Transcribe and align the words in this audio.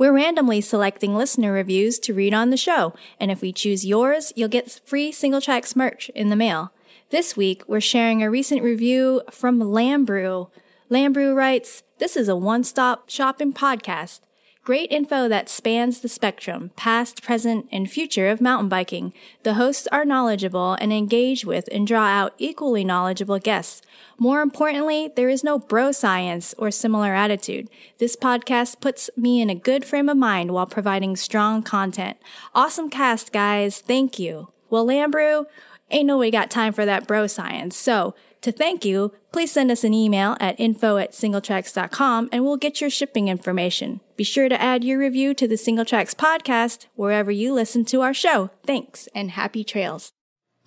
We're 0.00 0.14
randomly 0.14 0.62
selecting 0.62 1.14
listener 1.14 1.52
reviews 1.52 1.98
to 1.98 2.14
read 2.14 2.32
on 2.32 2.48
the 2.48 2.56
show, 2.56 2.94
and 3.20 3.30
if 3.30 3.42
we 3.42 3.52
choose 3.52 3.84
yours, 3.84 4.32
you'll 4.34 4.48
get 4.48 4.80
free 4.82 5.12
Singletracks 5.12 5.76
merch 5.76 6.08
in 6.14 6.30
the 6.30 6.36
mail. 6.36 6.72
This 7.10 7.36
week, 7.36 7.62
we're 7.68 7.82
sharing 7.82 8.22
a 8.22 8.30
recent 8.30 8.62
review 8.62 9.20
from 9.30 9.60
Lambrew. 9.60 10.48
Lambrew 10.90 11.36
writes, 11.36 11.82
This 11.98 12.16
is 12.16 12.30
a 12.30 12.34
one 12.34 12.64
stop 12.64 13.10
shopping 13.10 13.52
podcast. 13.52 14.20
Great 14.62 14.92
info 14.92 15.26
that 15.26 15.48
spans 15.48 16.00
the 16.00 16.08
spectrum, 16.08 16.70
past, 16.76 17.22
present, 17.22 17.66
and 17.72 17.90
future 17.90 18.28
of 18.28 18.42
mountain 18.42 18.68
biking. 18.68 19.14
The 19.42 19.54
hosts 19.54 19.88
are 19.90 20.04
knowledgeable 20.04 20.74
and 20.74 20.92
engage 20.92 21.46
with 21.46 21.66
and 21.72 21.86
draw 21.86 22.04
out 22.04 22.34
equally 22.36 22.84
knowledgeable 22.84 23.38
guests. 23.38 23.80
More 24.18 24.42
importantly, 24.42 25.10
there 25.16 25.30
is 25.30 25.42
no 25.42 25.58
bro 25.58 25.92
science 25.92 26.54
or 26.58 26.70
similar 26.70 27.14
attitude. 27.14 27.70
This 27.96 28.16
podcast 28.16 28.82
puts 28.82 29.08
me 29.16 29.40
in 29.40 29.48
a 29.48 29.54
good 29.54 29.82
frame 29.82 30.10
of 30.10 30.18
mind 30.18 30.50
while 30.50 30.66
providing 30.66 31.16
strong 31.16 31.62
content. 31.62 32.18
Awesome 32.54 32.90
cast, 32.90 33.32
guys. 33.32 33.80
Thank 33.80 34.18
you. 34.18 34.52
Well, 34.68 34.86
Lambrew, 34.86 35.46
ain't 35.90 36.06
nobody 36.06 36.30
got 36.30 36.50
time 36.50 36.74
for 36.74 36.84
that 36.84 37.06
bro 37.06 37.26
science. 37.26 37.78
So, 37.78 38.14
to 38.42 38.52
thank 38.52 38.84
you, 38.84 39.12
please 39.32 39.52
send 39.52 39.70
us 39.70 39.84
an 39.84 39.94
email 39.94 40.36
at 40.40 40.58
info 40.58 40.96
at 40.96 41.12
singletracks.com 41.12 42.28
and 42.32 42.44
we'll 42.44 42.56
get 42.56 42.80
your 42.80 42.90
shipping 42.90 43.28
information. 43.28 44.00
Be 44.16 44.24
sure 44.24 44.48
to 44.48 44.60
add 44.60 44.84
your 44.84 44.98
review 44.98 45.34
to 45.34 45.48
the 45.48 45.54
Singletracks 45.54 46.14
podcast 46.14 46.86
wherever 46.94 47.30
you 47.30 47.52
listen 47.52 47.84
to 47.86 48.02
our 48.02 48.14
show. 48.14 48.50
Thanks 48.66 49.08
and 49.14 49.32
happy 49.32 49.64
trails. 49.64 50.12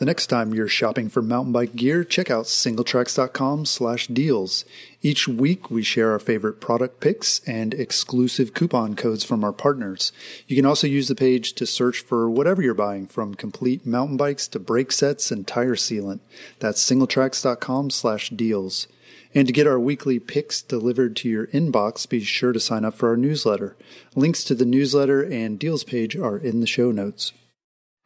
The 0.03 0.07
next 0.07 0.27
time 0.27 0.53
you're 0.53 0.67
shopping 0.67 1.07
for 1.07 1.21
mountain 1.21 1.53
bike 1.53 1.77
gear, 1.77 2.03
check 2.03 2.29
out 2.29 2.43
singletracks.com 2.43 3.63
slash 3.63 4.07
deals. 4.07 4.65
Each 5.01 5.29
week 5.29 5.71
we 5.71 5.81
share 5.81 6.11
our 6.11 6.19
favorite 6.19 6.59
product 6.59 6.99
picks 6.99 7.39
and 7.47 7.73
exclusive 7.73 8.53
coupon 8.53 8.97
codes 8.97 9.23
from 9.23 9.45
our 9.45 9.53
partners. 9.53 10.11
You 10.45 10.57
can 10.57 10.65
also 10.65 10.87
use 10.87 11.07
the 11.07 11.15
page 11.15 11.53
to 11.53 11.65
search 11.65 12.01
for 12.01 12.29
whatever 12.29 12.61
you're 12.61 12.73
buying 12.73 13.07
from 13.07 13.33
complete 13.33 13.85
mountain 13.85 14.17
bikes 14.17 14.45
to 14.49 14.59
brake 14.59 14.91
sets 14.91 15.31
and 15.31 15.47
tire 15.47 15.75
sealant. 15.75 16.19
That's 16.59 16.83
singletracks.com 16.83 17.89
slash 17.89 18.29
deals. 18.31 18.89
And 19.33 19.47
to 19.47 19.53
get 19.53 19.67
our 19.67 19.79
weekly 19.79 20.19
picks 20.19 20.61
delivered 20.61 21.15
to 21.15 21.29
your 21.29 21.47
inbox, 21.47 22.09
be 22.09 22.19
sure 22.19 22.51
to 22.51 22.59
sign 22.59 22.83
up 22.83 22.95
for 22.95 23.07
our 23.07 23.15
newsletter. 23.15 23.77
Links 24.17 24.43
to 24.43 24.53
the 24.53 24.65
newsletter 24.65 25.23
and 25.23 25.57
deals 25.57 25.85
page 25.85 26.17
are 26.17 26.37
in 26.37 26.59
the 26.59 26.67
show 26.67 26.91
notes. 26.91 27.31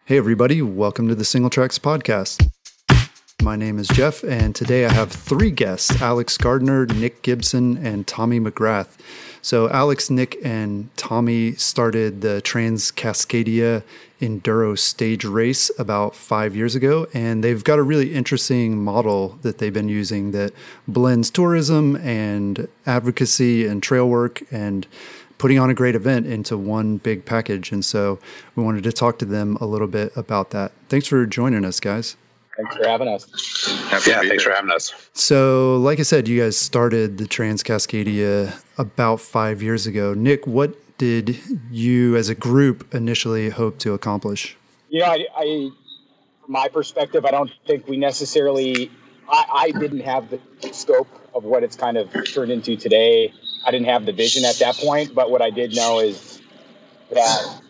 Hey, 0.08 0.17
everybody, 0.17 0.61
welcome 0.61 1.09
to 1.09 1.16
the 1.16 1.25
Singletracks 1.25 1.77
Podcast. 1.81 2.50
My 3.41 3.58
name 3.58 3.77
is 3.77 3.89
Jeff, 3.89 4.23
and 4.23 4.55
today 4.55 4.86
I 4.86 4.94
have 4.94 5.11
three 5.11 5.52
guests 5.52 6.02
Alex 6.02 6.38
Gardner, 6.38 6.86
Nick 6.86 7.22
Gibson, 7.23 7.75
and 7.86 8.08
Tommy 8.08 8.39
McGrath. 8.39 8.97
So, 9.41 9.69
Alex, 9.69 10.09
Nick, 10.09 10.38
and 10.45 10.95
Tommy 10.95 11.55
started 11.55 12.22
the 12.22 12.39
Trans 12.39 12.89
Cascadia 12.89 13.83
Enduro 14.22 14.80
stage 14.80 15.25
race 15.25 15.69
about 15.78 16.16
five 16.16 16.55
years 16.55 16.73
ago, 16.73 17.08
and 17.13 17.44
they've 17.44 17.66
got 17.66 17.78
a 17.78 17.83
really 17.83 18.13
interesting 18.13 18.81
model 18.81 19.38
that 19.41 19.58
they've 19.58 19.73
been 19.73 19.89
using 19.89 20.31
that 20.31 20.53
blends 20.88 21.30
tourism 21.30 21.97
and 21.97 22.69
advocacy 22.85 23.68
and 23.68 23.84
trail 23.84 24.07
work 24.07 24.41
and 24.51 24.88
putting 25.38 25.59
on 25.59 25.70
a 25.70 25.74
great 25.74 25.96
event 25.96 26.25
into 26.28 26.58
one 26.58 26.98
big 26.98 27.25
package. 27.25 27.72
And 27.72 27.84
so 27.84 28.20
we 28.56 28.64
wanted 28.64 28.84
to 28.84 28.92
talk 28.92 29.20
to 29.20 29.25
them 29.25 29.58
a 29.62 29.66
little 29.66 29.88
bit 29.88 30.16
about 30.16 30.52
that. 30.52 30.72
Thanks 30.90 31.08
for 31.08 31.25
joining 31.25 31.66
us, 31.66 31.80
guys. 31.80 32.18
Thanks 32.56 32.75
for 32.75 32.88
having 32.88 33.08
us. 33.08 33.25
Happy 33.90 34.09
yeah, 34.09 34.22
thanks 34.22 34.44
here. 34.44 34.52
for 34.52 34.56
having 34.56 34.72
us. 34.72 34.92
So, 35.14 35.78
like 35.78 36.00
I 36.00 36.03
said, 36.03 36.28
you 36.28 36.42
guys 36.42 36.58
started 36.58 37.20
the 37.20 37.28
Trans 37.28 37.62
Cascadia 37.62 38.59
about 38.80 39.22
five 39.22 39.62
years 39.62 39.86
ago. 39.86 40.16
Nick, 40.16 40.48
what 40.48 40.75
did 40.98 41.40
you 41.69 42.16
as 42.16 42.30
a 42.30 42.36
group 42.36 42.92
initially 42.96 43.50
hope 43.50 43.78
to 43.80 43.94
accomplish? 43.94 44.58
Yeah, 44.90 45.12
I, 45.12 45.28
I 45.38 45.69
from 46.48 46.54
my 46.54 46.68
perspective, 46.69 47.25
I 47.25 47.31
don't 47.31 47.52
think 47.68 47.88
we 47.88 47.98
necessarily, 47.98 48.90
I, 49.30 49.46
I 49.54 49.80
didn't 49.80 50.00
have 50.00 50.30
the 50.30 50.40
scope 50.72 51.09
of 51.36 51.44
what 51.44 51.62
it's 51.62 51.75
kind 51.75 51.98
of 51.98 52.09
turned 52.34 52.52
into 52.52 52.75
today. 52.75 53.34
I 53.67 53.72
didn't 53.72 53.88
have 53.88 54.05
the 54.05 54.13
vision 54.13 54.45
at 54.45 54.55
that 54.59 54.78
point, 54.78 55.13
but 55.13 55.29
what 55.29 55.41
I 55.41 55.50
did 55.50 55.75
know 55.75 56.00
is 56.00 56.41
that 57.13 57.61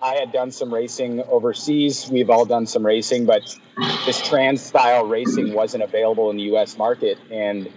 I 0.00 0.14
had 0.14 0.30
done 0.30 0.52
some 0.52 0.72
racing 0.72 1.20
overseas. 1.24 2.08
We've 2.08 2.30
all 2.30 2.44
done 2.44 2.64
some 2.64 2.86
racing, 2.86 3.26
but 3.26 3.42
this 4.06 4.26
trans 4.28 4.62
style 4.62 5.04
racing 5.04 5.52
wasn't 5.52 5.82
available 5.82 6.30
in 6.30 6.36
the 6.36 6.44
US 6.54 6.78
market. 6.78 7.18
And 7.32 7.68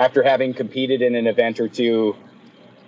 after 0.00 0.24
having 0.24 0.52
competed 0.52 1.00
in 1.00 1.14
an 1.14 1.28
event 1.28 1.60
or 1.60 1.68
two, 1.68 2.16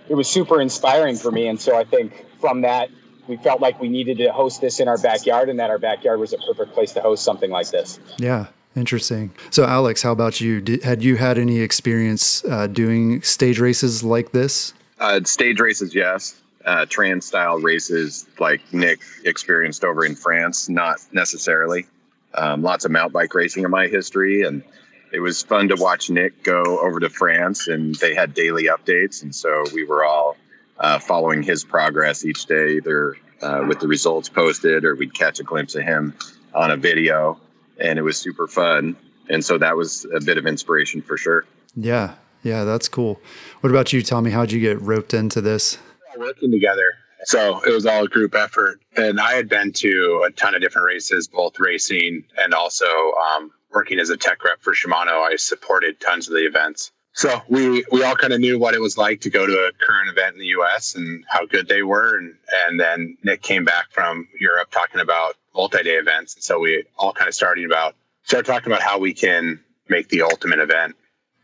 it 0.08 0.14
was 0.14 0.28
super 0.28 0.60
inspiring 0.60 1.14
for 1.14 1.30
me. 1.30 1.46
And 1.46 1.60
so 1.60 1.76
I 1.76 1.84
think 1.84 2.26
from 2.40 2.62
that, 2.62 2.90
we 3.28 3.36
felt 3.36 3.60
like 3.60 3.80
we 3.80 3.88
needed 3.88 4.18
to 4.18 4.32
host 4.32 4.60
this 4.60 4.80
in 4.80 4.88
our 4.88 4.98
backyard 4.98 5.48
and 5.48 5.60
that 5.60 5.70
our 5.70 5.78
backyard 5.78 6.18
was 6.18 6.32
a 6.32 6.38
perfect 6.38 6.74
place 6.74 6.92
to 6.92 7.00
host 7.00 7.22
something 7.22 7.52
like 7.52 7.70
this. 7.70 8.00
Yeah. 8.18 8.46
Interesting. 8.76 9.30
So, 9.50 9.64
Alex, 9.64 10.02
how 10.02 10.12
about 10.12 10.40
you? 10.40 10.60
Did, 10.60 10.82
had 10.82 11.02
you 11.02 11.16
had 11.16 11.38
any 11.38 11.60
experience 11.60 12.44
uh, 12.44 12.66
doing 12.66 13.22
stage 13.22 13.60
races 13.60 14.02
like 14.02 14.32
this? 14.32 14.74
Uh, 14.98 15.20
stage 15.24 15.60
races, 15.60 15.94
yes. 15.94 16.40
Uh, 16.64 16.86
trans 16.88 17.26
style 17.26 17.58
races 17.58 18.26
like 18.40 18.60
Nick 18.72 19.00
experienced 19.24 19.84
over 19.84 20.04
in 20.04 20.16
France, 20.16 20.68
not 20.68 20.98
necessarily. 21.12 21.86
Um, 22.34 22.62
lots 22.62 22.84
of 22.84 22.90
mountain 22.90 23.12
bike 23.12 23.34
racing 23.34 23.64
in 23.64 23.70
my 23.70 23.86
history, 23.86 24.42
and 24.42 24.64
it 25.12 25.20
was 25.20 25.42
fun 25.42 25.68
to 25.68 25.76
watch 25.76 26.10
Nick 26.10 26.42
go 26.42 26.62
over 26.80 26.98
to 26.98 27.10
France, 27.10 27.68
and 27.68 27.94
they 27.96 28.14
had 28.14 28.34
daily 28.34 28.64
updates, 28.64 29.22
and 29.22 29.32
so 29.32 29.64
we 29.72 29.84
were 29.84 30.04
all 30.04 30.36
uh, 30.80 30.98
following 30.98 31.42
his 31.42 31.62
progress 31.64 32.24
each 32.24 32.46
day, 32.46 32.76
either 32.76 33.16
uh, 33.42 33.64
with 33.68 33.78
the 33.78 33.86
results 33.86 34.28
posted 34.28 34.84
or 34.84 34.96
we'd 34.96 35.14
catch 35.14 35.38
a 35.38 35.44
glimpse 35.44 35.74
of 35.76 35.82
him 35.82 36.14
on 36.54 36.70
a 36.70 36.76
video 36.76 37.38
and 37.78 37.98
it 37.98 38.02
was 38.02 38.16
super 38.16 38.46
fun. 38.46 38.96
And 39.28 39.44
so 39.44 39.58
that 39.58 39.76
was 39.76 40.06
a 40.14 40.20
bit 40.20 40.38
of 40.38 40.46
inspiration 40.46 41.02
for 41.02 41.16
sure. 41.16 41.44
Yeah. 41.76 42.14
Yeah, 42.42 42.64
that's 42.64 42.88
cool. 42.88 43.20
What 43.62 43.70
about 43.70 43.92
you, 43.92 44.02
Tommy? 44.02 44.30
How'd 44.30 44.52
you 44.52 44.60
get 44.60 44.80
roped 44.80 45.14
into 45.14 45.40
this? 45.40 45.78
Working 46.16 46.50
together. 46.50 46.94
So 47.24 47.60
it 47.62 47.72
was 47.72 47.86
all 47.86 48.04
a 48.04 48.08
group 48.08 48.34
effort. 48.34 48.80
And 48.96 49.18
I 49.18 49.32
had 49.32 49.48
been 49.48 49.72
to 49.72 50.24
a 50.26 50.30
ton 50.30 50.54
of 50.54 50.60
different 50.60 50.86
races, 50.86 51.26
both 51.26 51.58
racing 51.58 52.24
and 52.36 52.52
also 52.52 52.84
um, 52.84 53.50
working 53.72 53.98
as 53.98 54.10
a 54.10 54.16
tech 54.16 54.44
rep 54.44 54.60
for 54.60 54.74
Shimano. 54.74 55.22
I 55.22 55.36
supported 55.36 55.98
tons 56.00 56.28
of 56.28 56.34
the 56.34 56.46
events. 56.46 56.92
So 57.14 57.40
we, 57.48 57.84
we 57.90 58.02
all 58.02 58.16
kind 58.16 58.32
of 58.32 58.40
knew 58.40 58.58
what 58.58 58.74
it 58.74 58.80
was 58.80 58.98
like 58.98 59.20
to 59.22 59.30
go 59.30 59.46
to 59.46 59.52
a 59.52 59.72
current 59.84 60.10
event 60.10 60.34
in 60.34 60.40
the 60.40 60.48
US 60.58 60.96
and 60.96 61.24
how 61.28 61.46
good 61.46 61.68
they 61.68 61.82
were. 61.82 62.18
And, 62.18 62.34
and 62.66 62.78
then 62.78 63.16
Nick 63.22 63.40
came 63.40 63.64
back 63.64 63.90
from 63.90 64.28
Europe 64.38 64.70
talking 64.70 65.00
about 65.00 65.36
multi-day 65.54 65.96
events. 65.96 66.34
And 66.34 66.44
so 66.44 66.58
we 66.58 66.84
all 66.98 67.12
kind 67.12 67.28
of 67.28 67.34
started 67.34 67.64
about 67.64 67.94
started 68.24 68.50
talking 68.50 68.72
about 68.72 68.82
how 68.82 68.98
we 68.98 69.12
can 69.12 69.60
make 69.88 70.08
the 70.08 70.22
ultimate 70.22 70.58
event. 70.58 70.96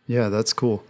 Yeah, 0.06 0.28
that's 0.28 0.53
cool. 0.53 0.82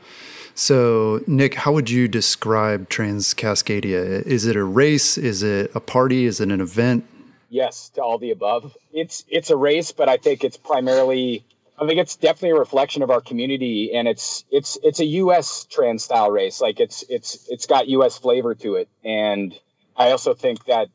So, 0.55 1.23
Nick, 1.27 1.55
how 1.55 1.73
would 1.73 1.91
you 1.91 2.09
describe 2.09 2.89
Trans 2.89 3.35
Cascadia? 3.35 4.23
Is 4.27 4.47
it 4.47 4.57
a 4.57 4.65
race? 4.65 5.17
Is 5.17 5.43
it 5.43 5.71
a 5.75 5.81
party? 5.81 6.27
Is 6.27 6.41
it 6.41 6.51
an 6.51 6.61
event? 6.61 7.07
Yes, 7.49 7.91
to 7.91 8.03
all 8.03 8.19
the 8.19 8.31
above. 8.31 8.77
It's 8.93 9.25
it's 9.29 9.51
a 9.51 9.57
race, 9.57 9.91
but 9.91 10.09
I 10.09 10.17
think 10.17 10.45
it's 10.45 10.57
primarily 10.57 11.45
I 11.81 11.87
think 11.87 11.99
it's 11.99 12.15
definitely 12.15 12.51
a 12.51 12.59
reflection 12.59 13.03
of 13.03 13.11
our 13.11 13.21
community 13.21 13.93
and 13.95 14.07
it's 14.07 14.45
it's 14.51 14.79
it's 14.83 15.01
a 15.01 15.07
US 15.07 15.65
trans 15.65 16.05
style 16.05 16.31
race. 16.31 16.61
Like 16.61 16.79
it's 16.79 17.05
it's 17.09 17.49
it's 17.49 17.67
got 17.67 17.89
US 17.89 18.19
flavor 18.19 18.55
to 18.57 18.75
it. 18.75 18.89
And 19.05 19.59
I 19.97 20.11
also 20.11 20.35
think 20.35 20.67
that 20.67 20.89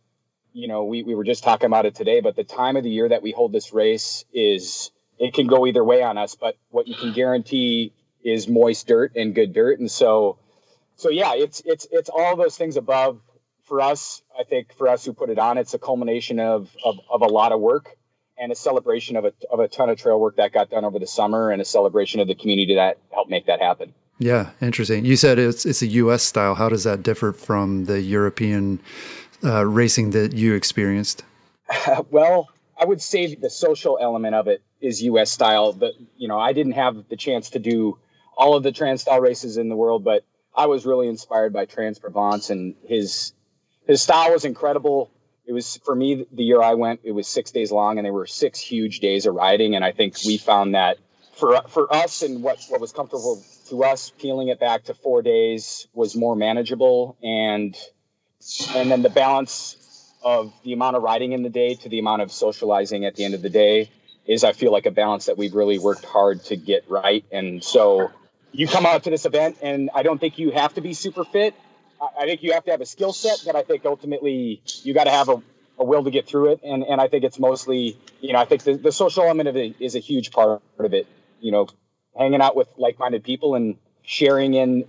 you 0.56 0.70
know, 0.70 0.86
we, 0.86 1.04
we 1.04 1.14
were 1.16 1.26
just 1.26 1.44
talking 1.44 1.68
about 1.68 1.86
it 1.86 1.96
today, 1.96 2.22
but 2.22 2.38
the 2.38 2.44
time 2.46 2.78
of 2.78 2.84
the 2.84 2.90
year 2.90 3.10
that 3.10 3.22
we 3.22 3.32
hold 3.32 3.52
this 3.52 3.74
race 3.74 4.24
is 4.34 4.90
it 5.20 5.34
can 5.34 5.48
go 5.48 5.68
either 5.68 5.84
way 5.84 6.02
on 6.02 6.18
us, 6.18 6.36
but 6.36 6.58
what 6.70 6.88
you 6.88 6.96
can 6.96 7.12
guarantee 7.12 7.92
is 8.24 8.48
moist 8.48 8.88
dirt 8.88 9.12
and 9.18 9.36
good 9.36 9.54
dirt. 9.54 9.80
And 9.80 9.92
so, 9.92 10.40
so 10.96 11.10
yeah, 11.10 11.34
it's, 11.36 11.62
it's, 11.66 11.86
it's 11.92 12.10
all 12.10 12.38
those 12.38 12.58
things 12.58 12.78
above 12.78 13.20
for 13.66 13.82
us. 13.82 14.22
I 14.40 14.46
think 14.46 14.74
for 14.78 14.88
us 14.88 15.04
who 15.04 15.12
put 15.12 15.30
it 15.30 15.38
on, 15.38 15.58
it's 15.58 15.74
a 15.74 15.80
culmination 15.80 16.40
of, 16.40 16.74
of, 16.86 17.00
of 17.12 17.22
a 17.22 17.28
lot 17.28 17.52
of 17.52 17.60
work 17.60 17.90
and 18.38 18.50
a 18.50 18.56
celebration 18.56 19.18
of 19.18 19.26
a, 19.26 19.34
of 19.52 19.60
a 19.60 19.68
ton 19.68 19.90
of 19.90 19.98
trail 19.98 20.20
work 20.20 20.38
that 20.38 20.54
got 20.54 20.70
done 20.70 20.86
over 20.86 21.00
the 21.00 21.08
summer 21.08 21.52
and 21.52 21.62
a 21.62 21.66
celebration 21.66 22.22
of 22.22 22.30
the 22.30 22.36
community 22.36 22.76
that 22.76 22.98
helped 23.12 23.30
make 23.30 23.46
that 23.48 23.62
happen. 23.62 23.94
Yeah, 24.18 24.52
interesting. 24.62 25.04
You 25.04 25.18
said 25.18 25.40
it's 25.40 25.66
it's 25.66 25.82
a 25.82 25.88
U.S. 25.88 26.24
style. 26.24 26.56
How 26.56 26.70
does 26.70 26.86
that 26.86 27.04
differ 27.04 27.34
from 27.34 27.84
the 27.84 28.02
European 28.02 28.80
uh, 29.46 29.66
racing 29.66 30.12
that 30.12 30.34
you 30.34 30.54
experienced? 30.54 31.24
well, 32.12 32.50
I, 32.78 32.84
I 32.84 32.86
would 32.86 33.02
say 33.02 33.36
the 33.36 33.50
social 33.50 33.98
element 34.02 34.36
of 34.36 34.48
it 34.48 34.62
is 34.82 35.02
U.S. 35.04 35.32
style. 35.32 35.74
But 35.74 35.94
you 36.18 36.28
know, 36.28 36.40
I 36.40 36.54
didn't 36.54 36.74
have 36.74 37.08
the 37.10 37.16
chance 37.16 37.50
to 37.52 37.60
do 37.60 37.98
all 38.38 38.56
of 38.56 38.64
the 38.64 38.72
trans 38.72 39.02
style 39.02 39.22
races 39.22 39.58
in 39.58 39.70
the 39.70 39.76
world, 39.76 40.04
but 40.04 40.24
I 40.56 40.68
was 40.68 40.86
really 40.86 41.08
inspired 41.08 41.54
by 41.54 41.66
Trans 41.66 42.00
Provence 42.00 42.50
and 42.50 42.76
his 42.84 43.34
his 43.88 44.02
style 44.02 44.32
was 44.32 44.46
incredible. 44.46 45.12
It 45.46 45.54
was 45.54 45.78
for 45.86 45.96
me 45.96 46.26
the 46.32 46.44
year 46.44 46.62
I 46.62 46.74
went. 46.74 47.02
It 47.04 47.12
was 47.12 47.28
six 47.28 47.52
days 47.52 47.72
long, 47.72 47.98
and 47.98 48.06
there 48.06 48.14
were 48.14 48.26
six 48.26 48.60
huge 48.60 49.00
days 49.00 49.26
of 49.26 49.36
riding. 49.36 49.76
And 49.76 49.86
I 49.86 49.92
think 49.92 50.16
we 50.26 50.38
found 50.38 50.74
that 50.76 50.98
for 51.36 51.62
for 51.68 51.94
us 51.94 52.22
and 52.22 52.42
what 52.42 52.64
what 52.70 52.82
was 52.82 52.92
comfortable 52.92 53.44
to 53.70 53.84
us, 53.84 54.12
peeling 54.18 54.48
it 54.48 54.60
back 54.60 54.86
to 54.86 54.94
four 54.94 55.22
days 55.22 55.88
was 55.94 56.16
more 56.16 56.36
manageable, 56.36 57.18
and 57.22 57.76
and 58.76 58.92
then 58.92 59.02
the 59.02 59.10
balance 59.10 60.14
of 60.24 60.54
the 60.64 60.74
amount 60.74 60.96
of 60.96 61.04
riding 61.04 61.32
in 61.32 61.44
the 61.44 61.50
day 61.50 61.76
to 61.76 61.90
the 61.90 62.00
amount 62.00 62.22
of 62.22 62.32
socializing 62.32 63.06
at 63.06 63.16
the 63.16 63.24
end 63.24 63.34
of 63.34 63.42
the 63.42 63.50
day 63.50 63.90
is 64.26 64.44
I 64.44 64.54
feel 64.54 64.72
like 64.72 64.86
a 64.86 64.92
balance 64.92 65.26
that 65.28 65.38
we've 65.38 65.54
really 65.54 65.78
worked 65.78 66.06
hard 66.06 66.44
to 66.46 66.56
get 66.56 66.84
right. 66.90 67.24
And 67.32 67.64
so 67.64 68.12
you 68.52 68.68
come 68.68 68.86
out 68.86 69.04
to 69.04 69.10
this 69.10 69.26
event, 69.26 69.58
and 69.62 69.90
I 69.94 70.04
don't 70.04 70.20
think 70.20 70.40
you 70.40 70.52
have 70.52 70.74
to 70.76 70.82
be 70.82 70.94
super 70.94 71.24
fit. 71.24 71.54
I 72.20 72.26
think 72.26 72.44
you 72.44 72.54
have 72.54 72.66
to 72.66 72.72
have 72.72 72.82
a 72.82 72.86
skill 72.86 73.14
set, 73.14 73.42
that 73.46 73.56
I 73.56 73.62
think 73.62 73.86
ultimately 73.86 74.62
you 74.84 74.94
got 74.94 75.06
to 75.06 75.12
have 75.12 75.30
a, 75.30 75.42
a, 75.78 75.84
will 75.84 76.04
to 76.04 76.12
get 76.12 76.28
through 76.28 76.54
it. 76.54 76.62
And 76.64 76.84
and 76.84 77.00
I 77.00 77.08
think 77.08 77.24
it's 77.24 77.40
mostly, 77.40 77.98
you 78.20 78.34
know, 78.34 78.40
I 78.40 78.46
think 78.46 78.64
the, 78.64 78.76
the 78.76 78.92
social 78.92 79.24
element 79.24 79.48
of 79.50 79.56
it 79.56 79.76
is 79.80 79.96
a 79.96 80.00
huge 80.00 80.32
part 80.32 80.62
of 80.80 80.94
it. 80.94 81.08
You 81.40 81.52
know, 81.52 81.68
hanging 82.18 82.42
out 82.42 82.56
with 82.56 82.68
like-minded 82.78 83.24
people 83.24 83.56
and 83.56 83.78
sharing 84.04 84.54
in 84.54 84.86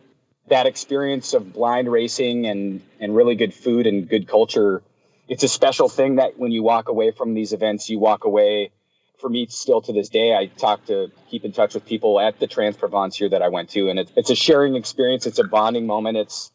that 0.49 0.67
experience 0.67 1.35
of 1.35 1.53
blind 1.53 1.91
racing 1.91 2.47
and 2.47 2.83
and 3.01 3.15
really 3.15 3.35
good 3.35 3.55
food 3.55 3.87
and 3.87 4.09
good 4.09 4.29
culture. 4.29 4.83
It's 5.29 5.43
a 5.43 5.49
special 5.49 5.89
thing 5.89 6.17
that 6.17 6.39
when 6.39 6.53
you 6.53 6.63
walk 6.63 6.89
away 6.89 7.11
from 7.11 7.35
these 7.35 7.53
events, 7.53 7.91
you 7.91 7.99
walk 7.99 8.25
away 8.25 8.71
for 9.19 9.29
me 9.31 9.47
still 9.47 9.81
to 9.83 9.93
this 9.93 10.09
day, 10.09 10.35
I 10.35 10.47
talk 10.47 10.87
to 10.87 11.11
keep 11.31 11.45
in 11.45 11.53
touch 11.53 11.75
with 11.75 11.87
people 11.87 12.21
at 12.21 12.39
the 12.39 12.47
Trans 12.47 12.77
Provence 12.77 13.17
here 13.17 13.29
that 13.29 13.43
I 13.43 13.49
went 13.49 13.71
to, 13.71 13.89
and 13.89 13.99
it, 13.99 14.11
it's 14.17 14.31
a 14.31 14.35
sharing 14.35 14.77
experience. 14.77 15.27
It's 15.27 15.39
a 15.39 15.45
bonding 15.45 15.87
moment. 15.87 16.17
It's 16.17 16.53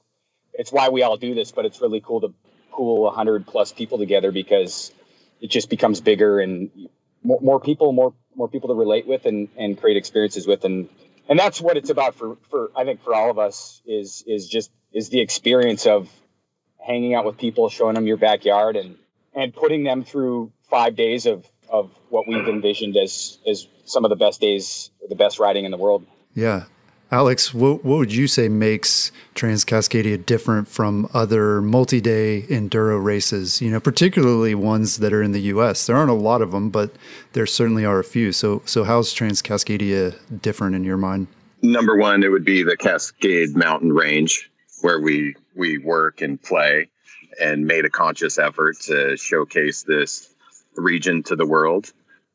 it's 0.53 0.71
why 0.71 0.89
we 0.89 1.01
all 1.01 1.17
do 1.17 1.33
this, 1.33 1.51
but 1.51 1.65
it's 1.65 1.81
really 1.81 2.01
cool 2.01 2.21
to 2.21 2.33
pool 2.71 3.09
hundred 3.11 3.47
plus 3.47 3.71
people 3.71 3.97
together 3.97 4.31
because 4.31 4.91
it 5.41 5.47
just 5.47 5.69
becomes 5.69 6.01
bigger 6.01 6.39
and 6.39 6.69
more, 7.23 7.39
more 7.41 7.59
people, 7.59 7.91
more 7.93 8.13
more 8.35 8.47
people 8.47 8.69
to 8.69 8.75
relate 8.75 9.07
with 9.07 9.25
and 9.25 9.49
and 9.57 9.79
create 9.79 9.97
experiences 9.97 10.45
with, 10.45 10.63
and 10.63 10.88
and 11.31 11.39
that's 11.39 11.62
what 11.62 11.78
it's 11.78 11.89
about 11.89 12.13
for 12.13 12.38
for 12.50 12.72
I 12.75 12.83
think 12.83 13.01
for 13.01 13.16
all 13.16 13.31
of 13.31 13.39
us 13.39 13.81
is 13.86 14.24
is 14.28 14.50
just 14.50 14.69
is 14.92 15.07
the 15.10 15.22
experience 15.22 15.88
of 15.88 16.10
hanging 16.86 17.16
out 17.16 17.24
with 17.25 17.38
people, 17.38 17.69
showing 17.69 17.95
them 17.95 18.06
your 18.06 18.18
backyard, 18.18 18.75
and 18.75 18.98
and 19.33 19.56
putting 19.56 19.86
them 19.86 20.04
through 20.04 20.51
five 20.69 20.98
days 20.98 21.25
of 21.25 21.50
of 21.69 21.89
what 22.10 22.28
we've 22.28 22.48
envisioned 22.50 22.98
as 22.98 23.39
as 23.48 23.66
some 23.86 24.04
of 24.04 24.10
the 24.10 24.18
best 24.18 24.42
days, 24.42 24.92
the 25.07 25.16
best 25.16 25.39
riding 25.39 25.63
in 25.63 25.72
the 25.72 25.78
world. 25.78 26.06
Yeah. 26.36 26.66
Alex, 27.12 27.54
what, 27.54 27.84
what 27.84 27.98
would 27.98 28.13
you 28.13 28.25
say 28.25 28.48
makes 28.48 29.12
Transcascadia 29.36 30.25
different 30.25 30.69
from 30.69 31.10
other 31.13 31.62
multi-day 31.62 32.44
enduro 32.44 33.04
races? 33.04 33.62
You 33.62 33.69
know, 33.69 33.81
particularly 33.81 34.56
ones 34.56 34.98
that 34.98 35.12
are 35.12 35.22
in 35.22 35.34
the 35.34 35.42
U.S. 35.42 35.86
There 35.88 35.98
aren't 35.98 36.10
a 36.10 36.13
lot 36.13 36.42
of 36.42 36.52
them, 36.52 36.69
but 36.69 36.96
there 37.34 37.46
certainly 37.46 37.84
are 37.84 38.00
a 38.00 38.04
few. 38.04 38.31
So, 38.31 38.62
so 38.66 38.86
how's 38.86 39.13
Transcascadia 39.13 40.16
different 40.42 40.75
in 40.75 40.86
your 40.86 40.96
mind? 40.96 41.28
Number 41.62 41.98
one, 41.98 42.24
it 42.24 42.30
would 42.30 42.46
be 42.46 42.63
the 42.63 42.78
Cascade 42.78 43.58
Mountain 43.58 43.92
Range, 43.92 44.50
where 44.81 45.00
we 45.00 45.36
we 45.54 45.78
work 45.80 46.22
and 46.22 46.42
play, 46.42 46.88
and 47.42 47.68
made 47.68 47.84
a 47.84 47.90
conscious 47.90 48.40
effort 48.40 48.80
to 48.81 49.18
showcase 49.18 49.84
this 49.84 50.34
region 50.75 51.24
to 51.24 51.36
the 51.36 51.46
world. 51.46 51.92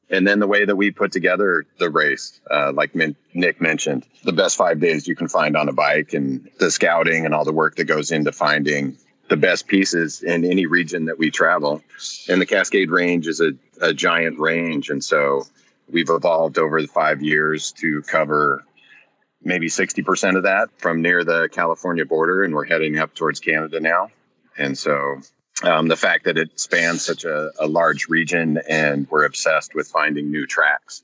And 0.08 0.26
then 0.26 0.38
the 0.38 0.46
way 0.46 0.64
that 0.64 0.76
we 0.76 0.90
put 0.90 1.10
together 1.10 1.66
the 1.78 1.90
race, 1.90 2.40
uh, 2.50 2.72
like 2.72 2.94
Min- 2.94 3.16
Nick 3.34 3.60
mentioned, 3.60 4.06
the 4.24 4.32
best 4.32 4.56
five 4.56 4.78
days 4.78 5.08
you 5.08 5.16
can 5.16 5.28
find 5.28 5.56
on 5.56 5.68
a 5.68 5.72
bike 5.72 6.12
and 6.12 6.48
the 6.58 6.70
scouting 6.70 7.24
and 7.24 7.34
all 7.34 7.44
the 7.44 7.52
work 7.52 7.76
that 7.76 7.84
goes 7.84 8.12
into 8.12 8.30
finding 8.30 8.96
the 9.28 9.36
best 9.36 9.66
pieces 9.66 10.22
in 10.22 10.44
any 10.44 10.66
region 10.66 11.06
that 11.06 11.18
we 11.18 11.30
travel. 11.30 11.82
And 12.28 12.40
the 12.40 12.46
Cascade 12.46 12.90
Range 12.90 13.26
is 13.26 13.40
a, 13.40 13.52
a 13.82 13.92
giant 13.92 14.38
range. 14.38 14.90
And 14.90 15.02
so 15.02 15.44
we've 15.90 16.10
evolved 16.10 16.58
over 16.58 16.80
the 16.80 16.88
five 16.88 17.20
years 17.20 17.72
to 17.72 18.02
cover 18.02 18.64
maybe 19.42 19.66
60% 19.66 20.36
of 20.36 20.44
that 20.44 20.68
from 20.78 21.02
near 21.02 21.24
the 21.24 21.48
California 21.50 22.04
border. 22.04 22.44
And 22.44 22.54
we're 22.54 22.64
heading 22.64 22.98
up 22.98 23.14
towards 23.14 23.40
Canada 23.40 23.80
now. 23.80 24.10
And 24.56 24.78
so 24.78 25.20
um, 25.62 25.88
the 25.88 25.96
fact 25.96 26.24
that 26.24 26.36
it 26.36 26.58
spans 26.58 27.04
such 27.04 27.24
a, 27.24 27.50
a, 27.58 27.66
large 27.66 28.08
region 28.08 28.60
and 28.68 29.08
we're 29.10 29.24
obsessed 29.24 29.74
with 29.74 29.88
finding 29.88 30.30
new 30.30 30.46
tracks. 30.46 31.02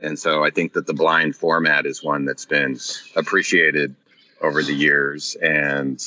And 0.00 0.18
so 0.18 0.44
I 0.44 0.50
think 0.50 0.74
that 0.74 0.86
the 0.86 0.94
blind 0.94 1.34
format 1.34 1.84
is 1.84 2.02
one 2.02 2.24
that's 2.24 2.46
been 2.46 2.78
appreciated 3.16 3.94
over 4.40 4.62
the 4.62 4.74
years 4.74 5.36
and 5.42 6.00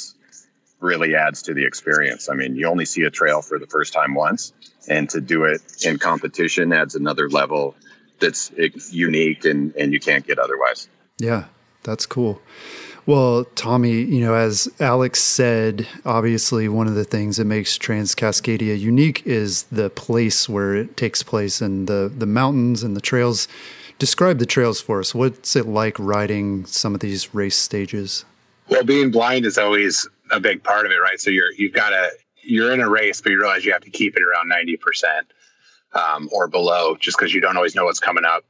really 0.79 1.15
adds 1.15 1.41
to 1.43 1.53
the 1.53 1.65
experience. 1.65 2.29
I 2.29 2.33
mean, 2.33 2.55
you 2.55 2.67
only 2.67 2.85
see 2.85 3.03
a 3.03 3.11
trail 3.11 3.41
for 3.41 3.59
the 3.59 3.67
first 3.67 3.93
time 3.93 4.15
once, 4.15 4.53
and 4.88 5.09
to 5.09 5.21
do 5.21 5.43
it 5.43 5.61
in 5.85 5.99
competition 5.99 6.73
adds 6.73 6.95
another 6.95 7.29
level 7.29 7.75
that's 8.19 8.51
unique 8.91 9.45
and, 9.45 9.75
and 9.75 9.91
you 9.91 9.99
can't 9.99 10.25
get 10.25 10.39
otherwise. 10.39 10.88
Yeah, 11.19 11.45
that's 11.83 12.05
cool. 12.05 12.41
Well, 13.07 13.45
Tommy, 13.56 14.01
you 14.01 14.24
know, 14.24 14.36
as 14.36 14.69
Alex 14.80 15.21
said, 15.21 15.88
obviously 16.06 16.68
one 16.68 16.88
of 16.88 16.94
the 16.94 17.03
things 17.03 17.38
that 17.38 17.45
makes 17.45 17.77
Transcascadia 17.77 18.80
unique 18.80 19.25
is 19.25 19.63
the 19.63 19.89
place 19.89 20.48
where 20.48 20.75
it 20.75 20.98
takes 20.98 21.24
place 21.24 21.62
and 21.62 21.88
the 21.88 22.12
the 22.15 22.27
mountains 22.27 22.83
and 22.83 22.95
the 22.95 23.01
trails. 23.01 23.48
Describe 23.98 24.39
the 24.39 24.45
trails 24.45 24.80
for 24.81 25.00
us. 25.00 25.13
What's 25.13 25.56
it 25.56 25.68
like 25.68 25.95
riding 26.00 26.65
some 26.65 26.94
of 26.94 27.01
these 27.01 27.33
race 27.33 27.57
stages? 27.57 28.25
Well, 28.69 28.83
being 28.83 29.12
blind 29.12 29.45
is 29.45 29.57
always 29.57 30.07
a 30.31 30.39
big 30.39 30.63
part 30.63 30.86
of 30.86 30.92
it, 30.92 30.95
right? 30.95 31.19
So 31.19 31.30
you're 31.30 31.51
you've 31.53 31.74
got 31.74 31.89
to 31.89 32.12
you're 32.44 32.71
in 32.71 32.81
a 32.81 32.89
race, 32.89 33.19
but 33.21 33.31
you 33.31 33.39
realize 33.39 33.65
you 33.65 33.74
have 33.74 33.83
to 33.83 33.89
keep 33.89 34.15
it 34.15 34.24
around 34.24 34.48
ninety 34.48 34.77
percent 34.77 35.27
um, 35.94 36.30
or 36.31 36.48
below, 36.48 36.95
just 37.00 37.18
because 37.18 37.33
you 37.33 37.42
don't 37.42 37.57
always 37.57 37.75
know 37.75 37.86
what's 37.86 38.00
coming 38.00 38.25
up. 38.25 38.44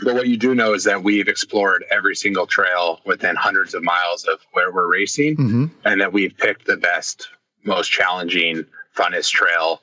But 0.00 0.14
what 0.14 0.28
you 0.28 0.36
do 0.36 0.54
know 0.54 0.74
is 0.74 0.84
that 0.84 1.02
we've 1.02 1.26
explored 1.26 1.84
every 1.90 2.14
single 2.14 2.46
trail 2.46 3.00
within 3.04 3.34
hundreds 3.34 3.74
of 3.74 3.82
miles 3.82 4.24
of 4.24 4.38
where 4.52 4.72
we're 4.72 4.90
racing, 4.90 5.36
mm-hmm. 5.36 5.64
and 5.84 6.00
that 6.00 6.12
we've 6.12 6.36
picked 6.36 6.66
the 6.66 6.76
best, 6.76 7.28
most 7.64 7.88
challenging, 7.90 8.64
funnest 8.96 9.30
trail 9.30 9.82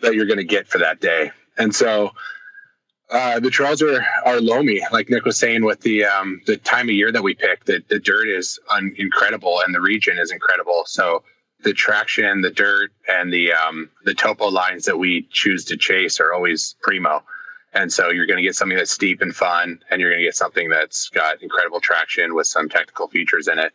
that 0.00 0.14
you're 0.14 0.26
going 0.26 0.38
to 0.38 0.44
get 0.44 0.66
for 0.66 0.78
that 0.78 1.00
day. 1.00 1.30
And 1.58 1.74
so 1.74 2.10
uh, 3.10 3.38
the 3.38 3.50
trails 3.50 3.82
are 3.82 4.04
are 4.24 4.40
loamy, 4.40 4.80
like 4.92 5.10
Nick 5.10 5.24
was 5.24 5.38
saying, 5.38 5.62
with 5.62 5.80
the 5.82 6.04
um, 6.04 6.40
the 6.46 6.56
time 6.56 6.88
of 6.88 6.94
year 6.94 7.12
that 7.12 7.22
we 7.22 7.34
picked. 7.34 7.66
The, 7.66 7.82
the 7.88 7.98
dirt 7.98 8.28
is 8.28 8.58
un- 8.70 8.94
incredible, 8.96 9.60
and 9.64 9.74
the 9.74 9.80
region 9.80 10.18
is 10.18 10.32
incredible. 10.32 10.84
So 10.86 11.22
the 11.62 11.72
traction, 11.74 12.40
the 12.40 12.50
dirt, 12.50 12.92
and 13.08 13.32
the 13.32 13.52
um, 13.52 13.90
the 14.04 14.14
topo 14.14 14.48
lines 14.48 14.84
that 14.86 14.98
we 14.98 15.28
choose 15.30 15.64
to 15.66 15.76
chase 15.76 16.18
are 16.18 16.32
always 16.32 16.76
primo. 16.82 17.22
And 17.74 17.92
so 17.92 18.10
you're 18.10 18.26
going 18.26 18.36
to 18.36 18.42
get 18.42 18.54
something 18.54 18.78
that's 18.78 18.92
steep 18.92 19.20
and 19.20 19.34
fun, 19.34 19.80
and 19.90 20.00
you're 20.00 20.10
going 20.10 20.20
to 20.20 20.26
get 20.26 20.36
something 20.36 20.68
that's 20.68 21.08
got 21.08 21.42
incredible 21.42 21.80
traction 21.80 22.34
with 22.34 22.46
some 22.46 22.68
technical 22.68 23.08
features 23.08 23.48
in 23.48 23.58
it. 23.58 23.72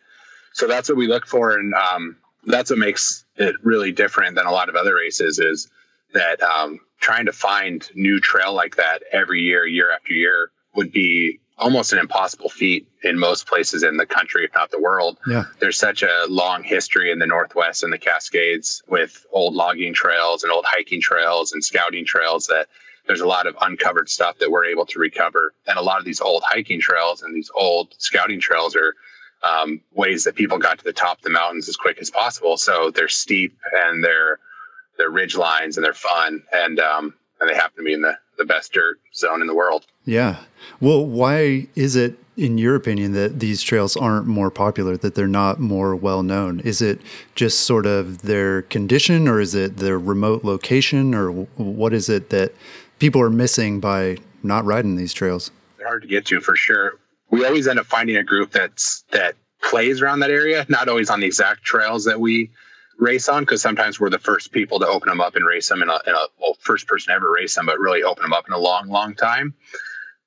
So 0.54 0.68
that's 0.68 0.90
what 0.90 0.98
we 0.98 1.08
look 1.08 1.28
for, 1.28 1.52
and 1.52 1.74
um, 1.74 2.16
that's 2.46 2.70
what 2.70 2.80
makes 2.80 3.26
it 3.36 3.56
really 3.62 3.92
different 3.92 4.36
than 4.36 4.46
a 4.46 4.52
lot 4.52 4.70
of 4.70 4.76
other 4.76 4.96
races. 4.96 5.38
Is 5.38 5.70
that 6.14 6.42
um, 6.42 6.80
trying 7.00 7.26
to 7.26 7.34
find 7.34 7.88
new 7.94 8.20
trail 8.20 8.54
like 8.54 8.78
that 8.78 9.04
every 9.12 9.42
year, 9.42 9.66
year 9.68 9.92
after 9.92 10.14
year, 10.14 10.52
would 10.76 10.92
be 10.92 11.40
almost 11.60 11.92
an 11.94 12.00
impossible 12.00 12.50
feat 12.50 12.88
in 13.04 13.20
most 13.20 13.46
places 13.46 13.84
in 13.84 13.98
the 13.98 14.06
country, 14.06 14.46
if 14.46 14.54
not 14.56 14.72
the 14.72 14.80
world. 14.80 15.18
Yeah. 15.28 15.44
There's 15.60 15.78
such 15.78 16.04
a 16.04 16.26
long 16.30 16.64
history 16.64 17.12
in 17.12 17.20
the 17.20 17.28
Northwest 17.28 17.84
and 17.84 17.92
the 17.92 17.98
Cascades 17.98 18.82
with 18.88 19.26
old 19.32 19.54
logging 19.54 19.94
trails 19.94 20.44
and 20.44 20.52
old 20.52 20.66
hiking 20.68 21.02
trails 21.02 21.52
and 21.52 21.64
scouting 21.64 22.06
trails 22.06 22.48
that 22.48 22.68
there's 23.10 23.22
a 23.22 23.28
lot 23.28 23.48
of 23.48 23.58
uncovered 23.62 24.08
stuff 24.08 24.38
that 24.38 24.52
we're 24.52 24.66
able 24.66 24.86
to 24.86 25.00
recover. 25.00 25.56
And 25.66 25.80
a 25.80 25.82
lot 25.82 25.98
of 25.98 26.06
these 26.06 26.22
old 26.22 26.44
hiking 26.46 26.80
trails 26.80 27.24
and 27.24 27.36
these 27.36 27.50
old 27.56 27.96
scouting 27.98 28.40
trails 28.40 28.76
are 28.76 28.94
um, 29.42 29.82
ways 29.94 30.26
that 30.26 30.36
people 30.36 30.60
got 30.60 30.78
to 30.78 30.84
the 30.84 30.94
top 30.94 31.18
of 31.18 31.24
the 31.24 31.32
mountains 31.32 31.68
as 31.68 31.76
quick 31.76 31.98
as 32.00 32.12
possible. 32.12 32.56
So 32.56 32.92
they're 32.92 33.08
steep 33.08 33.58
and 33.74 34.04
they're 34.04 34.38
they're 35.00 35.10
ridge 35.10 35.36
lines 35.36 35.76
and 35.76 35.84
they're 35.84 35.92
fun 35.92 36.44
and 36.52 36.80
um, 36.80 37.16
and 37.42 37.50
they 37.50 37.56
happen 37.56 37.78
to 37.78 37.84
be 37.84 37.94
in 37.94 38.02
the 38.02 38.16
the 38.38 38.46
best 38.46 38.74
dirt 38.74 39.00
zone 39.16 39.42
in 39.42 39.48
the 39.48 39.56
world. 39.56 39.88
Yeah. 40.06 40.42
Well, 40.80 41.04
why 41.04 41.68
is 41.76 41.96
it, 41.96 42.16
in 42.38 42.58
your 42.60 42.76
opinion, 42.76 43.14
that 43.14 43.40
these 43.40 43.64
trails 43.64 43.98
aren't 43.98 44.28
more 44.28 44.52
popular? 44.52 44.98
That 44.98 45.16
they're 45.16 45.28
not 45.28 45.60
more 45.60 45.96
well 45.96 46.22
known? 46.22 46.60
Is 46.60 46.80
it 46.80 47.02
just 47.34 47.62
sort 47.62 47.88
of 47.88 48.22
their 48.22 48.62
condition, 48.62 49.28
or 49.28 49.40
is 49.40 49.56
it 49.56 49.78
their 49.78 49.98
remote 49.98 50.44
location, 50.44 51.16
or 51.16 51.32
what 51.32 51.92
is 51.92 52.08
it 52.08 52.30
that 52.30 52.54
people 53.00 53.22
are 53.22 53.30
missing 53.30 53.80
by 53.80 54.18
not 54.44 54.66
riding 54.66 54.96
these 54.96 55.14
trails. 55.14 55.52
They're 55.78 55.88
hard 55.88 56.04
to 56.04 56.08
get 56.08 56.26
to 56.28 56.42
for 56.42 56.56
sure. 56.56 57.00
We 57.32 57.46
always 57.46 57.68
end 57.68 57.80
up 57.80 57.86
finding 57.86 58.18
a 58.18 58.24
group 58.24 58.52
that's 58.52 59.04
that 59.12 59.36
plays 59.62 60.02
around 60.02 60.20
that 60.20 60.32
area, 60.32 60.66
not 60.70 60.88
always 60.88 61.10
on 61.10 61.20
the 61.20 61.26
exact 61.26 61.64
trails 61.64 62.06
that 62.06 62.20
we 62.20 62.52
race 62.98 63.30
on 63.30 63.44
because 63.44 63.62
sometimes 63.62 64.00
we're 64.00 64.10
the 64.10 64.20
first 64.20 64.52
people 64.52 64.80
to 64.80 64.88
open 64.88 65.10
them 65.10 65.22
up 65.22 65.36
and 65.36 65.46
race 65.46 65.70
them 65.70 65.82
in 65.82 65.90
a, 65.90 66.00
in 66.06 66.14
a 66.14 66.26
well, 66.40 66.58
first 66.60 66.88
person 66.88 67.14
ever 67.14 67.32
race 67.32 67.56
them, 67.56 67.66
but 67.66 67.80
really 67.80 68.04
open 68.04 68.24
them 68.24 68.34
up 68.34 68.46
in 68.48 68.54
a 68.54 68.58
long, 68.58 68.90
long 68.90 69.16
time. 69.16 69.54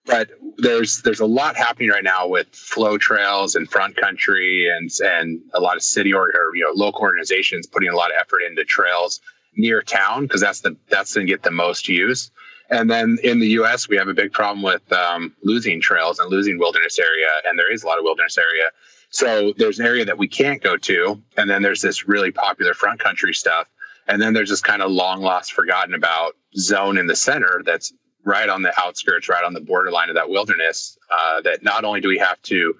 But 0.04 0.30
there's 0.58 1.02
there's 1.02 1.20
a 1.20 1.26
lot 1.26 1.56
happening 1.56 1.90
right 1.90 2.02
now 2.02 2.26
with 2.26 2.48
flow 2.48 2.98
trails 2.98 3.54
and 3.54 3.70
front 3.70 3.96
country 3.96 4.68
and 4.68 4.90
and 5.04 5.40
a 5.54 5.60
lot 5.60 5.76
of 5.76 5.82
city 5.82 6.12
or, 6.12 6.24
or 6.26 6.56
you 6.56 6.64
know 6.64 6.72
local 6.74 7.02
organizations 7.02 7.66
putting 7.66 7.88
a 7.88 7.96
lot 7.96 8.10
of 8.10 8.16
effort 8.18 8.40
into 8.40 8.64
trails 8.64 9.20
near 9.54 9.80
town 9.82 10.22
because 10.22 10.40
that's 10.40 10.60
the 10.60 10.76
that's 10.88 11.14
going 11.14 11.26
to 11.26 11.32
get 11.32 11.42
the 11.42 11.52
most 11.52 11.88
use. 11.88 12.32
And 12.72 12.90
then 12.90 13.18
in 13.22 13.38
the 13.38 13.48
U.S., 13.48 13.86
we 13.86 13.98
have 13.98 14.08
a 14.08 14.14
big 14.14 14.32
problem 14.32 14.62
with 14.62 14.90
um, 14.92 15.34
losing 15.42 15.78
trails 15.78 16.18
and 16.18 16.30
losing 16.30 16.58
wilderness 16.58 16.98
area, 16.98 17.28
and 17.44 17.58
there 17.58 17.70
is 17.70 17.82
a 17.82 17.86
lot 17.86 17.98
of 17.98 18.04
wilderness 18.04 18.38
area. 18.38 18.64
So 19.10 19.52
there's 19.58 19.78
an 19.78 19.84
area 19.84 20.06
that 20.06 20.16
we 20.16 20.26
can't 20.26 20.62
go 20.62 20.78
to, 20.78 21.22
and 21.36 21.50
then 21.50 21.60
there's 21.60 21.82
this 21.82 22.08
really 22.08 22.32
popular 22.32 22.72
front 22.72 22.98
country 22.98 23.34
stuff, 23.34 23.68
and 24.08 24.22
then 24.22 24.32
there's 24.32 24.48
this 24.48 24.62
kind 24.62 24.80
of 24.80 24.90
long 24.90 25.20
lost, 25.20 25.52
forgotten 25.52 25.92
about 25.92 26.34
zone 26.56 26.96
in 26.96 27.06
the 27.06 27.14
center 27.14 27.60
that's 27.62 27.92
right 28.24 28.48
on 28.48 28.62
the 28.62 28.72
outskirts, 28.80 29.28
right 29.28 29.44
on 29.44 29.52
the 29.52 29.60
borderline 29.60 30.08
of 30.08 30.14
that 30.14 30.30
wilderness. 30.30 30.96
Uh, 31.10 31.42
that 31.42 31.62
not 31.62 31.84
only 31.84 32.00
do 32.00 32.08
we 32.08 32.18
have 32.18 32.40
to 32.42 32.74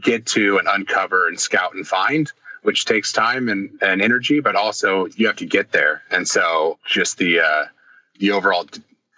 get 0.00 0.24
to 0.24 0.56
and 0.56 0.66
uncover 0.68 1.28
and 1.28 1.38
scout 1.38 1.74
and 1.74 1.86
find, 1.86 2.32
which 2.62 2.86
takes 2.86 3.12
time 3.12 3.50
and, 3.50 3.68
and 3.82 4.00
energy, 4.00 4.40
but 4.40 4.56
also 4.56 5.06
you 5.16 5.26
have 5.26 5.36
to 5.36 5.44
get 5.44 5.70
there. 5.70 6.00
And 6.10 6.26
so 6.26 6.78
just 6.86 7.18
the 7.18 7.40
uh, 7.40 7.64
the 8.18 8.30
overall 8.30 8.66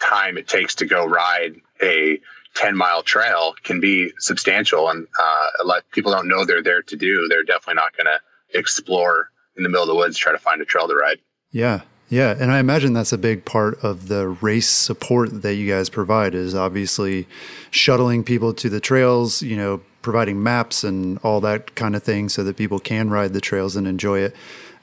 time 0.06 0.38
it 0.38 0.48
takes 0.48 0.74
to 0.76 0.86
go 0.86 1.04
ride 1.06 1.56
a 1.82 2.18
10 2.54 2.76
mile 2.76 3.02
trail 3.02 3.54
can 3.64 3.80
be 3.80 4.12
substantial 4.18 4.88
and 4.88 5.06
uh, 5.18 5.46
a 5.62 5.64
lot 5.64 5.82
people 5.92 6.12
don't 6.12 6.28
know 6.28 6.44
they're 6.44 6.62
there 6.62 6.82
to 6.82 6.96
do. 6.96 7.28
They're 7.28 7.42
definitely 7.42 7.74
not 7.74 7.96
going 7.96 8.06
to 8.06 8.58
explore 8.58 9.30
in 9.56 9.62
the 9.62 9.68
middle 9.68 9.82
of 9.82 9.88
the 9.88 9.94
woods 9.94 10.16
try 10.16 10.32
to 10.32 10.38
find 10.38 10.62
a 10.62 10.64
trail 10.64 10.88
to 10.88 10.94
ride. 10.94 11.18
Yeah 11.50 11.82
yeah 12.08 12.34
and 12.38 12.52
i 12.52 12.58
imagine 12.58 12.92
that's 12.92 13.12
a 13.12 13.18
big 13.18 13.44
part 13.44 13.82
of 13.82 14.08
the 14.08 14.28
race 14.28 14.68
support 14.68 15.42
that 15.42 15.54
you 15.54 15.68
guys 15.68 15.88
provide 15.88 16.34
is 16.34 16.54
obviously 16.54 17.26
shuttling 17.70 18.22
people 18.22 18.54
to 18.54 18.68
the 18.68 18.80
trails 18.80 19.42
you 19.42 19.56
know 19.56 19.80
providing 20.02 20.40
maps 20.40 20.84
and 20.84 21.18
all 21.18 21.40
that 21.40 21.74
kind 21.74 21.96
of 21.96 22.02
thing 22.02 22.28
so 22.28 22.44
that 22.44 22.56
people 22.56 22.78
can 22.78 23.10
ride 23.10 23.32
the 23.32 23.40
trails 23.40 23.74
and 23.74 23.88
enjoy 23.88 24.20
it 24.20 24.34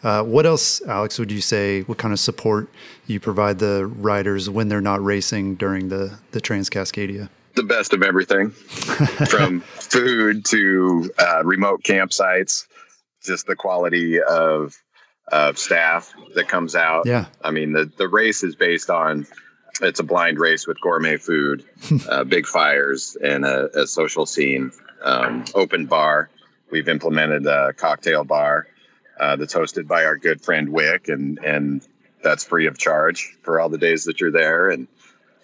uh, 0.03 0.21
what 0.21 0.45
else, 0.45 0.81
Alex, 0.85 1.17
would 1.17 1.31
you 1.31 1.41
say? 1.41 1.81
What 1.83 1.97
kind 1.97 2.13
of 2.13 2.19
support 2.19 2.69
you 3.07 3.19
provide 3.19 3.59
the 3.59 3.85
riders 3.85 4.49
when 4.49 4.67
they're 4.67 4.81
not 4.81 5.03
racing 5.03 5.55
during 5.55 5.89
the, 5.89 6.19
the 6.31 6.41
Trans 6.41 6.69
Cascadia? 6.69 7.29
The 7.55 7.63
best 7.63 7.93
of 7.93 8.03
everything 8.03 8.49
from 9.29 9.61
food 9.61 10.43
to 10.45 11.11
uh, 11.17 11.43
remote 11.45 11.83
campsites, 11.83 12.67
just 13.23 13.47
the 13.47 13.55
quality 13.55 14.21
of, 14.21 14.75
of 15.31 15.57
staff 15.57 16.13
that 16.35 16.49
comes 16.49 16.75
out. 16.75 17.05
Yeah. 17.05 17.27
I 17.41 17.51
mean, 17.51 17.71
the, 17.71 17.89
the 17.97 18.09
race 18.09 18.43
is 18.43 18.55
based 18.55 18.89
on 18.89 19.25
it's 19.81 19.99
a 19.99 20.03
blind 20.03 20.37
race 20.37 20.67
with 20.67 20.79
gourmet 20.81 21.17
food, 21.17 21.63
uh, 22.09 22.25
big 22.25 22.45
fires, 22.45 23.15
and 23.23 23.45
a, 23.45 23.81
a 23.81 23.87
social 23.87 24.25
scene, 24.25 24.71
um, 25.01 25.45
open 25.55 25.85
bar. 25.85 26.29
We've 26.71 26.89
implemented 26.89 27.45
a 27.45 27.71
cocktail 27.73 28.23
bar 28.23 28.67
uh, 29.19 29.35
that's 29.35 29.53
hosted 29.53 29.87
by 29.87 30.05
our 30.05 30.17
good 30.17 30.41
friend 30.41 30.69
Wick, 30.69 31.07
and 31.07 31.39
and 31.39 31.87
that's 32.23 32.43
free 32.43 32.67
of 32.67 32.77
charge 32.77 33.37
for 33.43 33.59
all 33.59 33.69
the 33.69 33.77
days 33.77 34.05
that 34.05 34.19
you're 34.19 34.31
there. 34.31 34.69
And 34.69 34.87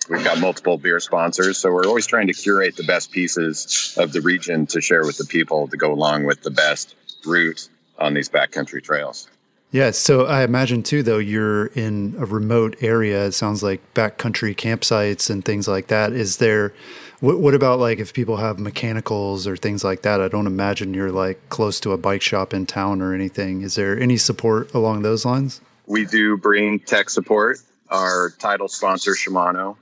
we've 0.09 0.23
got 0.23 0.39
multiple 0.39 0.77
beer 0.77 0.99
sponsors, 0.99 1.57
so 1.57 1.71
we're 1.71 1.85
always 1.85 2.07
trying 2.07 2.27
to 2.27 2.33
curate 2.33 2.75
the 2.75 2.83
best 2.83 3.11
pieces 3.11 3.95
of 3.97 4.13
the 4.13 4.21
region 4.21 4.65
to 4.67 4.81
share 4.81 5.05
with 5.05 5.17
the 5.17 5.25
people 5.25 5.67
to 5.67 5.77
go 5.77 5.91
along 5.91 6.25
with 6.25 6.41
the 6.41 6.51
best 6.51 6.95
route 7.25 7.67
on 7.97 8.13
these 8.13 8.29
backcountry 8.29 8.83
trails. 8.83 9.27
Yeah, 9.71 9.91
so 9.91 10.25
I 10.25 10.43
imagine 10.43 10.81
too, 10.81 11.03
though 11.03 11.19
you're 11.19 11.67
in 11.67 12.15
a 12.17 12.25
remote 12.25 12.75
area. 12.81 13.27
It 13.27 13.33
sounds 13.33 13.61
like 13.61 13.81
backcountry 13.93 14.55
campsites 14.55 15.29
and 15.29 15.45
things 15.45 15.67
like 15.67 15.87
that. 15.87 16.11
Is 16.11 16.37
there 16.37 16.73
what, 17.19 17.39
what 17.39 17.53
about 17.53 17.79
like 17.79 17.99
if 17.99 18.13
people 18.13 18.37
have 18.37 18.59
mechanicals 18.59 19.47
or 19.47 19.57
things 19.57 19.83
like 19.83 20.03
that? 20.03 20.21
I 20.21 20.27
don't 20.27 20.47
imagine 20.47 20.93
you're 20.93 21.11
like 21.11 21.49
close 21.49 21.79
to 21.81 21.91
a 21.91 21.97
bike 21.97 22.21
shop 22.21 22.53
in 22.53 22.65
town 22.65 23.01
or 23.01 23.13
anything. 23.13 23.61
Is 23.61 23.75
there 23.75 23.99
any 23.99 24.17
support 24.17 24.73
along 24.73 25.01
those 25.01 25.25
lines? 25.25 25.61
We 25.85 26.05
do 26.05 26.37
bring 26.37 26.79
tech 26.79 27.09
support. 27.09 27.59
Our 27.89 28.31
title 28.37 28.67
sponsor, 28.67 29.11
Shimano. 29.11 29.75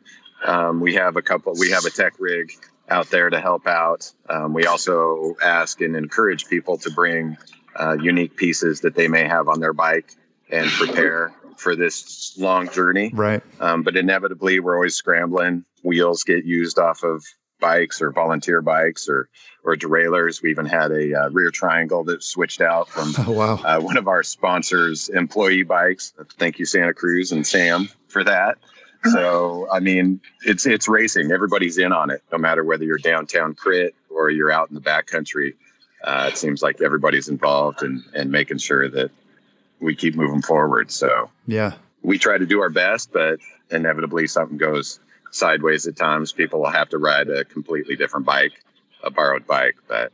Um, 0.45 0.79
we 0.79 0.95
have 0.95 1.17
a 1.17 1.21
couple. 1.21 1.53
We 1.59 1.71
have 1.71 1.85
a 1.85 1.89
tech 1.89 2.13
rig 2.19 2.53
out 2.89 3.09
there 3.09 3.29
to 3.29 3.41
help 3.41 3.67
out. 3.67 4.11
Um, 4.29 4.53
we 4.53 4.65
also 4.65 5.35
ask 5.43 5.81
and 5.81 5.95
encourage 5.95 6.47
people 6.47 6.77
to 6.77 6.91
bring 6.91 7.37
uh, 7.75 7.97
unique 7.99 8.37
pieces 8.37 8.81
that 8.81 8.95
they 8.95 9.07
may 9.07 9.27
have 9.27 9.49
on 9.49 9.59
their 9.59 9.73
bike 9.73 10.13
and 10.49 10.69
prepare 10.69 11.33
for 11.57 11.75
this 11.75 12.35
long 12.37 12.69
journey. 12.69 13.11
Right. 13.13 13.43
Um, 13.59 13.83
but 13.83 13.97
inevitably, 13.97 14.59
we're 14.59 14.75
always 14.75 14.95
scrambling. 14.95 15.65
Wheels 15.83 16.23
get 16.23 16.45
used 16.45 16.79
off 16.79 17.03
of 17.03 17.23
bikes 17.59 18.01
or 18.01 18.11
volunteer 18.11 18.61
bikes 18.61 19.09
or 19.09 19.29
or 19.63 19.75
derailleurs. 19.75 20.41
We 20.41 20.49
even 20.51 20.65
had 20.65 20.91
a 20.91 21.13
uh, 21.13 21.29
rear 21.29 21.51
triangle 21.51 22.03
that 22.05 22.23
switched 22.23 22.61
out 22.61 22.89
from 22.89 23.13
oh, 23.27 23.31
wow. 23.31 23.55
uh, 23.63 23.79
one 23.81 23.97
of 23.97 24.07
our 24.07 24.23
sponsors' 24.23 25.09
employee 25.09 25.63
bikes. 25.63 26.13
Thank 26.37 26.59
you, 26.59 26.65
Santa 26.65 26.93
Cruz 26.93 27.31
and 27.31 27.45
Sam, 27.45 27.89
for 28.07 28.23
that. 28.23 28.57
So 29.11 29.67
I 29.71 29.79
mean, 29.79 30.19
it's 30.45 30.65
it's 30.65 30.87
racing. 30.87 31.31
Everybody's 31.31 31.77
in 31.77 31.91
on 31.91 32.09
it, 32.09 32.23
no 32.31 32.37
matter 32.37 32.63
whether 32.63 32.83
you're 32.83 32.97
downtown 32.97 33.53
crit 33.53 33.95
or 34.09 34.29
you're 34.29 34.51
out 34.51 34.69
in 34.69 34.75
the 34.75 34.81
backcountry. 34.81 35.53
Uh, 36.03 36.29
it 36.31 36.37
seems 36.37 36.61
like 36.61 36.81
everybody's 36.81 37.27
involved 37.27 37.83
and 37.83 38.03
and 38.13 38.23
in 38.23 38.31
making 38.31 38.57
sure 38.57 38.89
that 38.89 39.11
we 39.79 39.95
keep 39.95 40.15
moving 40.15 40.41
forward. 40.41 40.91
So 40.91 41.29
yeah, 41.45 41.73
we 42.01 42.17
try 42.17 42.37
to 42.37 42.45
do 42.45 42.61
our 42.61 42.69
best, 42.69 43.11
but 43.11 43.39
inevitably 43.71 44.27
something 44.27 44.57
goes 44.57 44.99
sideways 45.31 45.87
at 45.87 45.95
times. 45.95 46.31
People 46.31 46.61
will 46.61 46.69
have 46.69 46.89
to 46.89 46.97
ride 46.97 47.29
a 47.29 47.43
completely 47.45 47.95
different 47.95 48.25
bike, 48.25 48.53
a 49.03 49.11
borrowed 49.11 49.45
bike, 49.45 49.75
but 49.87 50.11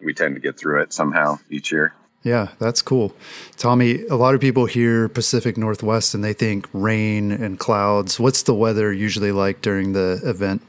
we 0.00 0.14
tend 0.14 0.34
to 0.34 0.40
get 0.40 0.56
through 0.56 0.82
it 0.82 0.92
somehow 0.92 1.38
each 1.50 1.72
year. 1.72 1.94
Yeah, 2.24 2.48
that's 2.58 2.82
cool. 2.82 3.14
Tommy, 3.56 4.04
a 4.06 4.16
lot 4.16 4.34
of 4.34 4.40
people 4.40 4.66
hear 4.66 5.08
Pacific 5.08 5.56
Northwest 5.56 6.14
and 6.14 6.24
they 6.24 6.32
think 6.32 6.68
rain 6.72 7.30
and 7.30 7.58
clouds. 7.58 8.18
What's 8.18 8.42
the 8.42 8.54
weather 8.54 8.92
usually 8.92 9.32
like 9.32 9.62
during 9.62 9.92
the 9.92 10.20
event? 10.24 10.62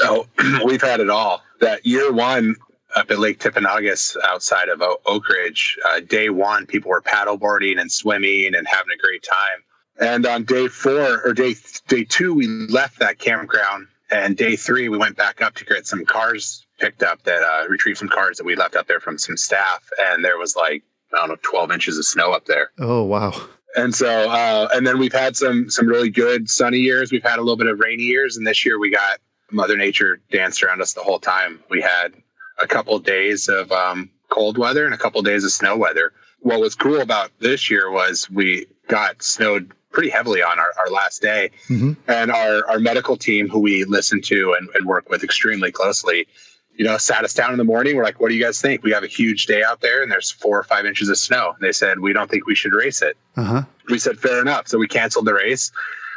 Oh, 0.00 0.26
we've 0.64 0.82
had 0.82 1.00
it 1.00 1.10
all. 1.10 1.42
That 1.60 1.84
year 1.84 2.10
one, 2.10 2.56
up 2.96 3.10
at 3.10 3.18
Lake 3.18 3.38
Timpanogas 3.38 4.16
outside 4.24 4.68
of 4.68 4.80
Oakridge. 4.80 5.76
Uh, 5.84 6.00
day 6.00 6.30
one, 6.30 6.66
people 6.66 6.90
were 6.90 7.02
paddleboarding 7.02 7.80
and 7.80 7.90
swimming 7.90 8.54
and 8.54 8.66
having 8.66 8.92
a 8.92 8.98
great 8.98 9.22
time. 9.22 9.62
And 10.00 10.26
on 10.26 10.44
day 10.44 10.68
four 10.68 11.22
or 11.24 11.32
day 11.34 11.54
day 11.88 12.04
two, 12.04 12.34
we 12.34 12.46
left 12.46 12.98
that 13.00 13.18
campground. 13.18 13.86
And 14.10 14.36
day 14.36 14.56
three, 14.56 14.88
we 14.88 14.98
went 14.98 15.16
back 15.16 15.40
up 15.40 15.54
to 15.56 15.64
get 15.64 15.86
some 15.86 16.04
cars 16.04 16.66
picked 16.78 17.02
up 17.02 17.22
that 17.24 17.42
uh, 17.42 17.68
retrieved 17.68 17.98
some 17.98 18.08
cars 18.08 18.38
that 18.38 18.44
we 18.44 18.56
left 18.56 18.74
up 18.74 18.88
there 18.88 19.00
from 19.00 19.18
some 19.18 19.36
staff. 19.36 19.88
And 20.00 20.24
there 20.24 20.38
was 20.38 20.56
like 20.56 20.82
I 21.12 21.18
don't 21.18 21.28
know, 21.28 21.36
12 21.42 21.72
inches 21.72 21.98
of 21.98 22.04
snow 22.04 22.32
up 22.32 22.46
there. 22.46 22.70
Oh 22.78 23.02
wow! 23.02 23.32
And 23.76 23.94
so, 23.94 24.30
uh, 24.30 24.68
and 24.72 24.86
then 24.86 24.98
we've 24.98 25.12
had 25.12 25.36
some 25.36 25.68
some 25.70 25.86
really 25.86 26.10
good 26.10 26.48
sunny 26.48 26.78
years. 26.78 27.12
We've 27.12 27.22
had 27.22 27.38
a 27.38 27.42
little 27.42 27.56
bit 27.56 27.66
of 27.66 27.78
rainy 27.78 28.04
years, 28.04 28.36
and 28.36 28.46
this 28.46 28.64
year 28.64 28.78
we 28.78 28.90
got 28.90 29.18
Mother 29.50 29.76
Nature 29.76 30.20
danced 30.30 30.62
around 30.62 30.80
us 30.80 30.92
the 30.92 31.02
whole 31.02 31.18
time. 31.18 31.60
We 31.68 31.80
had 31.80 32.14
a 32.62 32.66
couple 32.66 32.94
of 32.94 33.04
days 33.04 33.48
of 33.48 33.70
um, 33.72 34.10
cold 34.28 34.58
weather 34.58 34.84
and 34.84 34.94
a 34.94 34.98
couple 34.98 35.20
of 35.20 35.26
days 35.26 35.44
of 35.44 35.52
snow 35.52 35.76
weather. 35.76 36.12
What 36.40 36.60
was 36.60 36.74
cool 36.74 37.00
about 37.00 37.30
this 37.40 37.70
year 37.70 37.90
was 37.90 38.30
we 38.30 38.66
got 38.88 39.22
snowed 39.22 39.72
pretty 39.92 40.08
heavily 40.08 40.42
on 40.42 40.58
our, 40.58 40.72
our 40.78 40.90
last 40.90 41.20
day. 41.20 41.50
Mm-hmm. 41.68 41.92
And 42.08 42.30
our, 42.30 42.66
our 42.68 42.78
medical 42.78 43.16
team, 43.16 43.48
who 43.48 43.58
we 43.58 43.84
listen 43.84 44.20
to 44.22 44.54
and, 44.58 44.68
and 44.74 44.86
work 44.86 45.10
with 45.10 45.24
extremely 45.24 45.72
closely, 45.72 46.26
you 46.74 46.84
know, 46.84 46.96
sat 46.96 47.24
us 47.24 47.34
down 47.34 47.52
in 47.52 47.58
the 47.58 47.64
morning. 47.64 47.96
We're 47.96 48.04
like, 48.04 48.20
what 48.20 48.28
do 48.28 48.34
you 48.34 48.42
guys 48.42 48.60
think? 48.60 48.82
We 48.82 48.92
have 48.92 49.02
a 49.02 49.08
huge 49.08 49.46
day 49.46 49.62
out 49.62 49.80
there 49.80 50.02
and 50.02 50.10
there's 50.10 50.30
four 50.30 50.58
or 50.58 50.62
five 50.62 50.86
inches 50.86 51.08
of 51.08 51.18
snow. 51.18 51.50
And 51.50 51.60
they 51.60 51.72
said, 51.72 52.00
we 52.00 52.12
don't 52.12 52.30
think 52.30 52.46
we 52.46 52.54
should 52.54 52.72
race 52.72 53.02
it. 53.02 53.16
Uh-huh. 53.36 53.62
We 53.88 53.98
said, 53.98 54.18
fair 54.18 54.40
enough. 54.40 54.68
So 54.68 54.78
we 54.78 54.86
canceled 54.86 55.26
the 55.26 55.34
race 55.34 55.72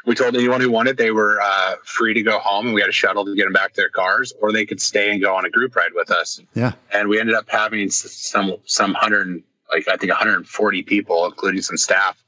we 0.05 0.15
told 0.15 0.35
anyone 0.35 0.61
who 0.61 0.69
wanted 0.69 0.97
they 0.97 1.11
were 1.11 1.39
uh, 1.41 1.75
free 1.85 2.13
to 2.13 2.21
go 2.21 2.39
home 2.39 2.65
and 2.65 2.75
we 2.75 2.81
had 2.81 2.89
a 2.89 2.93
shuttle 2.93 3.25
to 3.25 3.35
get 3.35 3.45
them 3.45 3.53
back 3.53 3.73
to 3.73 3.81
their 3.81 3.89
cars 3.89 4.33
or 4.41 4.51
they 4.51 4.65
could 4.65 4.81
stay 4.81 5.11
and 5.11 5.21
go 5.21 5.35
on 5.35 5.45
a 5.45 5.49
group 5.49 5.75
ride 5.75 5.91
with 5.93 6.11
us. 6.11 6.41
Yeah. 6.53 6.73
And 6.91 7.07
we 7.09 7.19
ended 7.19 7.35
up 7.35 7.49
having 7.49 7.89
some 7.89 8.55
some 8.65 8.93
hundred 8.93 9.43
like 9.73 9.87
i 9.87 9.97
think 9.97 10.11
140 10.11 10.83
people 10.83 11.25
including 11.25 11.61
some 11.61 11.77
staff 11.77 12.23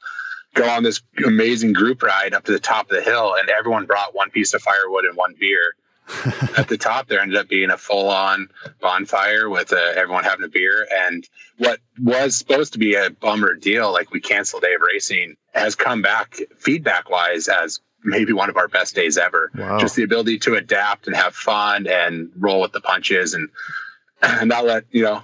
go 0.53 0.67
on 0.67 0.83
this 0.83 1.01
amazing 1.25 1.73
group 1.73 2.01
ride 2.01 2.33
up 2.33 2.43
to 2.45 2.51
the 2.51 2.59
top 2.59 2.89
of 2.89 2.95
the 2.95 3.01
hill 3.01 3.35
and 3.39 3.49
everyone 3.49 3.85
brought 3.85 4.15
one 4.15 4.29
piece 4.31 4.53
of 4.53 4.61
firewood 4.61 5.05
and 5.05 5.15
one 5.15 5.35
beer 5.39 5.75
at 6.57 6.67
the 6.67 6.77
top 6.77 7.07
there 7.07 7.19
ended 7.19 7.37
up 7.37 7.47
being 7.47 7.71
a 7.71 7.77
full-on 7.77 8.47
bonfire 8.79 9.49
with 9.49 9.73
uh, 9.73 9.77
everyone 9.95 10.23
having 10.23 10.45
a 10.45 10.49
beer 10.49 10.87
and 11.05 11.27
what 11.57 11.79
was 11.99 12.37
supposed 12.37 12.73
to 12.73 12.79
be 12.79 12.93
a 12.93 13.09
bummer 13.09 13.55
deal 13.55 13.91
like 13.91 14.11
we 14.11 14.19
canceled 14.19 14.61
day 14.61 14.73
of 14.75 14.81
racing 14.81 15.35
has 15.53 15.75
come 15.75 16.01
back 16.01 16.37
feedback 16.57 17.09
wise 17.09 17.47
as 17.47 17.79
maybe 18.03 18.33
one 18.33 18.49
of 18.49 18.57
our 18.57 18.67
best 18.67 18.93
days 18.93 19.17
ever 19.17 19.51
wow. 19.55 19.79
just 19.79 19.95
the 19.95 20.03
ability 20.03 20.37
to 20.37 20.55
adapt 20.55 21.07
and 21.07 21.15
have 21.15 21.35
fun 21.35 21.87
and 21.87 22.29
roll 22.37 22.61
with 22.61 22.71
the 22.71 22.81
punches 22.81 23.33
and, 23.33 23.49
and 24.21 24.49
not 24.49 24.63
let 24.63 24.83
you 24.91 25.01
know 25.01 25.23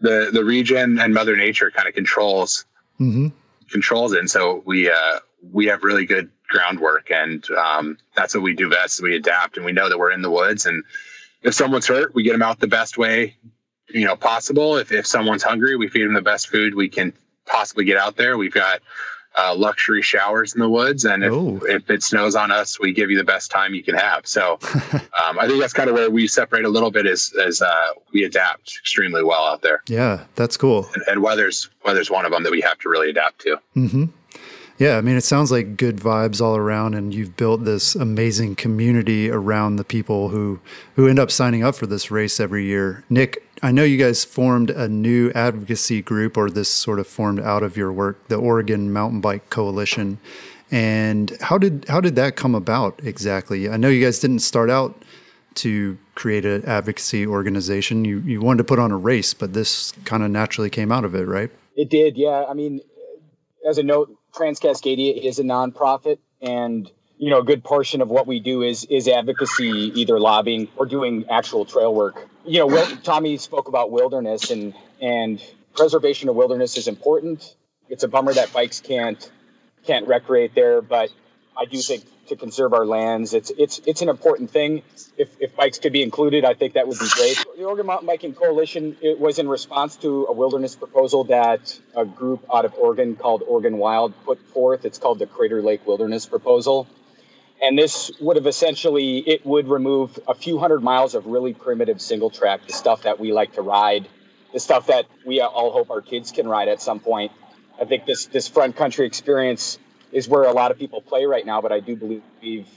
the 0.00 0.30
the 0.32 0.44
region 0.44 0.98
and 0.98 1.14
mother 1.14 1.36
nature 1.36 1.70
kind 1.70 1.86
of 1.86 1.94
controls 1.94 2.66
mm-hmm. 3.02 3.28
controls 3.70 4.12
it. 4.12 4.18
And 4.18 4.30
so 4.30 4.62
we 4.66 4.90
uh, 4.90 5.18
we 5.52 5.66
have 5.66 5.82
really 5.82 6.06
good 6.06 6.30
groundwork, 6.52 7.10
and 7.10 7.48
um, 7.50 7.98
that's 8.14 8.34
what 8.34 8.44
we 8.44 8.54
do 8.54 8.70
best. 8.70 9.02
We 9.02 9.16
adapt, 9.16 9.56
and 9.56 9.66
we 9.66 9.72
know 9.72 9.88
that 9.88 9.98
we're 9.98 10.12
in 10.12 10.22
the 10.22 10.30
woods, 10.30 10.66
and 10.66 10.84
if 11.42 11.54
someone's 11.54 11.88
hurt, 11.88 12.14
we 12.14 12.22
get 12.22 12.32
them 12.32 12.42
out 12.42 12.60
the 12.60 12.68
best 12.68 12.96
way 12.96 13.36
you 13.88 14.04
know 14.04 14.16
possible. 14.16 14.76
If 14.76 14.92
if 14.92 15.06
someone's 15.06 15.42
hungry, 15.42 15.76
we 15.76 15.88
feed 15.88 16.04
them 16.04 16.14
the 16.14 16.22
best 16.22 16.48
food 16.48 16.74
we 16.74 16.88
can 16.88 17.12
possibly 17.46 17.84
get 17.84 17.96
out 17.96 18.16
there. 18.16 18.38
We've 18.38 18.52
got 18.52 18.80
uh, 19.36 19.54
luxury 19.54 20.02
showers 20.02 20.54
in 20.54 20.60
the 20.60 20.68
woods, 20.68 21.04
and 21.04 21.24
if, 21.24 21.32
if 21.64 21.90
it 21.90 22.02
snows 22.02 22.34
on 22.34 22.50
us, 22.50 22.78
we 22.78 22.92
give 22.92 23.10
you 23.10 23.16
the 23.16 23.24
best 23.24 23.50
time 23.50 23.74
you 23.74 23.82
can 23.82 23.94
have. 23.94 24.26
So 24.26 24.58
um, 25.24 25.38
I 25.38 25.46
think 25.46 25.60
that's 25.60 25.72
kind 25.72 25.88
of 25.88 25.94
where 25.94 26.10
we 26.10 26.26
separate 26.26 26.64
a 26.64 26.68
little 26.68 26.90
bit 26.90 27.06
as 27.06 27.32
as 27.44 27.62
uh, 27.62 27.92
we 28.12 28.24
adapt 28.24 28.78
extremely 28.80 29.22
well 29.22 29.44
out 29.44 29.62
there. 29.62 29.82
Yeah, 29.88 30.24
that's 30.34 30.56
cool. 30.56 30.88
And, 30.94 31.02
and 31.08 31.22
weather's 31.22 31.70
weather's 31.84 32.10
one 32.10 32.24
of 32.24 32.32
them 32.32 32.42
that 32.42 32.52
we 32.52 32.60
have 32.60 32.78
to 32.80 32.88
really 32.88 33.10
adapt 33.10 33.40
to. 33.42 33.60
Mm-hmm. 33.76 34.04
Yeah, 34.82 34.96
I 34.96 35.00
mean, 35.00 35.14
it 35.14 35.22
sounds 35.22 35.52
like 35.52 35.76
good 35.76 35.98
vibes 35.98 36.40
all 36.40 36.56
around, 36.56 36.94
and 36.94 37.14
you've 37.14 37.36
built 37.36 37.64
this 37.64 37.94
amazing 37.94 38.56
community 38.56 39.30
around 39.30 39.76
the 39.76 39.84
people 39.84 40.30
who 40.30 40.58
who 40.96 41.06
end 41.06 41.20
up 41.20 41.30
signing 41.30 41.62
up 41.62 41.76
for 41.76 41.86
this 41.86 42.10
race 42.10 42.40
every 42.40 42.64
year. 42.64 43.04
Nick, 43.08 43.46
I 43.62 43.70
know 43.70 43.84
you 43.84 43.96
guys 43.96 44.24
formed 44.24 44.70
a 44.70 44.88
new 44.88 45.30
advocacy 45.36 46.02
group, 46.02 46.36
or 46.36 46.50
this 46.50 46.68
sort 46.68 46.98
of 46.98 47.06
formed 47.06 47.38
out 47.38 47.62
of 47.62 47.76
your 47.76 47.92
work, 47.92 48.26
the 48.26 48.34
Oregon 48.34 48.92
Mountain 48.92 49.20
Bike 49.20 49.50
Coalition. 49.50 50.18
And 50.72 51.30
how 51.40 51.58
did 51.58 51.84
how 51.86 52.00
did 52.00 52.16
that 52.16 52.34
come 52.34 52.56
about 52.56 52.98
exactly? 53.04 53.70
I 53.70 53.76
know 53.76 53.88
you 53.88 54.04
guys 54.04 54.18
didn't 54.18 54.40
start 54.40 54.68
out 54.68 55.00
to 55.62 55.96
create 56.16 56.44
an 56.44 56.64
advocacy 56.64 57.24
organization. 57.24 58.04
You 58.04 58.18
you 58.18 58.40
wanted 58.40 58.58
to 58.58 58.64
put 58.64 58.80
on 58.80 58.90
a 58.90 58.96
race, 58.96 59.32
but 59.32 59.52
this 59.52 59.92
kind 60.04 60.24
of 60.24 60.32
naturally 60.32 60.70
came 60.70 60.90
out 60.90 61.04
of 61.04 61.14
it, 61.14 61.28
right? 61.28 61.52
It 61.76 61.88
did, 61.88 62.16
yeah. 62.16 62.46
I 62.50 62.54
mean, 62.54 62.80
as 63.64 63.78
a 63.78 63.84
note, 63.84 64.18
Trans-Cascadia 64.34 65.22
is 65.22 65.38
a 65.38 65.42
nonprofit, 65.42 66.18
and 66.40 66.90
you 67.18 67.30
know, 67.30 67.38
a 67.38 67.44
good 67.44 67.62
portion 67.62 68.00
of 68.00 68.08
what 68.08 68.26
we 68.26 68.40
do 68.40 68.62
is 68.62 68.84
is 68.86 69.06
advocacy, 69.06 69.92
either 69.94 70.18
lobbying 70.18 70.68
or 70.76 70.86
doing 70.86 71.24
actual 71.30 71.64
trail 71.64 71.94
work. 71.94 72.28
You 72.44 72.66
know, 72.66 72.84
Tommy 73.02 73.36
spoke 73.36 73.68
about 73.68 73.90
wilderness, 73.90 74.50
and 74.50 74.74
and 75.00 75.42
preservation 75.74 76.28
of 76.28 76.34
wilderness 76.34 76.76
is 76.76 76.88
important. 76.88 77.56
It's 77.88 78.02
a 78.02 78.08
bummer 78.08 78.32
that 78.34 78.52
bikes 78.52 78.80
can't 78.80 79.30
can't 79.84 80.06
recreate 80.08 80.54
there, 80.54 80.80
but 80.82 81.10
I 81.56 81.66
do 81.66 81.78
think 81.78 82.04
to 82.28 82.36
conserve 82.36 82.72
our 82.72 82.86
lands. 82.86 83.34
It's 83.34 83.50
it's 83.58 83.80
it's 83.86 84.02
an 84.02 84.08
important 84.08 84.50
thing. 84.50 84.82
If, 85.16 85.28
if 85.40 85.54
bikes 85.56 85.78
could 85.78 85.92
be 85.92 86.02
included, 86.02 86.44
I 86.44 86.54
think 86.54 86.74
that 86.74 86.86
would 86.88 86.98
be 86.98 87.08
great. 87.10 87.44
The 87.56 87.64
Oregon 87.64 87.86
Mountain 87.86 88.06
Biking 88.06 88.34
Coalition 88.34 88.96
it 89.00 89.18
was 89.18 89.38
in 89.38 89.48
response 89.48 89.96
to 89.96 90.26
a 90.28 90.32
wilderness 90.32 90.76
proposal 90.76 91.24
that 91.24 91.78
a 91.96 92.04
group 92.04 92.44
out 92.52 92.64
of 92.64 92.74
Oregon 92.74 93.16
called 93.16 93.42
Oregon 93.46 93.78
Wild 93.78 94.14
put 94.24 94.40
forth. 94.48 94.84
It's 94.84 94.98
called 94.98 95.18
the 95.18 95.26
Crater 95.26 95.62
Lake 95.62 95.86
Wilderness 95.86 96.26
Proposal. 96.26 96.86
And 97.60 97.78
this 97.78 98.10
would 98.20 98.36
have 98.36 98.46
essentially 98.46 99.18
it 99.18 99.46
would 99.46 99.68
remove 99.68 100.18
a 100.26 100.34
few 100.34 100.58
hundred 100.58 100.82
miles 100.82 101.14
of 101.14 101.26
really 101.26 101.54
primitive 101.54 102.00
single 102.00 102.30
track, 102.30 102.66
the 102.66 102.72
stuff 102.72 103.02
that 103.02 103.20
we 103.20 103.32
like 103.32 103.52
to 103.54 103.62
ride, 103.62 104.08
the 104.52 104.60
stuff 104.60 104.86
that 104.88 105.06
we 105.24 105.40
all 105.40 105.70
hope 105.70 105.90
our 105.90 106.02
kids 106.02 106.32
can 106.32 106.48
ride 106.48 106.68
at 106.68 106.80
some 106.82 106.98
point. 106.98 107.30
I 107.80 107.84
think 107.84 108.04
this 108.04 108.26
this 108.26 108.48
front 108.48 108.76
country 108.76 109.06
experience 109.06 109.78
is 110.12 110.28
where 110.28 110.44
a 110.44 110.52
lot 110.52 110.70
of 110.70 110.78
people 110.78 111.00
play 111.00 111.24
right 111.24 111.44
now. 111.44 111.60
But 111.60 111.72
I 111.72 111.80
do 111.80 111.96
believe 111.96 112.68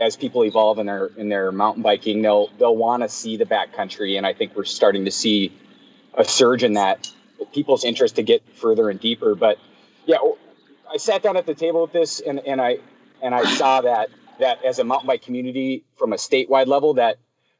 as 0.00 0.16
people 0.16 0.44
evolve 0.44 0.78
in 0.78 0.86
their 0.86 1.06
in 1.16 1.28
their 1.28 1.52
mountain 1.52 1.82
biking, 1.82 2.22
they'll 2.22 2.48
they'll 2.58 2.76
want 2.76 3.02
to 3.02 3.08
see 3.08 3.36
the 3.36 3.44
backcountry, 3.44 4.16
and 4.16 4.26
I 4.26 4.32
think 4.32 4.56
we're 4.56 4.64
starting 4.64 5.04
to 5.04 5.10
see 5.10 5.52
a 6.14 6.24
surge 6.24 6.62
in 6.62 6.74
that 6.74 7.12
people's 7.52 7.84
interest 7.84 8.16
to 8.16 8.22
get 8.22 8.42
further 8.54 8.88
and 8.90 9.00
deeper. 9.00 9.34
But 9.34 9.58
yeah, 10.06 10.18
I 10.92 10.96
sat 10.96 11.22
down 11.22 11.36
at 11.36 11.46
the 11.46 11.54
table 11.54 11.82
with 11.82 11.92
this, 11.92 12.20
and 12.20 12.40
and 12.40 12.60
I 12.60 12.78
and 13.22 13.34
I 13.34 13.44
saw 13.56 13.80
that 13.82 14.10
that 14.40 14.64
as 14.64 14.78
a 14.78 14.84
mountain 14.84 15.06
bike 15.06 15.22
community 15.22 15.84
from 15.96 16.12
a 16.12 16.16
statewide 16.16 16.66
level 16.66 16.94
that 16.94 17.18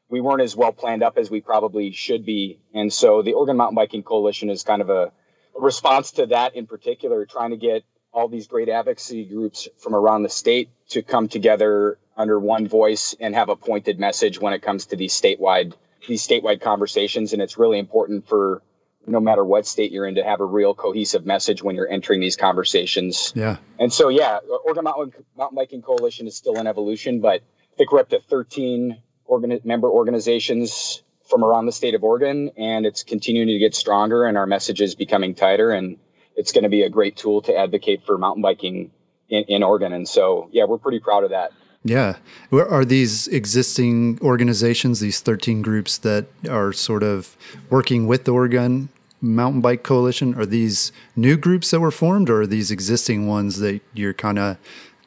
we 0.09 0.21
weren't 0.21 0.41
as 0.41 0.55
well 0.55 0.71
planned 0.71 1.03
up 1.03 1.17
as 1.17 1.31
we 1.31 1.41
probably 1.41 1.91
should 1.91 2.25
be. 2.25 2.59
And 2.73 2.91
so 2.91 3.21
the 3.21 3.33
Oregon 3.33 3.57
Mountain 3.57 3.75
Biking 3.75 4.03
Coalition 4.03 4.49
is 4.49 4.63
kind 4.63 4.81
of 4.81 4.89
a, 4.89 5.11
a 5.57 5.61
response 5.61 6.11
to 6.11 6.27
that 6.27 6.55
in 6.55 6.67
particular, 6.67 7.25
trying 7.25 7.51
to 7.51 7.57
get 7.57 7.83
all 8.15 8.29
these 8.29 8.47
great 8.47 8.69
advocacy 8.69 9.25
groups 9.25 9.67
from 9.77 9.93
around 9.93 10.23
the 10.23 10.29
state 10.29 10.69
to 10.87 11.03
come 11.03 11.27
together 11.27 11.99
under 12.15 12.39
one 12.39 12.65
voice 12.65 13.13
and 13.19 13.35
have 13.35 13.49
a 13.49 13.55
pointed 13.55 13.99
message 13.99 14.39
when 14.39 14.53
it 14.53 14.61
comes 14.61 14.85
to 14.85 14.95
these 14.95 15.13
statewide 15.13 15.73
these 16.07 16.25
statewide 16.25 16.61
conversations 16.61 17.33
and 17.33 17.41
it's 17.41 17.57
really 17.57 17.77
important 17.77 18.27
for 18.27 18.61
no 19.07 19.19
matter 19.19 19.43
what 19.43 19.67
state 19.67 19.91
you're 19.91 20.05
in 20.05 20.15
to 20.15 20.23
have 20.23 20.39
a 20.39 20.45
real 20.45 20.73
cohesive 20.73 21.25
message 21.25 21.61
when 21.61 21.75
you're 21.75 21.89
entering 21.89 22.19
these 22.21 22.35
conversations. 22.35 23.33
Yeah. 23.35 23.57
And 23.79 23.91
so 23.91 24.09
yeah, 24.09 24.39
Oregon 24.65 24.83
Mountain, 24.85 25.25
Mountain 25.37 25.55
Biking 25.55 25.81
Coalition 25.81 26.25
is 26.25 26.35
still 26.35 26.57
in 26.59 26.65
evolution, 26.67 27.19
but 27.19 27.41
I 27.41 27.75
think 27.77 27.91
we're 27.91 27.99
up 27.99 28.09
to 28.09 28.19
13 28.19 28.97
organ- 29.25 29.59
member 29.63 29.89
organizations 29.89 31.03
from 31.27 31.43
around 31.43 31.65
the 31.65 31.71
state 31.71 31.95
of 31.95 32.03
Oregon 32.03 32.51
and 32.55 32.85
it's 32.85 33.03
continuing 33.03 33.47
to 33.47 33.59
get 33.59 33.75
stronger 33.75 34.25
and 34.25 34.37
our 34.37 34.45
message 34.47 34.79
is 34.79 34.95
becoming 34.95 35.35
tighter 35.35 35.71
and 35.71 35.97
it's 36.35 36.51
going 36.51 36.63
to 36.63 36.69
be 36.69 36.83
a 36.83 36.89
great 36.89 37.15
tool 37.15 37.41
to 37.43 37.55
advocate 37.55 38.03
for 38.05 38.17
mountain 38.17 38.41
biking 38.41 38.91
in, 39.29 39.43
in 39.43 39.63
Oregon. 39.63 39.93
And 39.93 40.07
so, 40.07 40.49
yeah, 40.51 40.65
we're 40.65 40.77
pretty 40.77 40.99
proud 40.99 41.23
of 41.23 41.29
that. 41.31 41.51
Yeah. 41.83 42.15
Are 42.51 42.83
these 42.83 43.27
existing 43.27 44.19
organizations, 44.21 44.99
these 44.99 45.19
13 45.19 45.61
groups 45.61 45.99
that 45.99 46.25
are 46.49 46.73
sort 46.73 47.03
of 47.03 47.37
working 47.69 48.07
with 48.07 48.25
the 48.25 48.31
Oregon 48.31 48.89
Mountain 49.21 49.61
Bike 49.61 49.83
Coalition, 49.83 50.33
are 50.35 50.47
these 50.47 50.91
new 51.15 51.37
groups 51.37 51.71
that 51.71 51.79
were 51.79 51.91
formed 51.91 52.29
or 52.29 52.41
are 52.41 52.47
these 52.47 52.71
existing 52.71 53.27
ones 53.27 53.59
that 53.59 53.81
you're 53.93 54.13
kind 54.13 54.39
of 54.39 54.57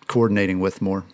coordinating 0.07 0.61
with 0.61 0.81
more? 0.81 1.05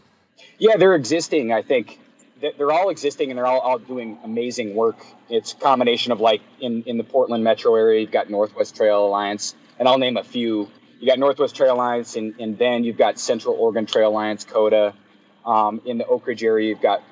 Yeah, 0.58 0.76
they're 0.76 0.94
existing. 0.94 1.52
I 1.52 1.62
think 1.62 1.98
they're 2.40 2.72
all 2.72 2.90
existing 2.90 3.30
and 3.30 3.38
they're 3.38 3.46
all, 3.46 3.60
all 3.60 3.78
doing 3.78 4.18
amazing 4.22 4.74
work. 4.74 4.98
It's 5.30 5.54
a 5.54 5.56
combination 5.56 6.12
of 6.12 6.20
like 6.20 6.42
in, 6.60 6.82
in 6.82 6.98
the 6.98 7.04
Portland 7.04 7.42
metro 7.42 7.74
area, 7.74 8.02
you've 8.02 8.10
got 8.10 8.28
Northwest 8.28 8.76
Trail 8.76 9.06
Alliance, 9.06 9.54
and 9.78 9.88
I'll 9.88 9.98
name 9.98 10.16
a 10.16 10.24
few. 10.24 10.70
You 11.00 11.06
got 11.06 11.18
Northwest 11.18 11.54
Trail 11.54 11.74
Alliance, 11.74 12.16
and, 12.16 12.34
and 12.38 12.56
then 12.58 12.84
you've 12.84 12.96
got 12.96 13.18
Central 13.18 13.54
Oregon 13.54 13.86
Trail 13.86 14.10
Alliance, 14.10 14.44
COTA. 14.44 14.94
Um, 15.44 15.82
in 15.84 15.98
the 15.98 16.04
Oakridge 16.04 16.42
area, 16.42 16.70
you've 16.70 16.80
got 16.80 17.02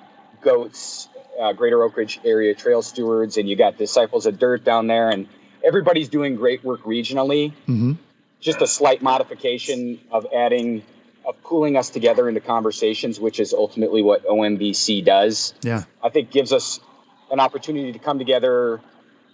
Goats, 0.40 1.08
uh, 1.40 1.52
Greater 1.52 1.78
Oakridge 1.78 2.18
Area 2.24 2.54
Trail 2.54 2.80
Stewards, 2.80 3.36
and 3.36 3.48
you 3.48 3.56
got 3.56 3.76
Disciples 3.76 4.24
of 4.26 4.38
Dirt 4.38 4.64
down 4.64 4.86
there, 4.86 5.10
and 5.10 5.28
everybody's 5.64 6.08
doing 6.08 6.36
great 6.36 6.64
work 6.64 6.82
regionally. 6.82 7.52
Mm-hmm. 7.68 7.92
Just 8.40 8.62
a 8.62 8.66
slight 8.66 9.02
modification 9.02 10.00
of 10.10 10.26
adding, 10.34 10.82
of 11.26 11.40
pooling 11.42 11.76
us 11.76 11.90
together 11.90 12.28
into 12.28 12.40
conversations, 12.40 13.20
which 13.20 13.38
is 13.38 13.52
ultimately 13.52 14.02
what 14.02 14.26
OMBC 14.26 15.04
does. 15.04 15.54
Yeah, 15.62 15.84
I 16.02 16.08
think 16.08 16.30
gives 16.30 16.52
us 16.52 16.80
an 17.30 17.38
opportunity 17.38 17.92
to 17.92 17.98
come 17.98 18.18
together 18.18 18.80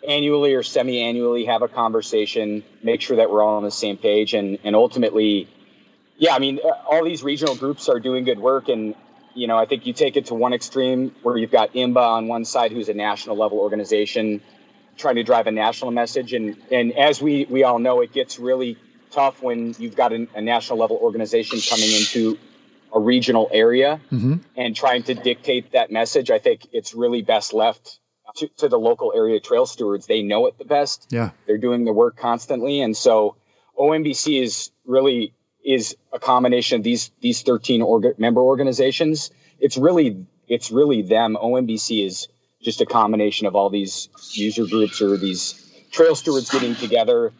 annually 0.06 0.54
or 0.54 0.62
semi-annually 0.62 1.44
have 1.44 1.62
a 1.62 1.68
conversation 1.68 2.62
make 2.82 3.00
sure 3.00 3.16
that 3.16 3.30
we're 3.30 3.42
all 3.42 3.56
on 3.56 3.64
the 3.64 3.70
same 3.70 3.96
page 3.96 4.34
and 4.34 4.58
and 4.64 4.76
ultimately 4.76 5.48
yeah 6.16 6.34
i 6.34 6.38
mean 6.38 6.60
uh, 6.64 6.68
all 6.88 7.04
these 7.04 7.22
regional 7.22 7.56
groups 7.56 7.88
are 7.88 7.98
doing 7.98 8.24
good 8.24 8.38
work 8.38 8.68
and 8.68 8.94
you 9.34 9.46
know 9.46 9.58
i 9.58 9.64
think 9.64 9.86
you 9.86 9.92
take 9.92 10.16
it 10.16 10.26
to 10.26 10.34
one 10.34 10.52
extreme 10.52 11.14
where 11.22 11.36
you've 11.36 11.50
got 11.50 11.72
IMBA 11.72 11.96
on 11.96 12.28
one 12.28 12.44
side 12.44 12.70
who's 12.72 12.88
a 12.88 12.94
national 12.94 13.36
level 13.36 13.58
organization 13.58 14.40
trying 14.96 15.16
to 15.16 15.22
drive 15.22 15.46
a 15.46 15.52
national 15.52 15.90
message 15.90 16.32
and 16.32 16.56
and 16.70 16.96
as 16.96 17.20
we 17.20 17.46
we 17.46 17.64
all 17.64 17.78
know 17.78 18.00
it 18.00 18.12
gets 18.12 18.38
really 18.38 18.76
tough 19.10 19.42
when 19.42 19.74
you've 19.78 19.96
got 19.96 20.12
a, 20.12 20.28
a 20.34 20.40
national 20.40 20.78
level 20.78 20.96
organization 20.96 21.58
coming 21.68 21.90
into 21.90 22.38
a 22.92 23.00
regional 23.00 23.48
area 23.52 24.00
mm-hmm. 24.12 24.36
and 24.56 24.76
trying 24.76 25.02
to 25.02 25.14
dictate 25.14 25.72
that 25.72 25.90
message 25.90 26.30
i 26.30 26.38
think 26.38 26.66
it's 26.72 26.94
really 26.94 27.22
best 27.22 27.52
left 27.52 27.98
to, 28.38 28.48
to 28.58 28.68
the 28.68 28.78
local 28.78 29.12
area 29.14 29.40
trail 29.40 29.66
stewards. 29.66 30.06
They 30.06 30.22
know 30.22 30.46
it 30.46 30.58
the 30.58 30.64
best. 30.64 31.06
Yeah. 31.10 31.30
They're 31.46 31.58
doing 31.58 31.84
the 31.84 31.92
work 31.92 32.16
constantly. 32.16 32.80
And 32.80 32.96
so 32.96 33.36
OMBC 33.78 34.42
is 34.42 34.70
really 34.84 35.34
is 35.64 35.96
a 36.12 36.18
combination 36.18 36.76
of 36.76 36.84
these 36.84 37.10
these 37.20 37.42
13 37.42 37.82
org- 37.82 38.18
member 38.18 38.40
organizations. 38.40 39.30
It's 39.60 39.76
really 39.76 40.24
it's 40.48 40.70
really 40.70 41.02
them. 41.02 41.36
OMBC 41.40 42.04
is 42.04 42.28
just 42.62 42.80
a 42.80 42.86
combination 42.86 43.46
of 43.46 43.54
all 43.54 43.70
these 43.70 44.08
user 44.32 44.66
groups 44.66 45.00
or 45.00 45.16
these 45.16 45.64
trail 45.90 46.14
stewards 46.14 46.50
getting 46.50 46.74
together, 46.74 47.32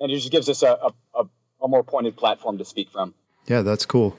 and 0.00 0.10
it 0.10 0.16
just 0.16 0.30
gives 0.30 0.48
us 0.48 0.62
a, 0.62 0.92
a, 1.14 1.24
a 1.62 1.68
more 1.68 1.82
pointed 1.82 2.16
platform 2.16 2.58
to 2.58 2.64
speak 2.64 2.90
from. 2.90 3.14
Yeah, 3.46 3.62
that's 3.62 3.86
cool. 3.86 4.16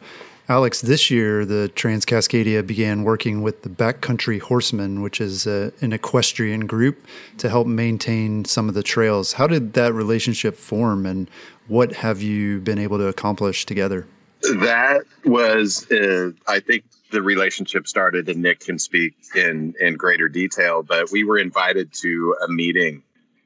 Alex, 0.50 0.82
this 0.82 1.10
year 1.10 1.46
the 1.46 1.70
Trans-Cascadia 1.70 2.66
began 2.66 3.04
working 3.04 3.42
with 3.42 3.62
the 3.62 3.70
Backcountry 3.70 4.42
Horsemen, 4.42 5.02
which 5.02 5.22
is 5.22 5.48
a, 5.48 5.72
an 5.82 5.94
equestrian 5.94 6.68
group, 6.68 7.06
to 7.38 7.50
help 7.50 7.68
maintain 7.68 8.44
some 8.46 8.68
of 8.68 8.76
the 8.76 8.84
trails. 8.84 9.34
How 9.34 9.48
did 9.48 9.74
that 9.74 9.94
relationship 9.94 10.56
form, 10.56 11.06
and 11.06 11.30
what 11.68 11.94
have 11.94 12.22
you 12.22 12.60
been 12.60 12.80
able 12.80 12.98
to 12.98 13.08
accomplish 13.08 13.66
together? 13.66 14.08
That 14.42 15.04
was, 15.24 15.90
uh, 15.92 16.32
I 16.48 16.60
think, 16.60 16.84
the 17.12 17.22
relationship 17.22 17.88
started, 17.88 18.28
and 18.28 18.42
Nick 18.42 18.62
can 18.62 18.80
speak 18.80 19.14
in 19.36 19.76
in 19.80 19.96
greater 19.96 20.28
detail. 20.28 20.82
But 20.82 21.12
we 21.12 21.24
were 21.24 21.38
invited 21.38 21.94
to 22.02 22.36
a 22.44 22.48
meeting 22.48 23.04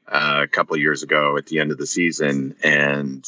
uh, 0.08 0.40
a 0.44 0.46
couple 0.46 0.76
years 0.76 1.02
ago 1.02 1.36
at 1.36 1.46
the 1.46 1.58
end 1.58 1.70
of 1.70 1.78
the 1.78 1.86
season, 1.86 2.56
and 2.62 3.24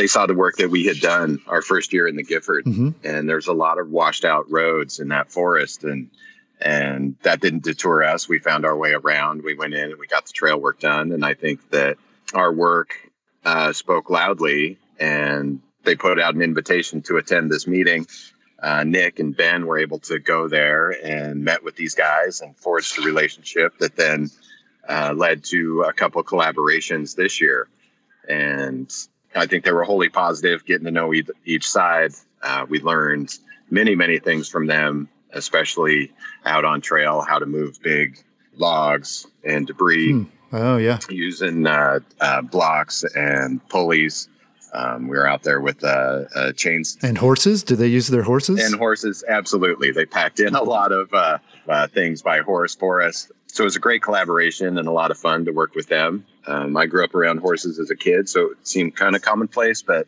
they 0.00 0.06
saw 0.06 0.24
the 0.24 0.32
work 0.32 0.56
that 0.56 0.70
we 0.70 0.86
had 0.86 0.98
done 0.98 1.42
our 1.46 1.60
first 1.60 1.92
year 1.92 2.08
in 2.08 2.16
the 2.16 2.22
Gifford, 2.22 2.64
mm-hmm. 2.64 2.88
and 3.04 3.28
there's 3.28 3.48
a 3.48 3.52
lot 3.52 3.78
of 3.78 3.90
washed 3.90 4.24
out 4.24 4.50
roads 4.50 4.98
in 4.98 5.08
that 5.08 5.30
forest, 5.30 5.84
and 5.84 6.08
and 6.58 7.16
that 7.22 7.40
didn't 7.40 7.64
deter 7.64 8.04
us. 8.04 8.26
We 8.26 8.38
found 8.38 8.64
our 8.64 8.74
way 8.74 8.92
around. 8.92 9.42
We 9.42 9.54
went 9.54 9.74
in 9.74 9.90
and 9.90 9.98
we 9.98 10.06
got 10.06 10.24
the 10.24 10.32
trail 10.32 10.58
work 10.58 10.80
done, 10.80 11.12
and 11.12 11.22
I 11.22 11.34
think 11.34 11.68
that 11.68 11.98
our 12.32 12.50
work 12.50 12.94
uh, 13.44 13.74
spoke 13.74 14.08
loudly, 14.08 14.78
and 14.98 15.60
they 15.84 15.96
put 15.96 16.18
out 16.18 16.34
an 16.34 16.40
invitation 16.40 17.02
to 17.02 17.18
attend 17.18 17.50
this 17.50 17.66
meeting. 17.66 18.06
Uh, 18.58 18.84
Nick 18.84 19.18
and 19.18 19.36
Ben 19.36 19.66
were 19.66 19.78
able 19.78 19.98
to 19.98 20.18
go 20.18 20.48
there 20.48 20.92
and 21.04 21.44
met 21.44 21.62
with 21.62 21.76
these 21.76 21.94
guys 21.94 22.40
and 22.40 22.56
forged 22.56 22.98
a 22.98 23.02
relationship 23.02 23.76
that 23.80 23.96
then 23.96 24.30
uh, 24.88 25.12
led 25.14 25.44
to 25.44 25.82
a 25.82 25.92
couple 25.92 26.24
collaborations 26.24 27.14
this 27.14 27.38
year. 27.38 27.68
And 28.26 28.90
I 29.34 29.46
think 29.46 29.64
they 29.64 29.72
were 29.72 29.84
wholly 29.84 30.08
positive, 30.08 30.64
getting 30.64 30.84
to 30.84 30.90
know 30.90 31.12
each 31.44 31.68
side. 31.68 32.12
Uh, 32.42 32.66
we 32.68 32.80
learned 32.80 33.38
many, 33.70 33.94
many 33.94 34.18
things 34.18 34.48
from 34.48 34.66
them, 34.66 35.08
especially 35.32 36.12
out 36.44 36.64
on 36.64 36.80
trail, 36.80 37.20
how 37.20 37.38
to 37.38 37.46
move 37.46 37.80
big 37.82 38.22
logs 38.56 39.26
and 39.44 39.66
debris. 39.66 40.12
Hmm. 40.12 40.24
Oh, 40.52 40.76
yeah. 40.78 40.98
Using 41.08 41.66
uh, 41.66 42.00
uh, 42.20 42.42
blocks 42.42 43.04
and 43.14 43.66
pulleys. 43.68 44.28
Um, 44.72 45.08
we 45.08 45.16
were 45.16 45.26
out 45.26 45.42
there 45.42 45.60
with 45.60 45.82
uh, 45.82 46.24
uh, 46.34 46.52
chains 46.52 46.96
and 47.02 47.18
horses. 47.18 47.62
Do 47.64 47.74
they 47.74 47.88
use 47.88 48.08
their 48.08 48.22
horses? 48.22 48.60
And 48.60 48.74
horses, 48.76 49.24
absolutely. 49.28 49.90
They 49.90 50.06
packed 50.06 50.38
in 50.38 50.54
a 50.54 50.62
lot 50.62 50.92
of 50.92 51.12
uh, 51.12 51.38
uh, 51.68 51.88
things 51.88 52.22
by 52.22 52.40
horse 52.40 52.74
for 52.74 53.02
us. 53.02 53.30
So 53.52 53.64
it 53.64 53.66
was 53.66 53.76
a 53.76 53.80
great 53.80 54.02
collaboration 54.02 54.78
and 54.78 54.88
a 54.88 54.92
lot 54.92 55.10
of 55.10 55.18
fun 55.18 55.44
to 55.44 55.52
work 55.52 55.74
with 55.74 55.88
them. 55.88 56.24
Um, 56.46 56.76
I 56.76 56.86
grew 56.86 57.04
up 57.04 57.14
around 57.14 57.38
horses 57.38 57.78
as 57.78 57.90
a 57.90 57.96
kid, 57.96 58.28
so 58.28 58.50
it 58.52 58.66
seemed 58.66 58.96
kind 58.96 59.14
of 59.14 59.22
commonplace, 59.22 59.82
but 59.82 60.06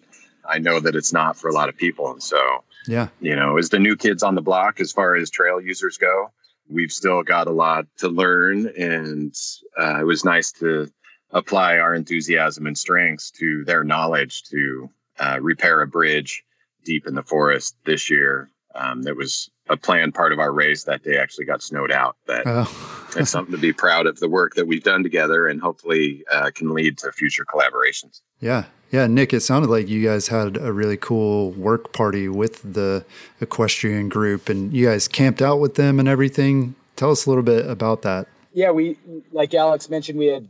I 0.48 0.59
know 0.59 0.81
that 0.81 0.96
it's 0.96 1.12
not 1.12 1.37
for 1.37 1.48
a 1.48 1.52
lot 1.52 1.68
of 1.68 1.76
people. 1.76 2.11
And 2.11 2.22
so, 2.22 2.64
yeah, 2.87 3.09
you 3.20 3.37
know, 3.37 3.59
as 3.59 3.68
the 3.68 3.78
new 3.78 3.96
kids 3.96 4.22
on 4.22 4.35
the 4.35 4.42
block, 4.42 4.81
as 4.81 4.92
far 4.92 5.14
as 5.14 5.31
trail 5.31 5.61
users 5.61 5.96
go, 5.98 6.31
we've 6.68 6.92
still 6.92 7.22
got 7.22 7.46
a 7.46 7.52
lot 7.52 7.87
to 7.98 8.09
learn. 8.09 8.68
And 8.76 9.35
uh, 9.78 10.00
it 10.00 10.05
was 10.05 10.24
nice 10.24 10.52
to 10.52 10.90
apply 11.31 11.78
our 11.78 11.94
enthusiasm 11.94 12.66
and 12.66 12.76
strengths 12.76 13.31
to 13.33 13.64
their 13.64 13.85
knowledge 13.85 14.42
to 14.44 14.90
uh, 15.18 15.38
repair 15.40 15.83
a 15.83 15.87
bridge 15.87 16.44
deep 16.85 17.07
in 17.07 17.14
the 17.14 17.22
forest 17.22 17.76
this 17.85 18.11
year. 18.11 18.50
Um, 18.74 19.02
that 19.02 19.16
was 19.16 19.50
a 19.68 19.76
planned 19.76 20.14
part 20.14 20.32
of 20.32 20.38
our 20.38 20.52
race 20.52 20.85
that 20.85 21.02
day 21.02 21.16
actually 21.18 21.44
got 21.44 21.62
snowed 21.62 21.92
out. 21.92 22.16
But 22.26 22.42
oh. 22.46 23.06
it's 23.16 23.30
something 23.30 23.54
to 23.54 23.61
be 23.61 23.72
proud 23.72 24.06
of 24.06 24.18
the 24.18 24.28
work 24.28 24.54
that 24.54 24.66
we've 24.66 24.82
done 24.82 25.02
together 25.02 25.46
and 25.46 25.61
hopefully 25.61 26.24
uh, 26.30 26.50
can 26.54 26.74
lead 26.74 26.98
to 26.98 27.12
future 27.12 27.44
collaborations. 27.44 28.20
Yeah. 28.40 28.64
Yeah. 28.90 29.06
Nick, 29.06 29.32
it 29.32 29.40
sounded 29.40 29.70
like 29.70 29.88
you 29.88 30.06
guys 30.06 30.28
had 30.28 30.56
a 30.56 30.72
really 30.72 30.96
cool 30.96 31.52
work 31.52 31.92
party 31.92 32.28
with 32.28 32.61
the 32.74 33.04
equestrian 33.40 34.08
group 34.08 34.48
and 34.48 34.72
you 34.72 34.87
guys 34.87 35.08
camped 35.08 35.40
out 35.40 35.61
with 35.61 35.76
them 35.76 35.98
and 35.98 36.08
everything. 36.08 36.74
Tell 36.96 37.11
us 37.11 37.26
a 37.26 37.30
little 37.30 37.44
bit 37.44 37.68
about 37.68 38.02
that. 38.02 38.26
Yeah. 38.52 38.70
We, 38.70 38.98
like 39.30 39.54
Alex 39.54 39.88
mentioned, 39.88 40.18
we 40.18 40.26
had, 40.26 40.48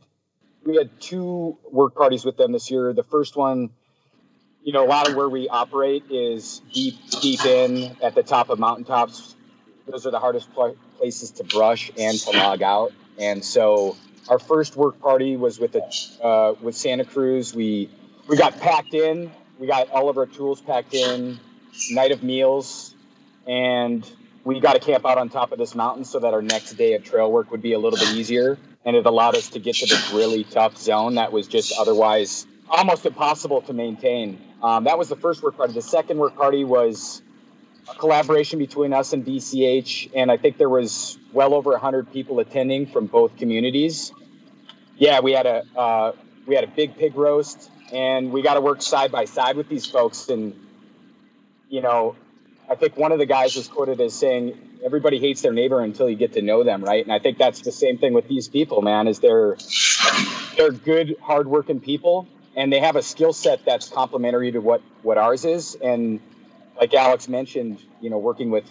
we 0.64 0.76
had 0.76 0.90
two 1.00 1.56
work 1.70 1.94
parties 1.94 2.24
with 2.24 2.36
them 2.36 2.52
this 2.52 2.70
year. 2.70 2.92
The 2.92 3.04
first 3.04 3.36
one, 3.36 3.70
you 4.64 4.72
know, 4.72 4.84
a 4.84 4.88
lot 4.88 5.08
of 5.08 5.16
where 5.16 5.28
we 5.28 5.48
operate 5.48 6.04
is 6.10 6.62
deep, 6.72 6.94
deep 7.20 7.44
in 7.44 7.96
at 8.02 8.14
the 8.14 8.22
top 8.22 8.48
of 8.48 8.58
mountaintops. 8.58 9.34
Those 9.86 10.06
are 10.06 10.10
the 10.10 10.20
hardest 10.20 10.52
pl- 10.54 10.76
places 10.98 11.30
to 11.32 11.44
brush 11.44 11.90
and 11.98 12.18
to 12.20 12.30
log 12.30 12.62
out. 12.62 12.92
And 13.18 13.44
so 13.44 13.96
our 14.28 14.38
first 14.38 14.76
work 14.76 15.00
party 15.00 15.36
was 15.36 15.58
with 15.58 15.76
uh, 16.22 16.54
with 16.60 16.76
Santa 16.76 17.04
Cruz. 17.04 17.54
We 17.54 17.90
we 18.28 18.36
got 18.36 18.58
packed 18.60 18.94
in. 18.94 19.32
We 19.58 19.66
got 19.66 19.90
all 19.90 20.08
of 20.08 20.16
our 20.16 20.26
tools 20.26 20.60
packed 20.60 20.94
in. 20.94 21.38
Night 21.90 22.12
of 22.12 22.22
meals, 22.22 22.94
and 23.46 24.08
we 24.44 24.60
got 24.60 24.74
to 24.74 24.78
camp 24.78 25.06
out 25.06 25.16
on 25.16 25.30
top 25.30 25.52
of 25.52 25.58
this 25.58 25.74
mountain 25.74 26.04
so 26.04 26.18
that 26.18 26.34
our 26.34 26.42
next 26.42 26.74
day 26.74 26.92
of 26.92 27.02
trail 27.02 27.32
work 27.32 27.50
would 27.50 27.62
be 27.62 27.72
a 27.72 27.78
little 27.78 27.98
bit 27.98 28.10
easier. 28.10 28.58
And 28.84 28.94
it 28.94 29.06
allowed 29.06 29.36
us 29.36 29.48
to 29.50 29.58
get 29.58 29.76
to 29.76 29.86
this 29.86 30.12
really 30.12 30.44
tough 30.44 30.76
zone 30.76 31.14
that 31.14 31.32
was 31.32 31.46
just 31.46 31.72
otherwise 31.78 32.46
almost 32.68 33.06
impossible 33.06 33.62
to 33.62 33.72
maintain. 33.72 34.38
Um, 34.62 34.84
that 34.84 34.96
was 34.96 35.08
the 35.08 35.16
first 35.16 35.42
work 35.42 35.56
party. 35.56 35.72
The 35.72 35.82
second 35.82 36.18
work 36.18 36.36
party 36.36 36.64
was 36.64 37.22
a 37.90 37.94
collaboration 37.98 38.58
between 38.58 38.92
us 38.92 39.12
and 39.12 39.24
BCH, 39.26 40.10
and 40.14 40.30
I 40.30 40.36
think 40.36 40.56
there 40.56 40.68
was 40.68 41.18
well 41.32 41.52
over 41.54 41.70
100 41.70 42.12
people 42.12 42.38
attending 42.38 42.86
from 42.86 43.06
both 43.06 43.36
communities. 43.36 44.12
Yeah, 44.96 45.20
we 45.20 45.32
had 45.32 45.46
a 45.46 45.64
uh, 45.76 46.12
we 46.46 46.54
had 46.54 46.64
a 46.64 46.68
big 46.68 46.96
pig 46.96 47.16
roast, 47.16 47.70
and 47.92 48.30
we 48.30 48.42
got 48.42 48.54
to 48.54 48.60
work 48.60 48.82
side 48.82 49.10
by 49.10 49.24
side 49.24 49.56
with 49.56 49.68
these 49.68 49.86
folks. 49.86 50.28
And 50.28 50.54
you 51.68 51.80
know, 51.80 52.14
I 52.70 52.76
think 52.76 52.96
one 52.96 53.10
of 53.10 53.18
the 53.18 53.26
guys 53.26 53.56
was 53.56 53.66
quoted 53.66 54.00
as 54.00 54.14
saying, 54.14 54.56
"Everybody 54.84 55.18
hates 55.18 55.42
their 55.42 55.52
neighbor 55.52 55.80
until 55.80 56.08
you 56.08 56.14
get 56.14 56.34
to 56.34 56.42
know 56.42 56.62
them," 56.62 56.84
right? 56.84 57.02
And 57.02 57.12
I 57.12 57.18
think 57.18 57.36
that's 57.36 57.62
the 57.62 57.72
same 57.72 57.98
thing 57.98 58.12
with 58.12 58.28
these 58.28 58.46
people, 58.48 58.80
man. 58.80 59.08
Is 59.08 59.18
they're 59.18 59.56
they're 60.56 60.70
good, 60.70 61.16
hardworking 61.20 61.80
people, 61.80 62.28
and 62.56 62.72
they 62.72 62.80
have 62.80 62.96
a 62.96 63.02
skill 63.02 63.32
set 63.32 63.64
that's 63.64 63.88
complementary 63.88 64.52
to 64.52 64.60
what 64.60 64.82
what 65.02 65.18
ours 65.18 65.44
is. 65.44 65.76
And 65.82 66.20
like 66.80 66.94
alex 66.94 67.28
mentioned 67.28 67.78
you 68.00 68.10
know 68.10 68.18
working 68.18 68.50
with 68.50 68.64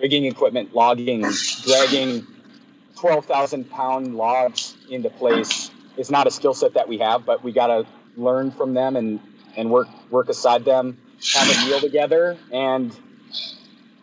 rigging 0.00 0.24
equipment 0.24 0.74
logging 0.74 1.24
dragging 1.62 2.26
12000 2.96 3.70
pound 3.70 4.16
logs 4.16 4.76
into 4.90 5.10
place 5.10 5.70
is 5.96 6.10
not 6.10 6.26
a 6.26 6.30
skill 6.30 6.54
set 6.54 6.74
that 6.74 6.88
we 6.88 6.98
have 6.98 7.26
but 7.26 7.44
we 7.44 7.52
got 7.52 7.66
to 7.66 7.86
learn 8.16 8.50
from 8.50 8.74
them 8.74 8.96
and 8.96 9.20
and 9.56 9.70
work 9.70 9.88
work 10.10 10.28
aside 10.28 10.64
them 10.64 10.96
have 11.34 11.48
a 11.48 11.66
meal 11.66 11.80
together. 11.80 12.36
And 12.52 12.94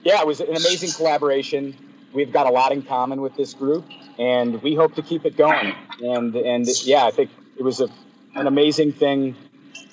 yeah 0.04 0.20
it 0.22 0.28
was 0.28 0.40
an 0.40 0.50
amazing 0.50 0.92
collaboration. 0.92 1.76
We've 2.14 2.32
got 2.32 2.48
a 2.48 2.52
lot 2.52 2.72
in 2.72 2.82
common 2.84 3.22
with 3.22 3.36
this 3.36 3.54
group 3.54 3.86
and 4.20 4.62
we 4.62 4.76
hope 4.76 4.96
to 4.96 5.02
keep 5.02 5.26
it 5.26 5.38
going. 5.38 5.74
And 6.02 6.36
and 6.36 6.68
yeah 6.86 7.06
i 7.06 7.12
think 7.12 7.32
it 7.58 7.64
was 7.64 7.82
a 7.82 7.90
an 8.36 8.48
amazing 8.48 8.94
thing 8.94 9.36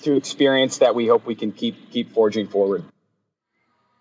to 0.03 0.15
experience 0.15 0.79
that 0.79 0.95
we 0.95 1.07
hope 1.07 1.25
we 1.25 1.35
can 1.35 1.51
keep 1.51 1.91
keep 1.91 2.11
forging 2.13 2.47
forward. 2.47 2.83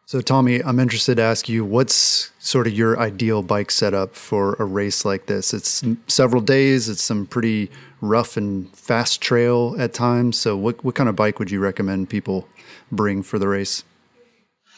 So, 0.06 0.20
Tommy, 0.20 0.60
I'm 0.60 0.80
interested 0.80 1.18
to 1.18 1.22
ask 1.22 1.48
you 1.48 1.64
what's 1.64 2.32
sort 2.40 2.66
of 2.66 2.72
your 2.72 2.98
ideal 2.98 3.44
bike 3.44 3.70
setup 3.70 4.16
for 4.16 4.54
a 4.54 4.64
race 4.64 5.04
like 5.04 5.26
this? 5.26 5.54
It's 5.54 5.84
several 6.08 6.42
days, 6.42 6.88
it's 6.88 7.02
some 7.02 7.26
pretty 7.26 7.70
rough 8.00 8.36
and 8.36 8.68
fast 8.76 9.20
trail 9.20 9.76
at 9.78 9.94
times. 9.94 10.36
So, 10.36 10.56
what, 10.56 10.82
what 10.82 10.96
kind 10.96 11.08
of 11.08 11.14
bike 11.14 11.38
would 11.38 11.52
you 11.52 11.60
recommend 11.60 12.10
people 12.10 12.48
bring 12.90 13.22
for 13.22 13.38
the 13.38 13.46
race? 13.46 13.84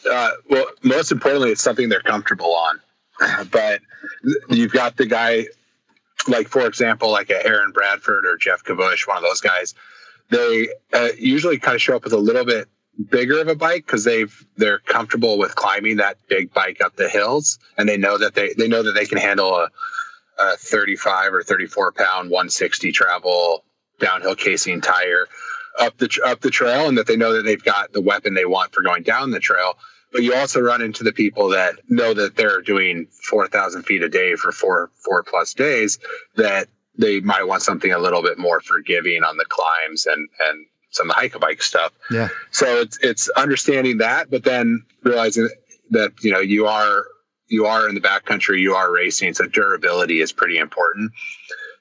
Uh, 0.07 0.29
well, 0.51 0.65
most 0.83 1.11
importantly, 1.11 1.51
it's 1.51 1.63
something 1.63 1.89
they're 1.89 2.01
comfortable 2.01 2.53
on. 2.53 2.79
but 3.51 3.81
you've 4.49 4.71
got 4.71 4.97
the 4.97 5.05
guy 5.05 5.47
like 6.27 6.47
for 6.47 6.65
example, 6.65 7.11
like 7.11 7.29
a 7.29 7.45
Aaron 7.45 7.71
Bradford 7.71 8.25
or 8.25 8.37
Jeff 8.37 8.63
Kavush, 8.63 9.07
one 9.07 9.17
of 9.17 9.23
those 9.23 9.41
guys, 9.41 9.73
they 10.29 10.69
uh, 10.93 11.09
usually 11.17 11.57
kind 11.59 11.75
of 11.75 11.81
show 11.81 11.95
up 11.95 12.03
with 12.03 12.13
a 12.13 12.17
little 12.17 12.45
bit 12.45 12.67
bigger 13.09 13.39
of 13.41 13.47
a 13.47 13.55
bike 13.55 13.85
because 13.85 14.03
they've 14.03 14.45
they're 14.57 14.79
comfortable 14.79 15.37
with 15.37 15.55
climbing 15.55 15.97
that 15.97 16.17
big 16.27 16.53
bike 16.53 16.81
up 16.83 16.95
the 16.95 17.09
hills, 17.09 17.59
and 17.77 17.87
they 17.87 17.97
know 17.97 18.17
that 18.17 18.35
they 18.35 18.53
they 18.57 18.67
know 18.67 18.83
that 18.83 18.93
they 18.93 19.05
can 19.05 19.17
handle 19.17 19.55
a, 19.55 19.69
a 20.39 20.57
35 20.57 21.33
or 21.33 21.43
34 21.43 21.91
pound 21.93 22.29
160 22.29 22.91
travel 22.91 23.63
downhill 23.99 24.35
casing 24.35 24.81
tire 24.81 25.27
up 25.79 25.97
the 25.97 26.09
up 26.25 26.41
the 26.41 26.49
trail, 26.49 26.87
and 26.87 26.97
that 26.97 27.07
they 27.07 27.17
know 27.17 27.33
that 27.33 27.43
they've 27.43 27.63
got 27.63 27.91
the 27.93 28.01
weapon 28.01 28.33
they 28.33 28.45
want 28.45 28.73
for 28.73 28.81
going 28.81 29.03
down 29.03 29.31
the 29.31 29.39
trail 29.39 29.77
but 30.13 30.23
you 30.23 30.33
also 30.35 30.61
run 30.61 30.81
into 30.81 31.03
the 31.03 31.11
people 31.11 31.49
that 31.49 31.75
know 31.89 32.13
that 32.13 32.35
they're 32.35 32.61
doing 32.61 33.07
4,000 33.29 33.83
feet 33.83 34.03
a 34.03 34.09
day 34.09 34.35
for 34.35 34.51
four, 34.51 34.91
four 35.03 35.23
plus 35.23 35.53
days 35.53 35.99
that 36.35 36.67
they 36.97 37.19
might 37.19 37.43
want 37.43 37.63
something 37.63 37.91
a 37.91 37.97
little 37.97 38.21
bit 38.21 38.37
more 38.37 38.61
forgiving 38.61 39.23
on 39.23 39.37
the 39.37 39.45
climbs 39.45 40.05
and, 40.05 40.29
and 40.47 40.65
some 40.91 41.09
of 41.09 41.15
the 41.15 41.19
hike 41.19 41.35
a 41.35 41.39
bike 41.39 41.63
stuff. 41.63 41.91
Yeah. 42.11 42.29
So 42.51 42.81
it's, 42.81 42.99
it's 43.01 43.29
understanding 43.29 43.97
that, 43.97 44.29
but 44.29 44.43
then 44.43 44.85
realizing 45.01 45.49
that, 45.89 46.13
you 46.21 46.31
know, 46.31 46.39
you 46.39 46.67
are, 46.67 47.05
you 47.47 47.65
are 47.65 47.89
in 47.89 47.95
the 47.95 48.01
backcountry, 48.01 48.59
you 48.59 48.75
are 48.75 48.91
racing. 48.91 49.33
So 49.33 49.47
durability 49.47 50.21
is 50.21 50.31
pretty 50.31 50.59
important. 50.59 51.11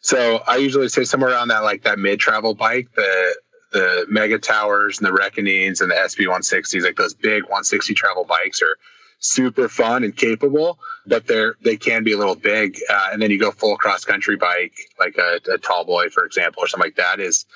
So 0.01 0.43
I 0.49 0.57
usually 0.57 0.89
say 0.89 1.05
somewhere 1.05 1.31
around 1.33 1.49
that, 1.49 1.63
like 1.63 1.83
that 1.83 1.99
mid 1.99 2.19
travel 2.19 2.55
bike, 2.55 2.89
the, 2.97 3.37
the 3.73 4.07
Megatowers 4.11 4.99
and 4.99 5.07
the 5.07 5.13
Wreckonings 5.13 5.81
and 5.81 5.91
the 5.91 5.95
SB 5.95 6.27
160s, 6.27 6.83
like 6.83 6.97
those 6.97 7.15
big 7.15 7.43
160 7.45 7.95
travel 7.95 8.25
bikes 8.25 8.63
are 8.63 8.77
super 9.19 9.69
fun 9.69 10.05
and 10.05 10.17
capable, 10.17 10.79
but 11.07 11.27
they're, 11.27 11.55
they 11.63 11.77
can 11.77 12.05
be 12.05 12.13
a 12.13 12.19
little 12.19 12.35
big. 12.35 12.77
Uh, 12.91 13.09
and 13.13 13.23
then 13.23 13.31
you 13.31 13.39
go 13.39 13.51
full 13.51 13.77
cross 13.77 14.05
country 14.05 14.37
bike, 14.37 14.75
like 14.99 15.17
a, 15.17 15.37
a 15.51 15.59
Tallboy, 15.59 16.13
for 16.13 16.25
example, 16.25 16.63
or 16.63 16.69
something 16.69 16.89
like 16.89 16.97
that 16.97 17.21
is 17.21 17.47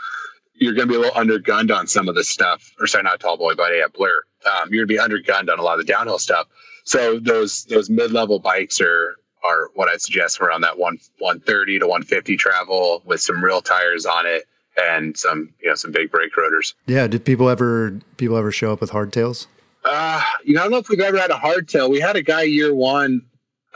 you're 0.55 0.73
going 0.73 0.89
to 0.89 0.93
be 0.93 0.97
a 0.97 1.01
little 1.01 1.15
undergunned 1.21 1.75
on 1.75 1.87
some 1.87 2.09
of 2.09 2.15
the 2.15 2.25
stuff 2.25 2.73
or 2.81 2.87
sorry, 2.87 3.05
not 3.05 3.21
Tallboy, 3.21 3.57
but 3.57 3.73
yeah, 3.75 3.87
blur. 3.93 4.23
Um, 4.47 4.73
you're 4.73 4.87
going 4.87 4.99
to 4.99 5.09
be 5.09 5.17
undergunned 5.23 5.53
on 5.53 5.59
a 5.59 5.63
lot 5.63 5.79
of 5.79 5.87
the 5.87 5.93
downhill 5.93 6.19
stuff. 6.19 6.47
So 6.85 7.19
those, 7.19 7.65
those 7.65 7.91
mid-level 7.91 8.39
bikes 8.39 8.81
are, 8.81 9.17
are 9.45 9.71
what 9.75 9.89
I'd 9.89 10.01
suggest 10.01 10.41
around 10.41 10.63
that 10.63 10.79
one, 10.79 10.99
130 11.19 11.81
to 11.81 11.87
150 11.87 12.37
travel 12.37 13.03
with 13.05 13.21
some 13.21 13.45
real 13.45 13.61
tires 13.61 14.07
on 14.07 14.25
it 14.25 14.45
and 14.77 15.17
some 15.17 15.53
you 15.61 15.69
know 15.69 15.75
some 15.75 15.93
big 15.93 16.11
brake 16.11 16.37
rotors. 16.37 16.75
Yeah. 16.87 17.07
Did 17.07 17.25
people 17.25 17.49
ever 17.49 17.99
people 18.17 18.37
ever 18.37 18.53
show 18.53 18.73
up 18.73 18.81
with 18.81 18.91
hardtails? 18.91 19.47
Uh, 19.85 20.23
you 20.45 20.55
know, 20.55 20.61
I 20.61 20.65
don't 20.65 20.73
know 20.73 20.79
if 20.79 20.89
we've 20.89 21.01
ever 21.01 21.17
had 21.17 21.31
a 21.31 21.35
hardtail. 21.35 21.91
We 21.91 22.01
had 22.01 22.17
a 22.17 22.23
guy 22.23 22.43
year 22.43 22.75
one. 22.75 23.23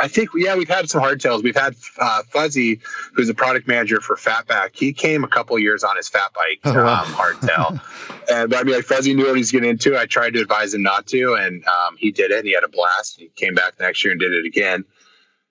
I 0.01 0.09
think, 0.09 0.31
yeah, 0.35 0.57
we've 0.57 0.69
had 0.69 0.89
some 0.89 1.03
hardtails. 1.03 1.43
We've 1.43 1.55
had 1.55 1.77
uh, 1.99 2.23
Fuzzy, 2.31 2.81
who's 3.15 3.29
a 3.29 3.35
product 3.35 3.69
manager 3.69 4.01
for 4.01 4.17
Fatback. 4.17 4.71
He 4.75 4.95
came 4.95 5.25
a 5.25 5.29
couple 5.29 5.59
years 5.59 5.85
on 5.85 5.97
his 5.97 6.09
fat 6.09 6.33
bike 6.35 6.61
oh, 6.65 6.83
wow. 6.83 7.03
um, 7.03 7.07
hardtail. 7.09 7.81
and 8.33 8.55
I 8.55 8.63
mean, 8.63 8.77
like 8.77 8.87
Fuzzy 8.87 9.15
knew 9.15 9.27
what 9.27 9.37
he's 9.37 9.53
getting 9.53 9.69
into. 9.69 9.99
I 9.99 10.07
tried 10.07 10.33
to 10.35 10.41
advise 10.41 10.73
him 10.73 10.83
not 10.83 11.07
to, 11.09 11.35
and 11.35 11.63
um, 11.67 11.97
he 11.99 12.11
did 12.11 12.31
it. 12.31 12.39
And 12.39 12.47
he 12.47 12.55
had 12.55 12.65
a 12.65 12.69
blast. 12.69 13.19
He 13.19 13.29
came 13.37 13.55
back 13.55 13.79
next 13.79 14.03
year 14.03 14.13
and 14.13 14.21
did 14.21 14.33
it 14.33 14.47
again. 14.47 14.85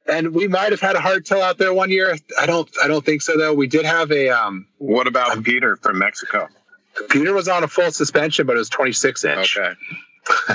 And 0.09 0.33
we 0.33 0.47
might 0.47 0.71
have 0.71 0.81
had 0.81 0.95
a 0.95 0.99
hard 0.99 1.25
hardtail 1.25 1.41
out 1.41 1.57
there 1.57 1.73
one 1.73 1.89
year. 1.89 2.17
I 2.39 2.45
don't. 2.45 2.69
I 2.83 2.87
don't 2.87 3.05
think 3.05 3.21
so 3.21 3.37
though. 3.37 3.53
We 3.53 3.67
did 3.67 3.85
have 3.85 4.11
a. 4.11 4.29
Um, 4.29 4.67
what 4.77 5.07
about 5.07 5.31
um, 5.31 5.43
Peter 5.43 5.75
from 5.77 5.99
Mexico? 5.99 6.47
Peter 7.09 7.33
was 7.33 7.47
on 7.47 7.63
a 7.63 7.67
full 7.67 7.91
suspension, 7.91 8.45
but 8.45 8.55
it 8.55 8.59
was 8.59 8.69
26 8.69 9.23
inch. 9.25 9.57
Okay. 9.57 9.73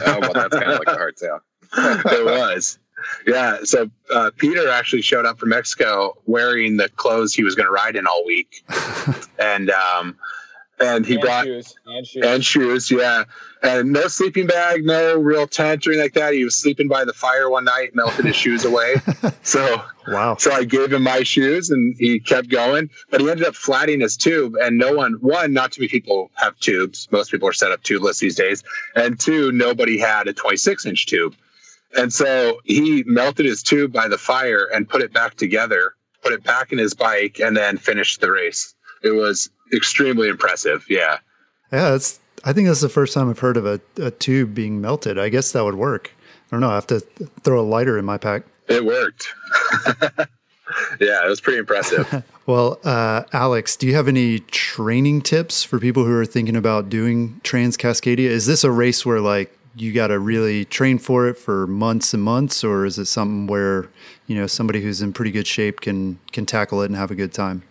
oh 0.06 0.18
well, 0.20 0.32
that's 0.32 0.54
kind 0.54 0.70
of 0.70 0.78
like 0.78 0.88
a 0.88 0.94
hard 0.94 1.16
hardtail. 1.16 1.40
it 2.12 2.24
was. 2.24 2.78
Yeah. 3.26 3.58
So 3.64 3.90
uh, 4.12 4.30
Peter 4.36 4.68
actually 4.68 5.02
showed 5.02 5.26
up 5.26 5.38
from 5.38 5.50
Mexico 5.50 6.16
wearing 6.26 6.76
the 6.76 6.88
clothes 6.90 7.34
he 7.34 7.42
was 7.44 7.54
going 7.54 7.66
to 7.66 7.72
ride 7.72 7.96
in 7.96 8.06
all 8.06 8.24
week, 8.24 8.64
and 9.38 9.70
um, 9.70 10.16
and 10.80 11.06
he 11.06 11.14
and 11.14 11.22
brought 11.22 11.44
shoes. 11.44 11.74
And 11.86 12.06
shoes. 12.06 12.24
and 12.24 12.44
shoes, 12.44 12.90
yeah, 12.90 13.24
and 13.62 13.92
no 13.92 14.08
sleeping 14.08 14.46
bag, 14.46 14.84
no 14.84 15.16
real 15.18 15.46
tent 15.46 15.86
or 15.86 15.90
anything 15.90 16.04
like 16.04 16.14
that. 16.14 16.34
He 16.34 16.44
was 16.44 16.56
sleeping 16.56 16.88
by 16.88 17.04
the 17.04 17.12
fire 17.12 17.48
one 17.48 17.64
night, 17.64 17.94
melted 17.94 18.24
his 18.24 18.36
shoes 18.36 18.64
away. 18.64 18.96
So 19.42 19.82
wow. 20.08 20.36
So 20.36 20.52
I 20.52 20.64
gave 20.64 20.92
him 20.92 21.02
my 21.02 21.22
shoes, 21.22 21.68
and 21.68 21.94
he 21.98 22.18
kept 22.18 22.48
going, 22.48 22.88
but 23.10 23.20
he 23.20 23.30
ended 23.30 23.46
up 23.46 23.54
flatting 23.54 24.00
his 24.00 24.16
tube, 24.16 24.54
and 24.56 24.78
no 24.78 24.94
one, 24.94 25.14
one, 25.20 25.52
not 25.52 25.72
too 25.72 25.82
many 25.82 25.88
people 25.88 26.30
have 26.34 26.58
tubes. 26.60 27.08
Most 27.10 27.30
people 27.30 27.48
are 27.48 27.52
set 27.52 27.70
up 27.70 27.82
tubeless 27.82 28.20
these 28.20 28.36
days, 28.36 28.62
and 28.96 29.20
two, 29.20 29.52
nobody 29.52 29.98
had 29.98 30.28
a 30.28 30.32
26 30.32 30.86
inch 30.86 31.06
tube. 31.06 31.34
And 31.96 32.12
so 32.12 32.60
he 32.64 33.04
melted 33.06 33.46
his 33.46 33.62
tube 33.62 33.92
by 33.92 34.08
the 34.08 34.18
fire 34.18 34.68
and 34.72 34.88
put 34.88 35.02
it 35.02 35.12
back 35.12 35.34
together, 35.34 35.94
put 36.22 36.32
it 36.32 36.42
back 36.42 36.72
in 36.72 36.78
his 36.78 36.94
bike, 36.94 37.38
and 37.38 37.56
then 37.56 37.76
finished 37.76 38.20
the 38.20 38.30
race. 38.30 38.74
It 39.02 39.12
was 39.12 39.50
extremely 39.72 40.28
impressive. 40.28 40.84
Yeah. 40.88 41.18
Yeah, 41.72 41.90
that's. 41.90 42.20
I 42.44 42.52
think 42.52 42.68
that's 42.68 42.82
the 42.82 42.90
first 42.90 43.14
time 43.14 43.30
I've 43.30 43.38
heard 43.38 43.56
of 43.56 43.64
a, 43.64 43.80
a 43.96 44.10
tube 44.10 44.54
being 44.54 44.80
melted. 44.80 45.18
I 45.18 45.30
guess 45.30 45.52
that 45.52 45.64
would 45.64 45.76
work. 45.76 46.12
I 46.46 46.50
don't 46.50 46.60
know. 46.60 46.70
I 46.70 46.74
have 46.74 46.86
to 46.88 47.00
throw 47.42 47.58
a 47.60 47.64
lighter 47.64 47.96
in 47.98 48.04
my 48.04 48.18
pack. 48.18 48.42
It 48.68 48.84
worked. 48.84 49.26
yeah, 51.00 51.24
it 51.24 51.28
was 51.28 51.40
pretty 51.40 51.58
impressive. 51.58 52.22
well, 52.46 52.80
uh, 52.84 53.22
Alex, 53.32 53.76
do 53.76 53.86
you 53.86 53.94
have 53.94 54.08
any 54.08 54.40
training 54.40 55.22
tips 55.22 55.64
for 55.64 55.78
people 55.78 56.04
who 56.04 56.12
are 56.12 56.26
thinking 56.26 56.56
about 56.56 56.88
doing 56.88 57.40
Trans 57.44 57.76
Cascadia? 57.76 58.28
Is 58.28 58.46
this 58.46 58.62
a 58.62 58.70
race 58.70 59.06
where 59.06 59.20
like 59.20 59.56
you 59.76 59.92
got 59.92 60.08
to 60.08 60.18
really 60.18 60.64
train 60.64 60.98
for 60.98 61.28
it 61.28 61.36
for 61.36 61.66
months 61.66 62.14
and 62.14 62.22
months, 62.22 62.62
or 62.62 62.84
is 62.84 62.98
it 62.98 63.06
something 63.06 63.46
where 63.46 63.88
you 64.26 64.36
know 64.36 64.46
somebody 64.46 64.80
who's 64.80 65.02
in 65.02 65.12
pretty 65.12 65.30
good 65.30 65.46
shape 65.46 65.80
can 65.80 66.18
can 66.32 66.46
tackle 66.46 66.82
it 66.82 66.86
and 66.86 66.96
have 66.96 67.10
a 67.10 67.14
good 67.14 67.32
time? 67.32 67.62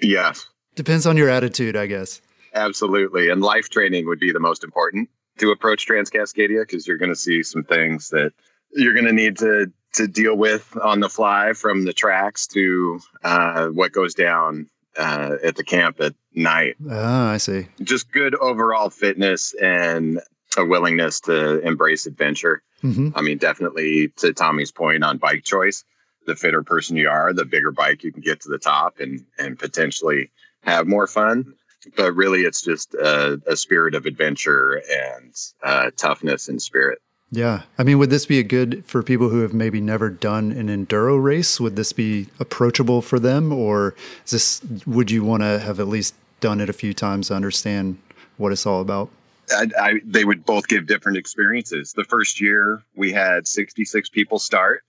Yes, 0.00 0.48
depends 0.74 1.06
on 1.06 1.16
your 1.16 1.28
attitude, 1.28 1.76
I 1.76 1.86
guess. 1.86 2.20
Absolutely, 2.54 3.30
and 3.30 3.42
life 3.42 3.68
training 3.68 4.06
would 4.06 4.20
be 4.20 4.32
the 4.32 4.40
most 4.40 4.64
important 4.64 5.08
to 5.38 5.50
approach 5.50 5.86
Transcascadia 5.86 6.62
because 6.62 6.86
you're 6.86 6.98
going 6.98 7.10
to 7.10 7.16
see 7.16 7.42
some 7.42 7.64
things 7.64 8.10
that 8.10 8.32
you're 8.72 8.94
going 8.94 9.06
to 9.06 9.12
need 9.12 9.38
to 9.38 9.72
to 9.94 10.08
deal 10.08 10.36
with 10.36 10.76
on 10.82 11.00
the 11.00 11.08
fly, 11.08 11.52
from 11.52 11.84
the 11.84 11.92
tracks 11.92 12.48
to 12.48 12.98
uh, 13.22 13.68
what 13.68 13.92
goes 13.92 14.14
down 14.14 14.68
uh, 14.98 15.36
at 15.42 15.56
the 15.56 15.64
camp 15.64 16.00
at 16.00 16.14
night. 16.34 16.76
Ah, 16.90 17.30
I 17.30 17.36
see. 17.36 17.68
Just 17.82 18.10
good 18.10 18.34
overall 18.34 18.90
fitness 18.90 19.54
and 19.54 20.20
a 20.56 20.64
willingness 20.64 21.20
to 21.20 21.60
embrace 21.60 22.06
adventure. 22.06 22.62
Mm-hmm. 22.82 23.10
I 23.14 23.22
mean, 23.22 23.38
definitely 23.38 24.08
to 24.16 24.32
Tommy's 24.32 24.72
point 24.72 25.04
on 25.04 25.18
bike 25.18 25.44
choice, 25.44 25.84
the 26.26 26.36
fitter 26.36 26.62
person 26.62 26.96
you 26.96 27.08
are, 27.08 27.32
the 27.32 27.44
bigger 27.44 27.70
bike 27.70 28.02
you 28.02 28.12
can 28.12 28.22
get 28.22 28.40
to 28.42 28.48
the 28.48 28.58
top 28.58 29.00
and 29.00 29.24
and 29.38 29.58
potentially 29.58 30.30
have 30.64 30.86
more 30.86 31.06
fun. 31.06 31.54
But 31.96 32.14
really, 32.14 32.42
it's 32.42 32.62
just 32.62 32.94
a, 32.94 33.40
a 33.46 33.56
spirit 33.56 33.94
of 33.94 34.06
adventure 34.06 34.82
and 34.90 35.34
uh, 35.62 35.90
toughness 35.96 36.48
and 36.48 36.60
spirit. 36.60 36.98
Yeah. 37.30 37.62
I 37.78 37.82
mean, 37.82 37.98
would 37.98 38.10
this 38.10 38.26
be 38.26 38.38
a 38.38 38.44
good 38.44 38.84
for 38.86 39.02
people 39.02 39.28
who 39.28 39.40
have 39.40 39.52
maybe 39.52 39.80
never 39.80 40.08
done 40.08 40.52
an 40.52 40.68
enduro 40.68 41.22
race? 41.22 41.60
Would 41.60 41.76
this 41.76 41.92
be 41.92 42.28
approachable 42.38 43.02
for 43.02 43.18
them? 43.18 43.52
Or 43.52 43.94
is 44.24 44.30
this, 44.30 44.62
would 44.86 45.10
you 45.10 45.24
want 45.24 45.42
to 45.42 45.58
have 45.58 45.80
at 45.80 45.88
least 45.88 46.14
done 46.40 46.60
it 46.60 46.68
a 46.68 46.72
few 46.72 46.94
times 46.94 47.28
to 47.28 47.34
understand 47.34 47.98
what 48.36 48.52
it's 48.52 48.66
all 48.66 48.80
about? 48.80 49.10
I, 49.50 49.66
I, 49.78 49.94
they 50.04 50.24
would 50.24 50.44
both 50.44 50.68
give 50.68 50.86
different 50.86 51.18
experiences. 51.18 51.92
The 51.92 52.04
first 52.04 52.40
year 52.40 52.82
we 52.94 53.12
had 53.12 53.46
66 53.48 54.08
people 54.10 54.38
start. 54.38 54.82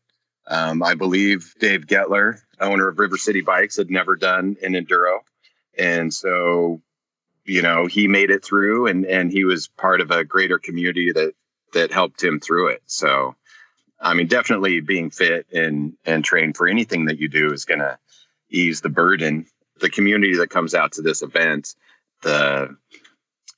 Um, 0.48 0.84
I 0.84 0.94
believe 0.94 1.54
Dave 1.60 1.88
Guettler, 1.88 2.40
owner 2.62 2.88
of 2.88 3.00
River 3.00 3.18
City 3.18 3.42
Bikes, 3.42 3.78
had 3.78 3.90
never 3.90 4.16
done 4.16 4.56
an 4.62 4.74
enduro, 4.74 5.20
and 5.78 6.14
so 6.14 6.82
you 7.46 7.62
know 7.62 7.86
he 7.86 8.08
made 8.08 8.32
it 8.32 8.44
through, 8.44 8.88
and 8.88 9.06
and 9.06 9.32
he 9.32 9.44
was 9.44 9.68
part 9.68 10.02
of 10.02 10.12
a 10.12 10.24
greater 10.24 10.60
community 10.60 11.12
that 11.12 11.34
that 11.74 11.92
helped 11.92 12.24
him 12.24 12.40
through 12.40 12.70
it. 12.70 12.82
So, 12.86 13.36
I 14.00 14.14
mean, 14.14 14.28
definitely 14.28 14.80
being 14.80 15.10
fit 15.12 15.48
and 15.54 15.94
and 16.06 16.24
trained 16.24 16.58
for 16.58 16.68
anything 16.68 17.06
that 17.06 17.20
you 17.20 17.28
do 17.28 17.52
is 17.54 17.66
going 17.66 17.82
to 17.82 17.98
ease 18.50 18.82
the 18.82 18.90
burden. 18.90 19.46
The 19.82 19.90
community 19.90 20.38
that 20.38 20.50
comes 20.50 20.74
out 20.74 20.94
to 20.94 21.02
this 21.02 21.22
event, 21.22 21.76
the 22.22 22.76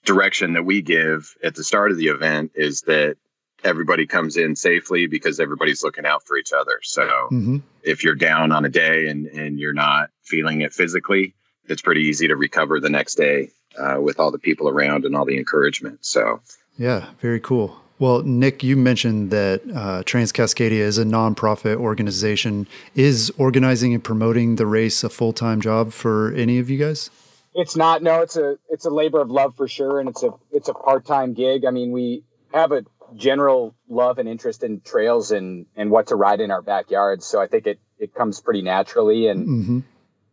direction 0.04 0.54
that 0.54 0.64
we 0.64 0.82
give 0.82 1.36
at 1.44 1.54
the 1.54 1.64
start 1.64 1.92
of 1.92 1.98
the 1.98 2.08
event 2.08 2.52
is 2.56 2.82
that 2.82 3.18
everybody 3.64 4.08
comes 4.08 4.38
in 4.38 4.56
safely 4.56 5.08
because 5.08 5.40
everybody's 5.40 5.84
looking 5.84 6.06
out 6.06 6.24
for 6.26 6.38
each 6.38 6.54
other. 6.54 6.80
So 6.82 7.04
mm-hmm. 7.04 7.58
if 7.84 8.04
you're 8.04 8.16
down 8.16 8.52
on 8.52 8.66
a 8.66 8.70
day 8.70 9.08
and, 9.08 9.28
and 9.28 9.60
you're 9.60 9.74
not 9.74 10.10
feeling 10.24 10.62
it 10.62 10.74
physically, 10.74 11.36
it's 11.68 11.82
pretty 11.82 12.02
easy 12.02 12.28
to 12.28 12.36
recover 12.36 12.80
the 12.80 12.90
next 12.90 13.16
day 13.16 13.50
uh, 13.78 14.00
with 14.02 14.20
all 14.20 14.32
the 14.32 14.40
people 14.40 14.68
around 14.70 15.06
and 15.06 15.16
all 15.16 15.26
the 15.26 15.38
encouragement. 15.38 16.06
So, 16.06 16.42
yeah, 16.78 17.10
very 17.20 17.40
cool. 17.40 17.80
Well, 18.00 18.22
Nick, 18.22 18.64
you 18.64 18.78
mentioned 18.78 19.32
that 19.32 19.62
uh, 19.74 20.04
Transcascadia 20.04 20.80
is 20.80 21.00
a 21.00 21.04
nonprofit 21.04 21.78
organization. 21.78 22.68
Is 22.94 23.32
organizing 23.38 23.94
and 23.94 24.04
promoting 24.04 24.58
the 24.58 24.68
race 24.68 25.04
a 25.04 25.10
full 25.10 25.34
time 25.34 25.62
job 25.62 25.92
for 25.92 26.32
any 26.34 26.60
of 26.60 26.70
you 26.70 26.78
guys? 26.78 27.10
It's 27.56 27.76
not. 27.76 28.04
No, 28.04 28.22
it's 28.22 28.38
a 28.38 28.58
it's 28.70 28.86
a 28.86 28.92
labor 28.92 29.20
of 29.20 29.32
love 29.32 29.56
for 29.56 29.68
sure, 29.68 30.00
and 30.00 30.08
it's 30.08 30.22
a 30.22 30.30
it's 30.52 30.70
a 30.70 30.76
part 30.76 31.06
time 31.06 31.34
gig. 31.34 31.66
I 31.66 31.72
mean, 31.72 31.92
we 31.92 32.24
have 32.54 32.72
a 32.72 32.84
general 33.16 33.74
love 33.90 34.20
and 34.20 34.30
interest 34.30 34.64
in 34.64 34.82
trails 34.82 35.32
and 35.32 35.66
and 35.76 35.90
what 35.90 36.08
to 36.08 36.16
ride 36.16 36.40
in 36.40 36.52
our 36.52 36.62
backyards. 36.62 37.26
So 37.26 37.42
I 37.42 37.48
think 37.48 37.66
it 37.66 37.80
it 37.98 38.14
comes 38.14 38.40
pretty 38.42 38.62
naturally, 38.62 39.28
and 39.28 39.48
mm-hmm. 39.48 39.80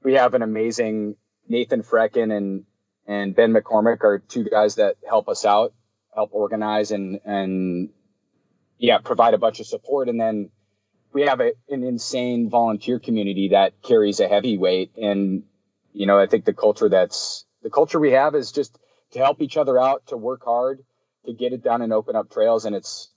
we 0.03 0.15
have 0.15 0.35
an 0.35 0.43
amazing 0.43 1.17
Nathan 1.49 1.83
Frecken 1.83 2.37
and 2.37 2.65
and 3.07 3.37
Ben 3.37 3.53
McCormick 3.53 4.03
are 4.03 4.19
two 4.19 4.45
guys 4.45 4.77
that 4.77 4.97
help 5.07 5.29
us 5.29 5.45
out, 5.45 5.75
help 6.15 6.31
organize 6.33 6.91
and 6.91 7.21
and 7.25 7.91
yeah, 8.79 8.99
provide 8.99 9.35
a 9.35 9.39
bunch 9.39 9.61
of 9.61 9.67
support, 9.67 10.09
and 10.09 10.21
then 10.21 10.51
we 11.13 11.23
have 11.23 11.41
a, 11.41 11.53
an 11.69 11.85
insane 11.85 12.51
volunteer 12.51 12.99
community 12.99 13.51
that 13.53 13.81
carries 13.83 14.21
a 14.21 14.29
heavy 14.29 14.59
weight 14.59 14.93
and 14.97 15.45
you 15.95 16.07
know, 16.07 16.19
I 16.19 16.27
think 16.27 16.45
the 16.45 16.53
culture 16.53 16.89
that's 16.89 17.47
the 17.63 17.71
culture 17.71 17.99
we 17.99 18.11
have 18.11 18.35
is 18.35 18.53
just 18.53 18.79
to 19.13 19.21
help 19.21 19.41
each 19.41 19.57
other 19.57 19.81
out, 19.81 20.09
to 20.09 20.17
work 20.17 20.45
hard, 20.45 20.85
to 21.25 21.33
get 21.33 21.53
it 21.53 21.63
done 21.63 21.81
and 21.81 21.93
open 21.93 22.17
up 22.17 22.31
trails. 22.31 22.67
And 22.67 22.75
it's, 22.75 23.11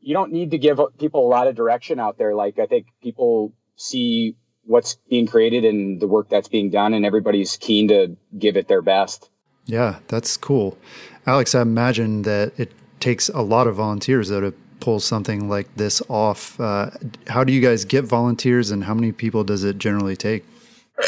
you 0.00 0.12
don't 0.12 0.32
need 0.32 0.50
to 0.50 0.58
give 0.58 0.80
people 0.98 1.26
a 1.26 1.30
lot 1.30 1.46
of 1.46 1.54
direction 1.54 1.98
out 1.98 2.18
there. 2.18 2.34
Like 2.34 2.58
I 2.58 2.66
think 2.66 2.88
people 3.00 3.54
see 3.76 4.36
what's 4.64 4.96
being 5.08 5.26
created 5.26 5.64
and 5.64 6.00
the 6.00 6.06
work 6.06 6.28
that's 6.28 6.48
being 6.48 6.70
done, 6.70 6.94
and 6.94 7.04
everybody's 7.04 7.56
keen 7.56 7.88
to 7.88 8.16
give 8.38 8.56
it 8.56 8.68
their 8.68 8.82
best. 8.82 9.30
Yeah, 9.66 9.98
that's 10.08 10.36
cool. 10.36 10.76
Alex, 11.26 11.54
I 11.54 11.62
imagine 11.62 12.22
that 12.22 12.52
it 12.58 12.72
takes 12.98 13.28
a 13.30 13.40
lot 13.40 13.66
of 13.66 13.76
volunteers 13.76 14.28
though 14.28 14.40
to 14.40 14.54
pull 14.80 15.00
something 15.00 15.48
like 15.48 15.74
this 15.76 16.02
off. 16.08 16.58
Uh, 16.58 16.90
how 17.28 17.44
do 17.44 17.52
you 17.52 17.60
guys 17.60 17.84
get 17.84 18.04
volunteers 18.04 18.70
and 18.70 18.84
how 18.84 18.94
many 18.94 19.12
people 19.12 19.44
does 19.44 19.62
it 19.62 19.78
generally 19.78 20.16
take? 20.16 20.44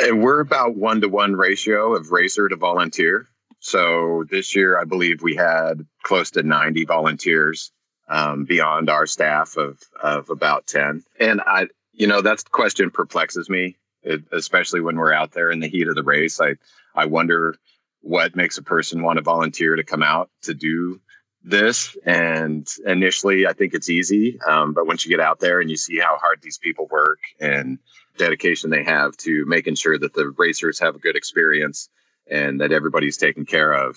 And 0.03 0.23
we're 0.23 0.41
about 0.41 0.77
one 0.77 1.01
to 1.01 1.09
one 1.09 1.37
ratio 1.37 1.95
of 1.95 2.13
racer 2.13 2.49
to 2.49 2.57
volunteer. 2.57 3.27
So 3.61 4.25
this 4.31 4.57
year, 4.57 4.79
I 4.79 4.85
believe 4.85 5.23
we 5.23 5.37
had 5.37 5.87
close 6.03 6.31
to 6.33 6.43
90 6.43 6.85
volunteers 6.85 7.73
um, 8.09 8.45
beyond 8.45 8.91
our 8.91 9.07
staff 9.07 9.57
of, 9.57 9.79
of 10.03 10.31
about 10.31 10.67
10. 10.67 11.03
And 11.21 11.41
I, 11.41 11.69
you 11.93 12.07
know, 12.07 12.21
that 12.23 12.51
question 12.51 12.91
perplexes 12.91 13.49
me, 13.49 13.77
it, 14.03 14.23
especially 14.33 14.81
when 14.81 14.97
we're 14.97 15.13
out 15.13 15.33
there 15.33 15.51
in 15.51 15.61
the 15.61 15.69
heat 15.69 15.89
of 15.89 15.95
the 15.95 16.03
race. 16.03 16.41
I, 16.41 16.55
I 16.95 17.07
wonder 17.07 17.57
what 18.01 18.37
makes 18.37 18.59
a 18.59 18.63
person 18.63 19.03
want 19.03 19.19
to 19.19 19.23
volunteer 19.23 19.77
to 19.77 19.85
come 19.85 20.03
out 20.03 20.31
to 20.43 20.55
do 20.55 21.01
this. 21.45 21.97
And 22.05 22.67
initially, 22.87 23.47
I 23.47 23.53
think 23.53 23.75
it's 23.75 23.91
easy. 23.91 24.41
Um, 24.47 24.73
but 24.73 24.87
once 24.87 25.05
you 25.05 25.11
get 25.11 25.25
out 25.25 25.41
there 25.41 25.61
and 25.61 25.71
you 25.71 25.77
see 25.77 25.99
how 25.99 26.17
hard 26.17 26.41
these 26.43 26.59
people 26.59 26.87
work 26.91 27.21
and 27.41 27.79
dedication 28.19 28.71
they 28.71 28.85
have 28.85 29.17
to 29.17 29.45
making 29.47 29.75
sure 29.75 29.99
that 29.99 30.15
the 30.15 30.33
racers 30.37 30.79
have 30.79 30.95
a 30.95 31.01
good 31.01 31.17
experience 31.17 31.89
and 32.31 32.61
that 32.61 32.73
everybody's 32.73 33.17
taken 33.17 33.45
care 33.45 33.73
of. 33.73 33.97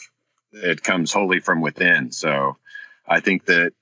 It 0.52 0.84
comes 0.84 1.12
wholly 1.12 1.40
from 1.40 1.62
within. 1.62 2.12
So 2.12 2.58
I 3.08 3.20
think 3.20 3.46
that 3.46 3.74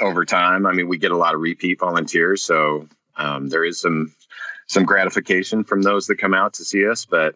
over 0.00 0.24
time, 0.24 0.66
I 0.66 0.72
mean, 0.72 0.88
we 0.88 0.98
get 0.98 1.12
a 1.12 1.16
lot 1.16 1.34
of 1.34 1.40
repeat 1.40 1.78
volunteers. 1.78 2.42
So 2.42 2.88
um, 3.16 3.48
there 3.48 3.64
is 3.64 3.80
some 3.80 4.14
some 4.66 4.84
gratification 4.84 5.64
from 5.64 5.82
those 5.82 6.06
that 6.06 6.18
come 6.18 6.34
out 6.34 6.54
to 6.54 6.64
see 6.64 6.88
us, 6.88 7.04
but 7.04 7.34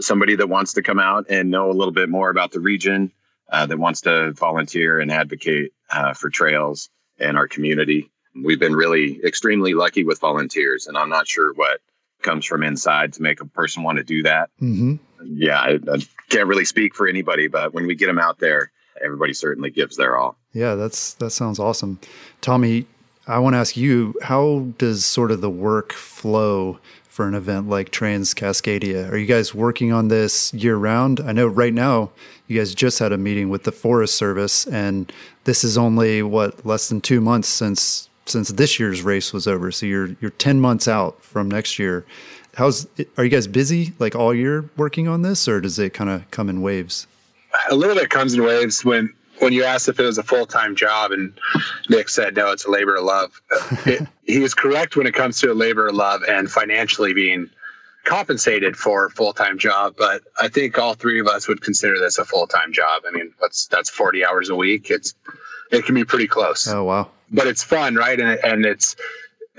somebody 0.00 0.34
that 0.36 0.48
wants 0.48 0.72
to 0.72 0.82
come 0.82 0.98
out 0.98 1.26
and 1.28 1.50
know 1.50 1.70
a 1.70 1.72
little 1.72 1.92
bit 1.92 2.08
more 2.08 2.30
about 2.30 2.52
the 2.52 2.60
region, 2.60 3.12
uh, 3.50 3.66
that 3.66 3.78
wants 3.78 4.00
to 4.02 4.32
volunteer 4.32 4.98
and 4.98 5.12
advocate 5.12 5.72
uh, 5.90 6.14
for 6.14 6.30
trails 6.30 6.88
and 7.18 7.36
our 7.36 7.46
community. 7.46 8.10
We've 8.44 8.58
been 8.58 8.74
really 8.74 9.20
extremely 9.24 9.74
lucky 9.74 10.04
with 10.04 10.18
volunteers, 10.18 10.86
and 10.86 10.96
I'm 10.96 11.08
not 11.08 11.28
sure 11.28 11.52
what 11.54 11.80
comes 12.22 12.44
from 12.46 12.62
inside 12.62 13.12
to 13.12 13.22
make 13.22 13.40
a 13.40 13.46
person 13.46 13.82
want 13.82 13.98
to 13.98 14.04
do 14.04 14.22
that. 14.24 14.50
Mm-hmm. 14.60 14.94
Yeah, 15.24 15.60
I, 15.60 15.78
I 15.92 15.98
can't 16.30 16.48
really 16.48 16.64
speak 16.64 16.94
for 16.94 17.06
anybody, 17.06 17.46
but 17.46 17.74
when 17.74 17.86
we 17.86 17.94
get 17.94 18.06
them 18.06 18.18
out 18.18 18.38
there, 18.38 18.72
everybody 19.02 19.34
certainly 19.34 19.70
gives 19.70 19.96
their 19.96 20.16
all. 20.16 20.36
Yeah, 20.52 20.74
that's 20.74 21.14
that 21.14 21.30
sounds 21.30 21.58
awesome. 21.58 22.00
Tommy, 22.40 22.86
I 23.26 23.38
want 23.38 23.54
to 23.54 23.58
ask 23.58 23.76
you, 23.76 24.14
how 24.22 24.66
does 24.76 25.04
sort 25.04 25.30
of 25.30 25.40
the 25.40 25.50
work 25.50 25.92
flow 25.94 26.78
for 27.08 27.26
an 27.26 27.34
event 27.34 27.68
like 27.68 27.90
Trans 27.90 28.34
Cascadia? 28.34 29.10
Are 29.10 29.16
you 29.16 29.26
guys 29.26 29.54
working 29.54 29.92
on 29.92 30.08
this 30.08 30.52
year 30.52 30.76
round? 30.76 31.20
I 31.20 31.32
know 31.32 31.46
right 31.46 31.72
now 31.72 32.10
you 32.48 32.58
guys 32.58 32.74
just 32.74 32.98
had 32.98 33.12
a 33.12 33.18
meeting 33.18 33.48
with 33.48 33.64
the 33.64 33.72
Forest 33.72 34.16
Service, 34.16 34.66
and 34.66 35.10
this 35.44 35.64
is 35.64 35.78
only 35.78 36.22
what 36.22 36.66
less 36.66 36.88
than 36.88 37.00
two 37.00 37.20
months 37.20 37.48
since 37.48 38.08
since 38.26 38.48
this 38.48 38.78
year's 38.78 39.02
race 39.02 39.32
was 39.32 39.46
over. 39.46 39.70
So 39.72 39.86
you're 39.86 40.16
you're 40.20 40.32
ten 40.32 40.60
months 40.60 40.86
out 40.86 41.22
from 41.22 41.50
next 41.50 41.78
year. 41.78 42.04
How's 42.56 42.86
are 43.16 43.24
you 43.24 43.30
guys 43.30 43.46
busy 43.46 43.94
like 43.98 44.14
all 44.14 44.34
year 44.34 44.68
working 44.76 45.08
on 45.08 45.22
this, 45.22 45.48
or 45.48 45.62
does 45.62 45.78
it 45.78 45.94
kind 45.94 46.10
of 46.10 46.30
come 46.30 46.50
in 46.50 46.60
waves? 46.60 47.06
A 47.70 47.74
little 47.74 47.94
bit 47.94 48.10
comes 48.10 48.34
in 48.34 48.42
waves 48.42 48.84
when 48.84 49.14
when 49.38 49.52
you 49.52 49.64
asked 49.64 49.88
if 49.88 49.98
it 49.98 50.04
was 50.04 50.18
a 50.18 50.22
full 50.22 50.46
time 50.46 50.76
job, 50.76 51.12
and 51.12 51.32
Nick 51.88 52.08
said 52.08 52.36
no, 52.36 52.52
it's 52.52 52.64
a 52.64 52.70
labor 52.70 52.96
of 52.96 53.04
love. 53.04 53.40
it, 53.86 54.06
he 54.24 54.38
was 54.38 54.54
correct 54.54 54.96
when 54.96 55.06
it 55.06 55.14
comes 55.14 55.40
to 55.40 55.52
a 55.52 55.54
labor 55.54 55.88
of 55.88 55.94
love 55.94 56.22
and 56.28 56.50
financially 56.50 57.12
being 57.12 57.50
compensated 58.04 58.76
for 58.76 59.06
a 59.06 59.10
full 59.10 59.32
time 59.32 59.58
job. 59.58 59.94
But 59.98 60.22
I 60.40 60.48
think 60.48 60.78
all 60.78 60.94
three 60.94 61.20
of 61.20 61.26
us 61.26 61.48
would 61.48 61.62
consider 61.62 61.98
this 61.98 62.18
a 62.18 62.24
full 62.24 62.46
time 62.46 62.72
job. 62.72 63.02
I 63.06 63.10
mean, 63.12 63.32
that's 63.40 63.66
that's 63.66 63.90
forty 63.90 64.24
hours 64.24 64.48
a 64.48 64.56
week. 64.56 64.90
It's 64.90 65.14
it 65.70 65.84
can 65.84 65.94
be 65.94 66.04
pretty 66.04 66.28
close. 66.28 66.68
Oh 66.68 66.84
wow! 66.84 67.10
But 67.30 67.46
it's 67.46 67.64
fun, 67.64 67.96
right? 67.96 68.18
And 68.18 68.38
and 68.44 68.64
it's 68.64 68.96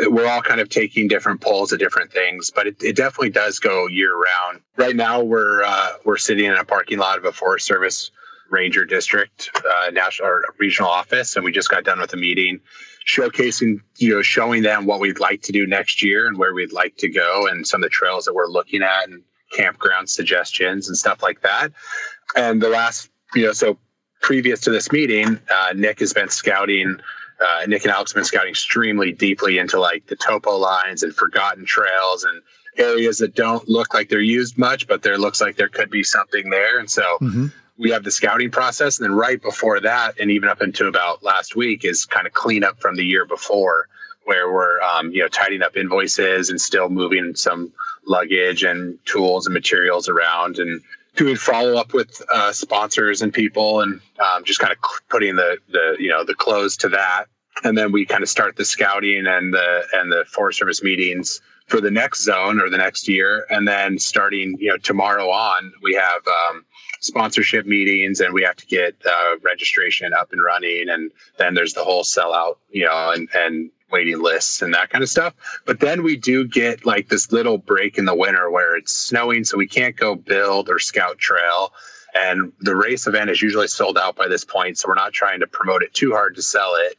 we're 0.07 0.27
all 0.27 0.41
kind 0.41 0.59
of 0.59 0.69
taking 0.69 1.07
different 1.07 1.41
polls 1.41 1.71
of 1.71 1.79
different 1.79 2.11
things, 2.11 2.51
but 2.53 2.67
it, 2.67 2.83
it 2.83 2.95
definitely 2.97 3.29
does 3.29 3.59
go 3.59 3.87
year 3.87 4.13
round. 4.13 4.59
Right 4.75 4.95
now, 4.95 5.21
we're 5.21 5.63
uh, 5.63 5.93
we're 6.03 6.17
sitting 6.17 6.45
in 6.45 6.53
a 6.53 6.65
parking 6.65 6.97
lot 6.97 7.17
of 7.17 7.25
a 7.25 7.31
Forest 7.31 7.65
Service 7.65 8.11
Ranger 8.49 8.85
District 8.85 9.49
uh, 9.57 9.89
national 9.91 10.29
or 10.29 10.45
regional 10.57 10.89
office, 10.89 11.35
and 11.35 11.43
we 11.43 11.51
just 11.51 11.69
got 11.69 11.83
done 11.83 11.99
with 11.99 12.13
a 12.13 12.17
meeting 12.17 12.59
showcasing, 13.05 13.79
you 13.97 14.15
know, 14.15 14.21
showing 14.21 14.63
them 14.63 14.85
what 14.85 14.99
we'd 14.99 15.19
like 15.19 15.41
to 15.43 15.51
do 15.51 15.67
next 15.67 16.01
year 16.01 16.27
and 16.27 16.37
where 16.37 16.53
we'd 16.53 16.73
like 16.73 16.97
to 16.97 17.09
go, 17.09 17.47
and 17.47 17.67
some 17.67 17.81
of 17.81 17.83
the 17.83 17.89
trails 17.89 18.25
that 18.25 18.33
we're 18.33 18.47
looking 18.47 18.81
at, 18.81 19.07
and 19.07 19.21
campground 19.51 20.09
suggestions 20.09 20.87
and 20.87 20.97
stuff 20.97 21.21
like 21.21 21.41
that. 21.41 21.69
And 22.35 22.61
the 22.61 22.69
last, 22.69 23.09
you 23.35 23.45
know, 23.45 23.53
so 23.53 23.77
previous 24.21 24.59
to 24.61 24.71
this 24.71 24.91
meeting, 24.91 25.39
uh, 25.53 25.73
Nick 25.75 25.99
has 25.99 26.13
been 26.13 26.29
scouting. 26.29 26.97
Uh, 27.39 27.65
Nick 27.67 27.83
and 27.83 27.91
Alex 27.91 28.11
have 28.11 28.15
been 28.15 28.25
scouting 28.25 28.49
extremely 28.49 29.11
deeply 29.11 29.57
into 29.57 29.79
like 29.79 30.07
the 30.07 30.15
topo 30.15 30.57
lines 30.57 31.03
and 31.03 31.13
forgotten 31.13 31.65
trails 31.65 32.23
and 32.23 32.41
areas 32.77 33.17
that 33.19 33.35
don't 33.35 33.67
look 33.69 33.93
like 33.93 34.09
they're 34.09 34.19
used 34.19 34.57
much, 34.57 34.87
but 34.87 35.03
there 35.03 35.17
looks 35.17 35.41
like 35.41 35.57
there 35.57 35.69
could 35.69 35.89
be 35.89 36.03
something 36.03 36.49
there. 36.49 36.79
And 36.79 36.89
so 36.89 37.03
mm-hmm 37.21 37.47
we 37.77 37.91
have 37.91 38.03
the 38.03 38.11
scouting 38.11 38.51
process. 38.51 38.99
And 38.99 39.05
then 39.05 39.15
right 39.15 39.41
before 39.41 39.79
that, 39.81 40.19
and 40.19 40.31
even 40.31 40.49
up 40.49 40.61
until 40.61 40.87
about 40.87 41.23
last 41.23 41.55
week, 41.55 41.83
is 41.83 42.05
kind 42.05 42.25
of 42.27 42.33
cleanup 42.33 42.79
from 42.79 42.95
the 42.95 43.03
year 43.03 43.25
before, 43.25 43.87
where 44.23 44.51
we're 44.51 44.81
um, 44.81 45.11
you 45.11 45.21
know 45.21 45.27
tidying 45.27 45.61
up 45.61 45.75
invoices 45.75 46.49
and 46.49 46.59
still 46.59 46.89
moving 46.89 47.35
some 47.35 47.71
luggage 48.07 48.63
and 48.63 48.97
tools 49.05 49.45
and 49.45 49.53
materials 49.53 50.07
around 50.07 50.57
and 50.57 50.81
doing 51.15 51.35
follow 51.35 51.75
up 51.75 51.93
with 51.93 52.21
uh, 52.33 52.51
sponsors 52.51 53.21
and 53.21 53.33
people 53.33 53.81
and 53.81 54.01
um, 54.19 54.43
just 54.43 54.59
kind 54.59 54.71
of 54.71 54.77
putting 55.09 55.35
the 55.35 55.57
the 55.69 55.95
you 55.99 56.09
know 56.09 56.23
the 56.23 56.35
close 56.35 56.77
to 56.77 56.89
that. 56.89 57.25
And 57.63 57.77
then 57.77 57.91
we 57.93 58.05
kind 58.05 58.21
of 58.21 58.29
start 58.29 58.57
the 58.57 58.65
scouting 58.65 59.25
and 59.27 59.53
the 59.53 59.83
and 59.93 60.11
the 60.11 60.25
Forest 60.25 60.59
Service 60.59 60.83
meetings 60.83 61.41
for 61.67 61.81
the 61.81 61.89
next 61.89 62.21
zone 62.21 62.59
or 62.59 62.69
the 62.69 62.77
next 62.77 63.07
year. 63.07 63.45
And 63.49 63.67
then 63.67 63.97
starting 63.97 64.57
you 64.59 64.69
know 64.69 64.77
tomorrow 64.77 65.29
on, 65.29 65.73
we 65.81 65.93
have 65.93 66.21
um, 66.27 66.65
sponsorship 66.99 67.65
meetings 67.65 68.19
and 68.19 68.33
we 68.33 68.43
have 68.43 68.55
to 68.55 68.65
get 68.65 68.95
uh, 69.05 69.35
registration 69.43 70.13
up 70.13 70.31
and 70.31 70.43
running 70.43 70.89
and 70.89 71.11
then 71.37 71.53
there's 71.53 71.73
the 71.73 71.83
whole 71.83 72.03
sellout 72.03 72.57
you 72.69 72.85
know 72.85 73.11
and 73.11 73.29
and 73.33 73.71
waiting 73.91 74.21
lists 74.21 74.61
and 74.61 74.73
that 74.73 74.89
kind 74.89 75.03
of 75.03 75.09
stuff. 75.09 75.33
But 75.65 75.79
then 75.79 76.03
we 76.03 76.17
do 76.17 76.45
get 76.45 76.85
like 76.85 77.09
this 77.09 77.31
little 77.31 77.57
break 77.57 77.97
in 77.97 78.05
the 78.05 78.15
winter 78.15 78.49
where 78.49 78.75
it's 78.75 78.93
snowing 78.93 79.43
so 79.43 79.57
we 79.57 79.67
can't 79.67 79.95
go 79.95 80.15
build 80.15 80.69
or 80.69 80.79
scout 80.79 81.17
trail. 81.17 81.71
And 82.13 82.51
the 82.61 82.75
race 82.75 83.07
event 83.07 83.29
is 83.29 83.41
usually 83.41 83.67
sold 83.67 83.97
out 83.97 84.15
by 84.15 84.27
this 84.27 84.45
point 84.45 84.77
so 84.77 84.87
we're 84.87 84.95
not 84.95 85.13
trying 85.13 85.39
to 85.41 85.47
promote 85.47 85.83
it 85.83 85.93
too 85.93 86.11
hard 86.11 86.35
to 86.35 86.41
sell 86.41 86.73
it 86.75 86.97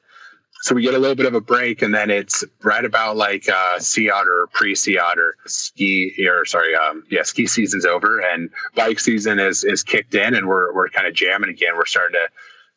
so 0.67 0.75
we 0.75 0.83
get 0.83 0.95
a 0.95 0.99
little 0.99 1.15
bit 1.15 1.27
of 1.27 1.35
a 1.35 1.41
break 1.41 1.81
and 1.81 1.95
then 1.95 2.11
it's 2.11 2.43
right 2.65 2.85
about 2.85 3.17
like 3.17 3.49
uh 3.49 3.79
sea 3.79 4.11
otter 4.11 4.49
pre 4.53 4.75
sea 4.75 4.99
otter 4.99 5.37
ski 5.47 6.13
or 6.29 6.45
sorry 6.45 6.75
um 6.75 7.05
yeah 7.09 7.23
ski 7.23 7.47
season's 7.47 7.87
over 7.87 8.19
and 8.19 8.51
bike 8.75 8.99
season 8.99 9.39
is 9.39 9.63
is 9.63 9.85
kicked 9.85 10.17
in 10.17 10.35
and 10.35 10.49
we're 10.49 10.75
we're 10.75 10.89
kind 10.89 11.07
of 11.07 11.15
jamming 11.15 11.51
again 11.51 11.77
we're 11.77 11.87
starting 11.87 12.15
to 12.15 12.29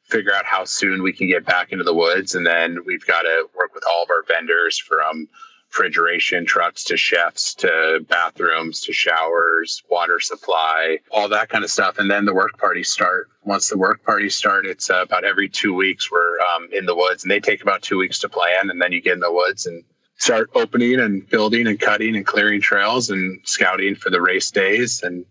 figure 0.04 0.32
out 0.32 0.46
how 0.46 0.64
soon 0.64 1.02
we 1.02 1.12
can 1.12 1.28
get 1.28 1.44
back 1.48 1.72
into 1.72 1.84
the 1.84 1.94
woods 1.94 2.36
and 2.36 2.46
then 2.46 2.78
we've 2.86 3.08
got 3.08 3.24
to 3.24 3.48
work 3.58 3.74
with 3.74 3.84
all 3.90 4.04
of 4.04 4.10
our 4.12 4.24
vendors 4.28 4.78
from 4.78 5.28
refrigeration 5.70 6.46
trucks 6.46 6.84
to 6.84 6.98
chefs 6.98 7.54
to 7.54 8.04
bathrooms 8.10 8.82
to 8.82 8.92
showers, 8.92 9.84
water 9.90 10.20
supply, 10.20 10.98
all 11.12 11.30
that 11.30 11.50
kind 11.50 11.64
of 11.64 11.70
stuff. 11.70 12.00
And 12.00 12.10
then 12.10 12.26
the 12.26 12.34
work 12.34 12.58
parties 12.58 12.90
start. 12.90 13.30
Once 13.44 13.70
the 13.70 13.78
work 13.78 14.04
parties 14.04 14.36
start, 14.36 14.66
it's 14.66 14.90
uh, 14.90 15.02
about 15.02 15.24
every 15.24 15.48
two 15.48 15.74
weeks 15.74 16.12
we're 16.12 16.29
um, 16.56 16.70
in 16.72 16.86
the 16.86 16.96
woods 16.96 17.24
and 17.24 17.32
they 17.32 17.40
take 17.40 17.62
about 17.62 17.82
two 17.82 17.98
weeks 17.98 18.20
to 18.20 18.30
plan. 18.30 18.70
And 18.70 18.82
then 18.82 18.92
you 18.92 19.02
get 19.02 19.14
in 19.14 19.20
the 19.20 19.32
woods 19.32 19.66
and 19.66 19.84
start 20.18 20.50
opening 20.56 21.00
and 21.00 21.28
building 21.30 21.68
and 21.68 21.80
cutting 21.80 22.16
and 22.16 22.26
clearing 22.26 22.62
trails 22.62 23.10
and 23.10 23.40
scouting 23.46 23.96
for 23.96 24.10
the 24.10 24.22
race 24.22 24.52
days 24.52 25.02
and 25.04 25.26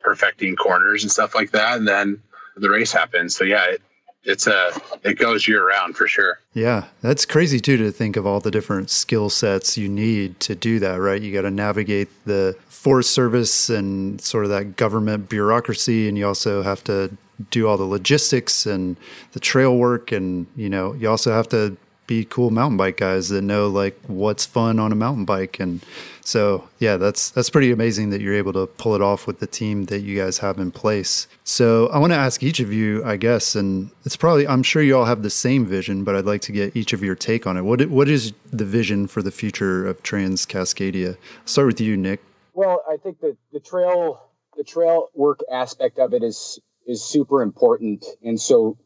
perfecting 0.00 0.56
corners 0.56 1.02
and 1.02 1.12
stuff 1.12 1.34
like 1.34 1.52
that. 1.52 1.78
And 1.78 1.86
then 1.86 2.20
the 2.56 2.68
race 2.68 2.92
happens. 2.92 3.36
So 3.36 3.44
yeah, 3.44 3.64
it, 3.70 3.82
it's 4.24 4.46
a 4.46 4.70
it 5.02 5.18
goes 5.18 5.48
year 5.48 5.66
round 5.66 5.96
for 5.96 6.06
sure. 6.06 6.38
Yeah, 6.54 6.86
that's 7.00 7.26
crazy 7.26 7.58
too 7.58 7.76
to 7.78 7.90
think 7.90 8.16
of 8.16 8.26
all 8.26 8.40
the 8.40 8.50
different 8.50 8.90
skill 8.90 9.30
sets 9.30 9.76
you 9.76 9.88
need 9.88 10.38
to 10.40 10.54
do 10.54 10.78
that. 10.78 11.00
Right, 11.00 11.20
you 11.20 11.32
got 11.32 11.42
to 11.42 11.50
navigate 11.50 12.08
the 12.24 12.56
Forest 12.68 13.10
Service 13.10 13.68
and 13.68 14.20
sort 14.20 14.44
of 14.44 14.50
that 14.50 14.76
government 14.76 15.28
bureaucracy, 15.28 16.08
and 16.08 16.16
you 16.16 16.26
also 16.26 16.62
have 16.62 16.84
to 16.84 17.16
do 17.50 17.68
all 17.68 17.76
the 17.76 17.84
logistics 17.84 18.66
and 18.66 18.96
the 19.32 19.40
trail 19.40 19.76
work, 19.76 20.12
and 20.12 20.46
you 20.56 20.68
know 20.68 20.94
you 20.94 21.08
also 21.08 21.32
have 21.32 21.48
to 21.48 21.76
be 22.06 22.24
cool 22.24 22.50
mountain 22.50 22.76
bike 22.76 22.96
guys 22.96 23.28
that 23.28 23.42
know 23.42 23.68
like 23.68 23.98
what's 24.06 24.44
fun 24.44 24.78
on 24.78 24.92
a 24.92 24.94
mountain 24.94 25.24
bike. 25.24 25.58
And 25.60 25.80
so 26.20 26.68
yeah 26.78 26.96
that's 26.96 27.30
that's 27.30 27.50
pretty 27.50 27.70
amazing 27.70 28.10
that 28.10 28.20
you're 28.20 28.34
able 28.34 28.52
to 28.52 28.66
pull 28.66 28.94
it 28.94 29.00
off 29.00 29.26
with 29.26 29.38
the 29.40 29.46
team 29.46 29.84
that 29.84 30.00
you 30.00 30.18
guys 30.18 30.38
have 30.38 30.58
in 30.58 30.70
place. 30.70 31.26
So 31.44 31.86
i 31.88 31.98
want 31.98 32.12
to 32.12 32.18
ask 32.18 32.42
each 32.42 32.60
of 32.60 32.72
you 32.72 33.04
i 33.04 33.16
guess 33.16 33.54
and 33.54 33.90
it's 34.04 34.16
probably 34.16 34.46
i'm 34.46 34.62
sure 34.62 34.82
you 34.82 34.96
all 34.96 35.04
have 35.04 35.22
the 35.22 35.30
same 35.30 35.66
vision 35.66 36.04
but 36.04 36.14
i'd 36.14 36.24
like 36.24 36.40
to 36.42 36.52
get 36.52 36.76
each 36.76 36.92
of 36.92 37.02
your 37.02 37.14
take 37.14 37.46
on 37.46 37.56
it. 37.56 37.62
What 37.62 37.88
what 37.88 38.08
is 38.08 38.32
the 38.52 38.64
vision 38.64 39.06
for 39.06 39.22
the 39.22 39.30
future 39.30 39.86
of 39.86 40.02
trans 40.02 40.46
cascadia 40.46 41.16
I'll 41.16 41.46
start 41.46 41.66
with 41.66 41.80
you 41.80 41.96
nick. 41.96 42.20
Well 42.54 42.82
i 42.90 42.96
think 42.96 43.20
that 43.20 43.36
the 43.52 43.60
trail 43.60 44.28
the 44.56 44.64
trail 44.64 45.08
work 45.14 45.40
aspect 45.50 45.98
of 45.98 46.12
it 46.12 46.22
is 46.22 46.60
is 46.86 47.04
super 47.04 47.42
important 47.42 48.04
and 48.22 48.40
so 48.40 48.76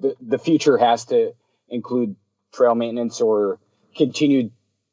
the 0.00 0.14
the 0.20 0.38
future 0.38 0.76
has 0.76 1.04
to 1.06 1.32
include 1.68 2.16
trail 2.52 2.74
maintenance 2.74 3.20
or 3.20 3.58
continued 3.96 4.50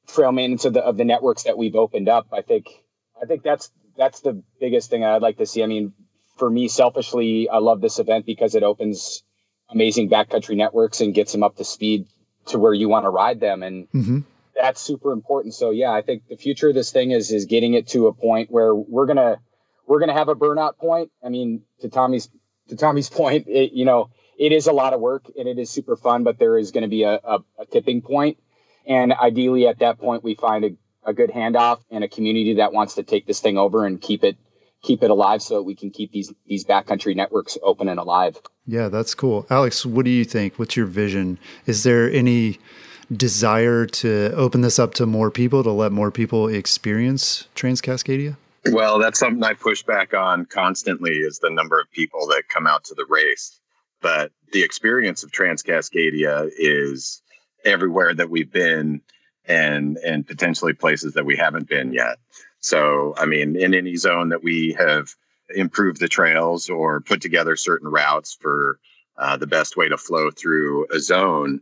trail 0.07 0.31
maintenance 0.31 0.65
of 0.65 0.73
the 0.73 0.81
of 0.81 0.97
the 0.97 1.05
networks 1.05 1.43
that 1.43 1.57
we've 1.57 1.75
opened 1.75 2.09
up. 2.09 2.27
I 2.31 2.41
think 2.41 2.67
I 3.21 3.25
think 3.25 3.43
that's 3.43 3.71
that's 3.97 4.21
the 4.21 4.41
biggest 4.59 4.89
thing 4.89 5.03
I'd 5.03 5.21
like 5.21 5.37
to 5.37 5.45
see. 5.45 5.63
I 5.63 5.67
mean, 5.67 5.93
for 6.37 6.49
me 6.49 6.67
selfishly, 6.67 7.49
I 7.49 7.57
love 7.59 7.81
this 7.81 7.99
event 7.99 8.25
because 8.25 8.55
it 8.55 8.63
opens 8.63 9.23
amazing 9.69 10.09
backcountry 10.09 10.55
networks 10.55 11.01
and 11.01 11.13
gets 11.13 11.31
them 11.31 11.43
up 11.43 11.55
to 11.57 11.63
speed 11.63 12.07
to 12.47 12.59
where 12.59 12.73
you 12.73 12.89
want 12.89 13.05
to 13.05 13.09
ride 13.09 13.39
them 13.39 13.63
and 13.63 13.89
mm-hmm. 13.91 14.19
that's 14.55 14.81
super 14.81 15.11
important. 15.13 15.53
So 15.53 15.69
yeah, 15.69 15.91
I 15.91 16.01
think 16.01 16.27
the 16.27 16.35
future 16.35 16.69
of 16.69 16.75
this 16.75 16.91
thing 16.91 17.11
is 17.11 17.31
is 17.31 17.45
getting 17.45 17.73
it 17.73 17.87
to 17.89 18.07
a 18.07 18.13
point 18.13 18.51
where 18.51 18.75
we're 18.75 19.05
going 19.05 19.17
to 19.17 19.39
we're 19.85 19.99
going 19.99 20.09
to 20.09 20.15
have 20.15 20.29
a 20.29 20.35
burnout 20.35 20.77
point. 20.77 21.11
I 21.23 21.29
mean, 21.29 21.63
to 21.81 21.89
Tommy's 21.89 22.29
to 22.69 22.75
Tommy's 22.75 23.09
point, 23.21 23.47
it, 23.47 23.73
you 23.73 23.85
know, 23.85 24.09
it 24.37 24.51
is 24.51 24.67
a 24.67 24.73
lot 24.73 24.93
of 24.93 24.99
work 24.99 25.25
and 25.37 25.47
it 25.47 25.59
is 25.59 25.69
super 25.69 25.95
fun, 25.95 26.23
but 26.23 26.39
there 26.39 26.57
is 26.57 26.71
going 26.71 26.83
to 26.83 26.89
be 26.89 27.03
a, 27.03 27.19
a, 27.23 27.39
a, 27.59 27.65
tipping 27.71 28.01
point. 28.01 28.37
And 28.85 29.13
ideally, 29.13 29.67
at 29.67 29.79
that 29.79 29.99
point, 29.99 30.23
we 30.23 30.35
find 30.35 30.65
a, 30.65 30.69
a 31.05 31.13
good 31.13 31.29
handoff 31.29 31.79
and 31.91 32.03
a 32.03 32.07
community 32.07 32.55
that 32.55 32.73
wants 32.73 32.95
to 32.95 33.03
take 33.03 33.25
this 33.27 33.39
thing 33.39 33.57
over 33.57 33.85
and 33.85 34.01
keep 34.01 34.23
it 34.23 34.37
keep 34.81 35.01
it 35.01 35.09
alive 35.09 35.41
so 35.41 35.55
that 35.55 35.63
we 35.63 35.75
can 35.75 35.89
keep 35.89 36.11
these 36.11 36.31
these 36.45 36.65
backcountry 36.65 37.15
networks 37.15 37.57
open 37.63 37.87
and 37.87 37.99
alive. 37.99 38.37
Yeah, 38.65 38.89
that's 38.89 39.15
cool. 39.15 39.47
Alex, 39.49 39.85
what 39.85 40.05
do 40.05 40.11
you 40.11 40.25
think? 40.25 40.59
What's 40.59 40.75
your 40.75 40.85
vision? 40.85 41.39
Is 41.65 41.83
there 41.83 42.11
any 42.11 42.59
desire 43.11 43.85
to 43.85 44.31
open 44.35 44.61
this 44.61 44.79
up 44.79 44.93
to 44.95 45.05
more 45.05 45.31
people 45.31 45.63
to 45.63 45.71
let 45.71 45.91
more 45.91 46.11
people 46.11 46.47
experience 46.47 47.47
Transcascadia? 47.55 48.35
Well, 48.71 48.97
that's 48.99 49.19
something 49.19 49.43
I 49.43 49.53
push 49.53 49.83
back 49.83 50.13
on 50.13 50.45
constantly 50.45 51.17
is 51.17 51.39
the 51.39 51.49
number 51.49 51.79
of 51.79 51.91
people 51.91 52.27
that 52.27 52.47
come 52.47 52.65
out 52.65 52.85
to 52.85 52.95
the 52.95 53.05
race. 53.09 53.59
But 54.01 54.31
the 54.51 54.63
experience 54.63 55.23
of 55.23 55.31
Transcascadia 55.31 56.49
is 56.57 57.21
everywhere 57.65 58.13
that 58.13 58.29
we've 58.29 58.51
been 58.51 59.01
and 59.45 59.97
and 59.97 60.25
potentially 60.25 60.73
places 60.73 61.13
that 61.13 61.25
we 61.25 61.35
haven't 61.35 61.67
been 61.67 61.93
yet. 61.93 62.17
So, 62.59 63.13
I 63.17 63.25
mean, 63.25 63.57
in 63.57 63.73
any 63.73 63.97
zone 63.97 64.29
that 64.29 64.43
we 64.43 64.73
have 64.77 65.13
improved 65.49 65.99
the 65.99 66.07
trails 66.07 66.69
or 66.69 67.01
put 67.01 67.21
together 67.21 67.57
certain 67.57 67.89
routes 67.89 68.37
for 68.39 68.79
uh, 69.17 69.35
the 69.35 69.47
best 69.47 69.75
way 69.75 69.89
to 69.89 69.97
flow 69.97 70.31
through 70.31 70.87
a 70.91 70.99
zone 70.99 71.61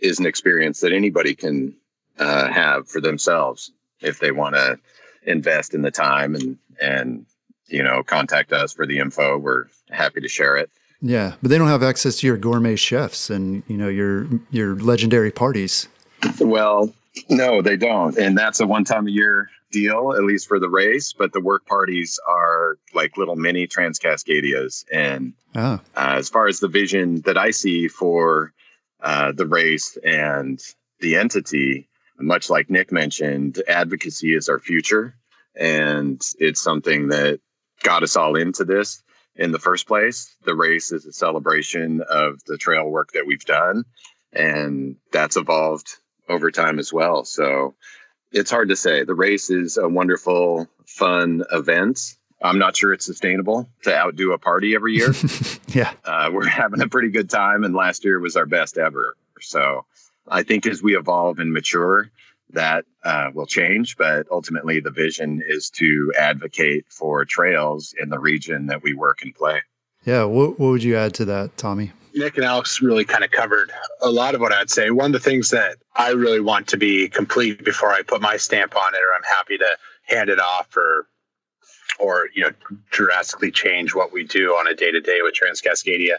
is 0.00 0.18
an 0.18 0.26
experience 0.26 0.80
that 0.80 0.92
anybody 0.92 1.34
can 1.34 1.76
uh, 2.18 2.48
have 2.48 2.88
for 2.88 3.00
themselves 3.00 3.72
if 4.00 4.18
they 4.18 4.32
want 4.32 4.56
to 4.56 4.78
invest 5.26 5.74
in 5.74 5.82
the 5.82 5.90
time 5.90 6.34
and 6.34 6.58
and 6.80 7.26
you 7.66 7.82
know 7.82 8.02
contact 8.02 8.52
us 8.52 8.72
for 8.72 8.86
the 8.86 8.98
info. 8.98 9.38
We're 9.38 9.66
happy 9.90 10.20
to 10.20 10.28
share 10.28 10.56
it. 10.56 10.70
Yeah, 11.00 11.34
but 11.42 11.50
they 11.50 11.58
don't 11.58 11.68
have 11.68 11.82
access 11.82 12.16
to 12.16 12.26
your 12.26 12.36
gourmet 12.36 12.76
chefs 12.76 13.30
and 13.30 13.62
you 13.66 13.76
know 13.76 13.88
your 13.88 14.26
your 14.50 14.76
legendary 14.76 15.30
parties. 15.30 15.88
Well, 16.40 16.94
no, 17.28 17.62
they 17.62 17.76
don't, 17.76 18.16
and 18.16 18.36
that's 18.36 18.60
a 18.60 18.66
one 18.66 18.84
time 18.84 19.06
a 19.06 19.10
year 19.10 19.50
deal, 19.70 20.14
at 20.16 20.22
least 20.24 20.46
for 20.48 20.58
the 20.58 20.68
race. 20.68 21.12
But 21.12 21.32
the 21.32 21.40
work 21.40 21.66
parties 21.66 22.18
are 22.26 22.78
like 22.94 23.16
little 23.16 23.36
mini 23.36 23.66
Transcascadias, 23.66 24.84
and 24.92 25.34
oh. 25.54 25.80
uh, 25.96 26.14
as 26.16 26.28
far 26.28 26.46
as 26.46 26.60
the 26.60 26.68
vision 26.68 27.20
that 27.22 27.36
I 27.36 27.50
see 27.50 27.88
for 27.88 28.52
uh, 29.02 29.32
the 29.32 29.46
race 29.46 29.98
and 30.04 30.58
the 31.00 31.16
entity, 31.16 31.86
much 32.18 32.50
like 32.50 32.70
Nick 32.70 32.92
mentioned, 32.92 33.62
advocacy 33.68 34.34
is 34.34 34.48
our 34.48 34.58
future, 34.58 35.14
and 35.56 36.20
it's 36.38 36.62
something 36.62 37.08
that 37.08 37.40
got 37.82 38.02
us 38.02 38.16
all 38.16 38.36
into 38.36 38.64
this 38.64 39.02
in 39.36 39.52
the 39.52 39.58
first 39.58 39.86
place. 39.86 40.34
The 40.44 40.54
race 40.54 40.92
is 40.92 41.06
a 41.06 41.12
celebration 41.12 42.02
of 42.08 42.42
the 42.46 42.56
trail 42.56 42.88
work 42.88 43.12
that 43.12 43.26
we've 43.26 43.44
done, 43.44 43.84
and 44.32 44.96
that's 45.12 45.36
evolved 45.36 45.88
over 46.28 46.50
time 46.50 46.78
as 46.78 46.92
well. 46.92 47.24
So 47.24 47.74
it's 48.32 48.50
hard 48.50 48.68
to 48.68 48.76
say. 48.76 49.04
The 49.04 49.14
race 49.14 49.50
is 49.50 49.76
a 49.76 49.88
wonderful, 49.88 50.68
fun 50.86 51.44
event. 51.52 52.00
I'm 52.42 52.58
not 52.58 52.76
sure 52.76 52.92
it's 52.92 53.06
sustainable 53.06 53.68
to 53.84 53.96
outdo 53.96 54.32
a 54.32 54.38
party 54.38 54.74
every 54.74 54.94
year. 54.94 55.14
yeah. 55.68 55.92
Uh, 56.04 56.30
we're 56.32 56.46
having 56.48 56.82
a 56.82 56.88
pretty 56.88 57.08
good 57.08 57.30
time, 57.30 57.64
and 57.64 57.74
last 57.74 58.04
year 58.04 58.20
was 58.20 58.36
our 58.36 58.46
best 58.46 58.76
ever. 58.76 59.16
So 59.40 59.84
I 60.28 60.42
think 60.42 60.66
as 60.66 60.82
we 60.82 60.96
evolve 60.96 61.38
and 61.38 61.52
mature, 61.52 62.10
that 62.50 62.84
uh, 63.04 63.30
will 63.34 63.46
change. 63.46 63.96
But 63.96 64.26
ultimately, 64.30 64.80
the 64.80 64.90
vision 64.90 65.42
is 65.46 65.70
to 65.70 66.12
advocate 66.18 66.86
for 66.88 67.24
trails 67.24 67.94
in 68.00 68.08
the 68.08 68.18
region 68.18 68.66
that 68.66 68.82
we 68.82 68.94
work 68.94 69.22
and 69.22 69.34
play. 69.34 69.60
Yeah. 70.04 70.24
What, 70.24 70.58
what 70.58 70.68
would 70.70 70.82
you 70.82 70.96
add 70.96 71.14
to 71.14 71.24
that, 71.26 71.56
Tommy? 71.56 71.92
Nick 72.14 72.36
and 72.36 72.44
Alex 72.44 72.80
really 72.80 73.04
kind 73.04 73.24
of 73.24 73.32
covered 73.32 73.72
a 74.00 74.10
lot 74.10 74.34
of 74.34 74.40
what 74.40 74.52
I'd 74.52 74.70
say. 74.70 74.90
One 74.90 75.06
of 75.06 75.12
the 75.12 75.18
things 75.18 75.50
that 75.50 75.78
I 75.96 76.10
really 76.10 76.40
want 76.40 76.68
to 76.68 76.76
be 76.76 77.08
complete 77.08 77.64
before 77.64 77.90
I 77.90 78.02
put 78.02 78.20
my 78.20 78.36
stamp 78.36 78.76
on 78.76 78.94
it, 78.94 78.98
or 78.98 79.12
I'm 79.16 79.24
happy 79.24 79.58
to 79.58 79.76
hand 80.02 80.30
it 80.30 80.38
off, 80.38 80.76
or 80.76 81.08
or 81.98 82.28
you 82.32 82.42
know 82.42 82.50
drastically 82.90 83.50
change 83.50 83.94
what 83.94 84.12
we 84.12 84.22
do 84.22 84.50
on 84.50 84.68
a 84.68 84.74
day 84.74 84.92
to 84.92 85.00
day 85.00 85.20
with 85.22 85.34
Transcascadia, 85.34 86.16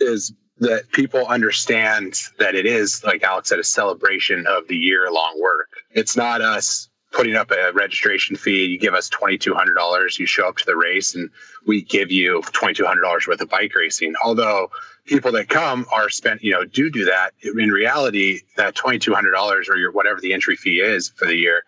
is 0.00 0.32
that 0.60 0.90
people 0.92 1.26
understand 1.26 2.20
that 2.38 2.54
it 2.54 2.66
is, 2.66 3.04
like 3.04 3.22
Alex 3.22 3.48
said, 3.48 3.58
a 3.58 3.64
celebration 3.64 4.46
of 4.46 4.66
the 4.68 4.76
year 4.76 5.10
long 5.10 5.40
work. 5.40 5.70
It's 5.92 6.16
not 6.16 6.40
us 6.40 6.88
putting 7.12 7.36
up 7.36 7.50
a 7.50 7.72
registration 7.72 8.36
fee. 8.36 8.66
You 8.66 8.78
give 8.78 8.94
us 8.94 9.08
$2,200. 9.08 10.18
You 10.18 10.26
show 10.26 10.48
up 10.48 10.56
to 10.58 10.66
the 10.66 10.76
race 10.76 11.14
and 11.14 11.30
we 11.66 11.82
give 11.82 12.10
you 12.10 12.42
$2,200 12.46 13.26
worth 13.26 13.40
of 13.40 13.48
bike 13.48 13.74
racing. 13.74 14.14
Although 14.22 14.70
people 15.06 15.32
that 15.32 15.48
come 15.48 15.86
are 15.92 16.10
spent, 16.10 16.42
you 16.42 16.52
know, 16.52 16.64
do 16.64 16.90
do 16.90 17.04
that. 17.06 17.32
In 17.42 17.70
reality, 17.70 18.40
that 18.56 18.74
$2,200 18.74 19.68
or 19.68 19.76
your, 19.76 19.90
whatever 19.92 20.20
the 20.20 20.34
entry 20.34 20.56
fee 20.56 20.80
is 20.80 21.08
for 21.08 21.26
the 21.26 21.36
year 21.36 21.62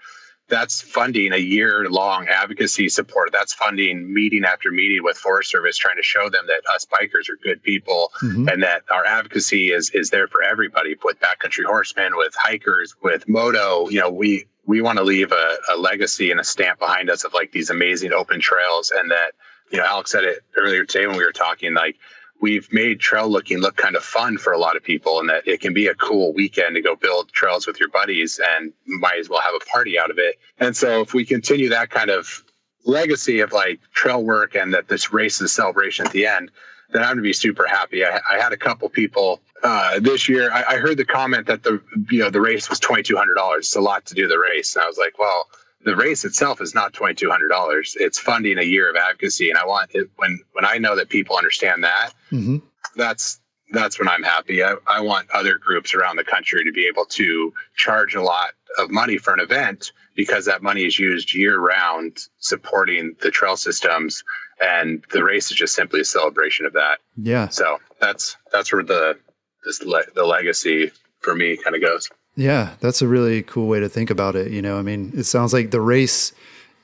that's 0.51 0.83
funding 0.83 1.33
a 1.33 1.39
year 1.39 1.89
long 1.89 2.29
advocacy 2.29 2.89
support. 2.89 3.31
That's 3.33 3.55
funding 3.55 4.13
meeting 4.13 4.45
after 4.45 4.71
meeting 4.71 5.03
with 5.03 5.17
Forest 5.17 5.51
Service, 5.51 5.77
trying 5.77 5.97
to 5.97 6.03
show 6.03 6.29
them 6.29 6.47
that 6.49 6.63
us 6.75 6.85
bikers 6.85 7.29
are 7.31 7.39
good 7.43 7.63
people 7.63 8.13
mm-hmm. 8.23 8.49
and 8.49 8.63
that 8.63 8.83
our 8.91 9.05
advocacy 9.07 9.71
is 9.73 9.91
is 9.91 10.11
there 10.11 10.29
for 10.29 10.43
everybody 10.43 10.97
with 11.03 11.19
backcountry 11.21 11.65
horsemen, 11.65 12.17
with 12.17 12.35
hikers, 12.37 12.95
with 13.03 13.29
moto. 13.29 13.89
You 13.89 14.01
know, 14.01 14.11
we 14.11 14.47
we 14.67 14.81
want 14.81 14.99
to 14.99 15.05
leave 15.05 15.33
a, 15.33 15.57
a 15.73 15.77
legacy 15.77 16.31
and 16.31 16.39
a 16.39 16.45
stamp 16.45 16.79
behind 16.79 17.11
us 17.11 17.25
of 17.25 17.33
like 17.33 17.53
these 17.53 17.71
amazing 17.71 18.13
open 18.13 18.41
trails 18.41 18.93
and 18.95 19.11
that, 19.11 19.33
you 19.73 19.79
know, 19.79 19.85
Alex 19.85 20.13
said 20.13 20.25
it 20.25 20.45
earlier 20.57 20.85
today 20.85 21.07
when 21.07 21.17
we 21.17 21.25
were 21.25 21.33
talking, 21.33 21.75
like 21.75 21.97
we've 22.41 22.72
made 22.72 23.01
trail 23.01 23.28
looking 23.28 23.59
look 23.59 23.76
kind 23.76 23.97
of 23.97 24.03
fun 24.03 24.38
for 24.38 24.53
a 24.53 24.59
lot 24.59 24.76
of 24.76 24.82
people 24.82 25.20
and 25.20 25.28
that 25.28 25.47
it 25.47 25.61
can 25.61 25.74
be 25.74 25.86
a 25.86 25.95
cool 25.95 26.32
weekend 26.32 26.74
to 26.74 26.80
go 26.80 26.97
build 26.97 27.30
trails 27.32 27.66
with 27.66 27.78
your 27.78 27.88
buddies 27.91 28.41
and 28.57 28.72
might 28.86 29.18
as 29.18 29.28
well 29.28 29.41
have 29.41 29.55
a 29.55 29.64
party 29.66 29.99
out 29.99 30.11
of 30.11 30.18
it. 30.18 30.36
And 30.59 30.76
so 30.76 31.01
if 31.01 31.14
we 31.14 31.24
continue 31.24 31.68
that 31.68 31.91
kind 31.91 32.11
of 32.11 32.43
legacy 32.84 33.41
of 33.41 33.53
like 33.53 33.80
trail 33.93 34.22
work 34.22 34.55
and 34.55 34.72
that 34.72 34.88
this 34.88 35.12
race 35.12 35.41
is 35.41 35.53
celebration 35.53 36.07
at 36.07 36.12
the 36.12 36.26
end, 36.26 36.51
then 36.93 37.03
I'm 37.03 37.16
to 37.16 37.22
be 37.22 37.32
super 37.32 37.66
happy. 37.66 38.05
I, 38.05 38.20
I 38.30 38.38
had 38.41 38.53
a 38.53 38.57
couple 38.57 38.88
people 38.88 39.41
uh, 39.62 40.01
this 40.01 40.28
year. 40.28 40.51
I, 40.53 40.64
I, 40.74 40.76
heard 40.78 40.97
the 40.97 41.05
comment 41.05 41.47
that 41.47 41.62
the 41.62 41.80
you 42.11 42.18
know 42.18 42.30
the 42.30 42.41
race 42.41 42.68
was 42.68 42.80
twenty 42.80 43.03
two 43.03 43.16
hundred 43.16 43.34
dollars. 43.34 43.66
It's 43.66 43.76
a 43.76 43.80
lot 43.80 44.07
to 44.07 44.14
do 44.14 44.26
the 44.26 44.38
race, 44.38 44.74
and 44.74 44.82
I 44.82 44.88
was 44.88 44.99
like, 44.99 45.18
well, 45.18 45.49
the 45.85 45.97
race 45.97 46.24
itself 46.24 46.61
is 46.61 46.74
not 46.74 46.93
twenty 46.93 47.14
two 47.14 47.31
hundred 47.31 47.49
dollars. 47.49 47.97
It's 47.99 48.18
funding 48.18 48.59
a 48.59 48.62
year 48.62 48.91
of 48.91 48.97
advocacy, 48.97 49.51
and 49.51 49.59
I 49.59 49.66
want 49.66 49.91
it 49.95 50.11
when 50.16 50.39
when 50.53 50.64
I 50.64 50.78
know 50.78 50.97
that 50.97 51.09
people 51.09 51.37
understand 51.37 51.85
that. 51.85 52.12
Mm-hmm. 52.31 52.59
That's 52.97 53.41
that's 53.72 53.99
when 53.99 54.09
I'm 54.09 54.22
happy. 54.22 54.62
I, 54.64 54.74
I 54.87 55.01
want 55.01 55.31
other 55.31 55.57
groups 55.57 55.95
around 55.95 56.16
the 56.16 56.24
country 56.24 56.64
to 56.64 56.72
be 56.72 56.87
able 56.87 57.05
to 57.07 57.53
charge 57.76 58.14
a 58.14 58.22
lot 58.22 58.51
of 58.78 58.91
money 58.91 59.16
for 59.16 59.33
an 59.33 59.41
event 59.41 59.93
because 60.16 60.45
that 60.47 60.62
money 60.62 60.85
is 60.85 60.99
used 60.99 61.35
year 61.35 61.59
round 61.59 62.18
supporting 62.39 63.14
the 63.22 63.31
trail 63.31 63.57
systems 63.57 64.24
and 64.61 65.05
the 65.12 65.24
race 65.24 65.51
is 65.51 65.57
just 65.57 65.74
simply 65.74 66.01
a 66.01 66.05
celebration 66.05 66.66
of 66.66 66.72
that. 66.74 66.99
Yeah. 67.16 67.49
So 67.49 67.78
that's 68.01 68.37
that's 68.53 68.72
where 68.72 68.83
the 68.83 69.18
this 69.64 69.83
le- 69.83 70.11
the 70.14 70.24
legacy 70.24 70.91
for 71.20 71.35
me 71.35 71.57
kind 71.57 71.76
of 71.76 71.83
goes. 71.83 72.11
Yeah, 72.37 72.74
that's 72.81 73.03
a 73.03 73.09
really 73.09 73.43
cool 73.43 73.66
way 73.66 73.81
to 73.81 73.89
think 73.89 74.11
about 74.11 74.37
it. 74.37 74.51
You 74.51 74.62
know, 74.62 74.78
I 74.78 74.83
mean, 74.83 75.12
it 75.14 75.24
sounds 75.24 75.53
like 75.53 75.70
the 75.70 75.81
race 75.81 76.33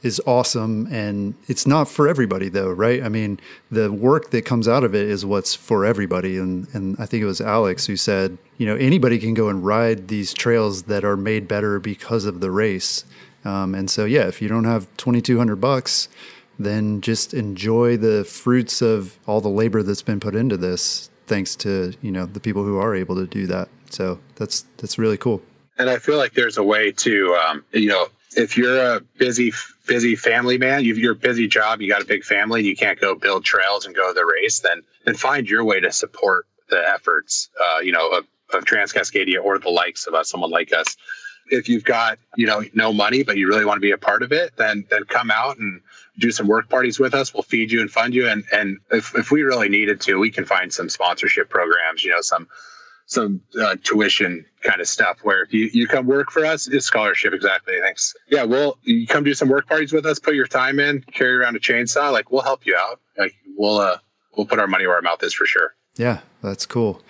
is 0.02 0.20
awesome 0.26 0.86
and 0.90 1.34
it's 1.48 1.66
not 1.66 1.88
for 1.88 2.06
everybody 2.06 2.48
though, 2.48 2.70
right? 2.70 3.02
I 3.02 3.08
mean, 3.08 3.40
the 3.70 3.90
work 3.90 4.30
that 4.30 4.44
comes 4.44 4.68
out 4.68 4.84
of 4.84 4.94
it 4.94 5.08
is 5.08 5.24
what's 5.24 5.54
for 5.54 5.84
everybody. 5.84 6.36
And, 6.36 6.68
and 6.74 6.96
I 6.98 7.06
think 7.06 7.22
it 7.22 7.26
was 7.26 7.40
Alex 7.40 7.86
who 7.86 7.96
said, 7.96 8.36
you 8.58 8.66
know, 8.66 8.76
anybody 8.76 9.18
can 9.18 9.34
go 9.34 9.48
and 9.48 9.64
ride 9.64 10.08
these 10.08 10.34
trails 10.34 10.84
that 10.84 11.04
are 11.04 11.16
made 11.16 11.48
better 11.48 11.80
because 11.80 12.24
of 12.24 12.40
the 12.40 12.50
race. 12.50 13.04
Um, 13.44 13.74
and 13.74 13.90
so, 13.90 14.04
yeah, 14.04 14.26
if 14.26 14.42
you 14.42 14.48
don't 14.48 14.64
have 14.64 14.88
2200 14.96 15.56
bucks, 15.56 16.08
then 16.58 17.00
just 17.00 17.34
enjoy 17.34 17.96
the 17.96 18.24
fruits 18.24 18.82
of 18.82 19.18
all 19.26 19.40
the 19.40 19.48
labor 19.48 19.82
that's 19.82 20.02
been 20.02 20.20
put 20.20 20.34
into 20.34 20.56
this 20.56 21.10
thanks 21.26 21.56
to, 21.56 21.92
you 22.02 22.10
know, 22.10 22.26
the 22.26 22.40
people 22.40 22.64
who 22.64 22.78
are 22.78 22.94
able 22.94 23.16
to 23.16 23.26
do 23.26 23.46
that. 23.46 23.68
So 23.90 24.18
that's 24.36 24.64
that's 24.78 24.98
really 24.98 25.16
cool. 25.16 25.42
And 25.78 25.90
I 25.90 25.98
feel 25.98 26.16
like 26.16 26.32
there's 26.32 26.56
a 26.56 26.62
way 26.62 26.90
to, 26.92 27.34
um, 27.34 27.64
you 27.72 27.88
know, 27.88 28.08
if 28.36 28.56
you're 28.56 28.96
a 28.96 29.00
busy 29.18 29.52
busy 29.86 30.16
family 30.16 30.58
man, 30.58 30.84
you've 30.84 30.98
your 30.98 31.14
busy 31.14 31.46
job, 31.46 31.80
you 31.80 31.88
got 31.88 32.02
a 32.02 32.06
big 32.06 32.24
family, 32.24 32.62
you 32.62 32.76
can't 32.76 33.00
go 33.00 33.14
build 33.14 33.44
trails 33.44 33.86
and 33.86 33.94
go 33.94 34.12
the 34.12 34.24
race, 34.24 34.60
then 34.60 34.82
then 35.04 35.14
find 35.14 35.48
your 35.48 35.64
way 35.64 35.80
to 35.80 35.92
support 35.92 36.46
the 36.68 36.82
efforts, 36.88 37.48
uh, 37.62 37.78
you 37.78 37.92
know, 37.92 38.10
of, 38.10 38.26
of 38.52 38.64
Transcascadia 38.64 39.42
or 39.42 39.58
the 39.58 39.70
likes 39.70 40.06
of 40.06 40.14
us, 40.14 40.28
someone 40.28 40.50
like 40.50 40.72
us. 40.72 40.96
If 41.48 41.68
you've 41.68 41.84
got 41.84 42.18
you 42.36 42.46
know 42.46 42.64
no 42.74 42.92
money 42.92 43.22
but 43.22 43.36
you 43.36 43.48
really 43.48 43.64
want 43.64 43.76
to 43.76 43.80
be 43.80 43.92
a 43.92 43.98
part 43.98 44.22
of 44.22 44.32
it, 44.32 44.52
then 44.56 44.84
then 44.90 45.04
come 45.04 45.30
out 45.30 45.58
and 45.58 45.80
do 46.18 46.30
some 46.30 46.46
work 46.46 46.68
parties 46.68 46.98
with 46.98 47.14
us. 47.14 47.34
We'll 47.34 47.42
feed 47.42 47.70
you 47.70 47.80
and 47.80 47.90
fund 47.90 48.14
you, 48.14 48.28
and 48.28 48.44
and 48.52 48.78
if 48.90 49.14
if 49.14 49.30
we 49.30 49.42
really 49.42 49.68
needed 49.68 50.00
to, 50.02 50.18
we 50.18 50.30
can 50.30 50.44
find 50.44 50.72
some 50.72 50.88
sponsorship 50.88 51.48
programs, 51.50 52.04
you 52.04 52.10
know, 52.10 52.20
some 52.20 52.48
some 53.06 53.40
uh, 53.60 53.76
tuition 53.84 54.44
kind 54.62 54.80
of 54.80 54.88
stuff 54.88 55.18
where 55.22 55.42
if 55.42 55.54
you, 55.54 55.70
you 55.72 55.86
come 55.86 56.06
work 56.06 56.30
for 56.30 56.44
us, 56.44 56.66
it's 56.66 56.86
scholarship. 56.86 57.32
Exactly. 57.32 57.74
Thanks. 57.80 58.14
Yeah. 58.28 58.42
Well, 58.42 58.78
you 58.82 59.06
come 59.06 59.22
do 59.22 59.32
some 59.32 59.48
work 59.48 59.68
parties 59.68 59.92
with 59.92 60.04
us, 60.04 60.18
put 60.18 60.34
your 60.34 60.48
time 60.48 60.80
in, 60.80 61.02
carry 61.12 61.36
around 61.36 61.54
a 61.54 61.60
chainsaw. 61.60 62.12
Like 62.12 62.32
we'll 62.32 62.42
help 62.42 62.66
you 62.66 62.76
out. 62.76 63.00
Like 63.16 63.34
we'll, 63.56 63.78
uh, 63.78 63.98
we'll 64.36 64.46
put 64.46 64.58
our 64.58 64.66
money 64.66 64.86
where 64.88 64.96
our 64.96 65.02
mouth 65.02 65.22
is 65.22 65.32
for 65.32 65.46
sure. 65.46 65.74
Yeah. 65.96 66.20
That's 66.42 66.66
cool. 66.66 67.00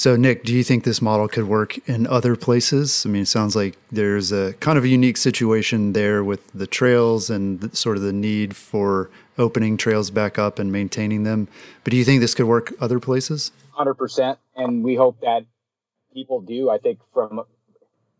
So, 0.00 0.16
Nick, 0.16 0.44
do 0.44 0.54
you 0.54 0.64
think 0.64 0.84
this 0.84 1.02
model 1.02 1.28
could 1.28 1.44
work 1.44 1.76
in 1.86 2.06
other 2.06 2.34
places? 2.34 3.04
I 3.04 3.10
mean, 3.10 3.20
it 3.20 3.28
sounds 3.28 3.54
like 3.54 3.76
there's 3.92 4.32
a 4.32 4.54
kind 4.54 4.78
of 4.78 4.84
a 4.84 4.88
unique 4.88 5.18
situation 5.18 5.92
there 5.92 6.24
with 6.24 6.50
the 6.54 6.66
trails 6.66 7.28
and 7.28 7.60
the, 7.60 7.76
sort 7.76 7.98
of 7.98 8.02
the 8.02 8.12
need 8.14 8.56
for 8.56 9.10
opening 9.36 9.76
trails 9.76 10.10
back 10.10 10.38
up 10.38 10.58
and 10.58 10.72
maintaining 10.72 11.24
them. 11.24 11.48
But 11.84 11.90
do 11.90 11.98
you 11.98 12.04
think 12.06 12.22
this 12.22 12.34
could 12.34 12.46
work 12.46 12.72
other 12.80 12.98
places? 12.98 13.52
100%. 13.78 14.38
And 14.56 14.82
we 14.82 14.94
hope 14.94 15.20
that 15.20 15.44
people 16.14 16.40
do. 16.40 16.70
I 16.70 16.78
think 16.78 17.00
from 17.12 17.42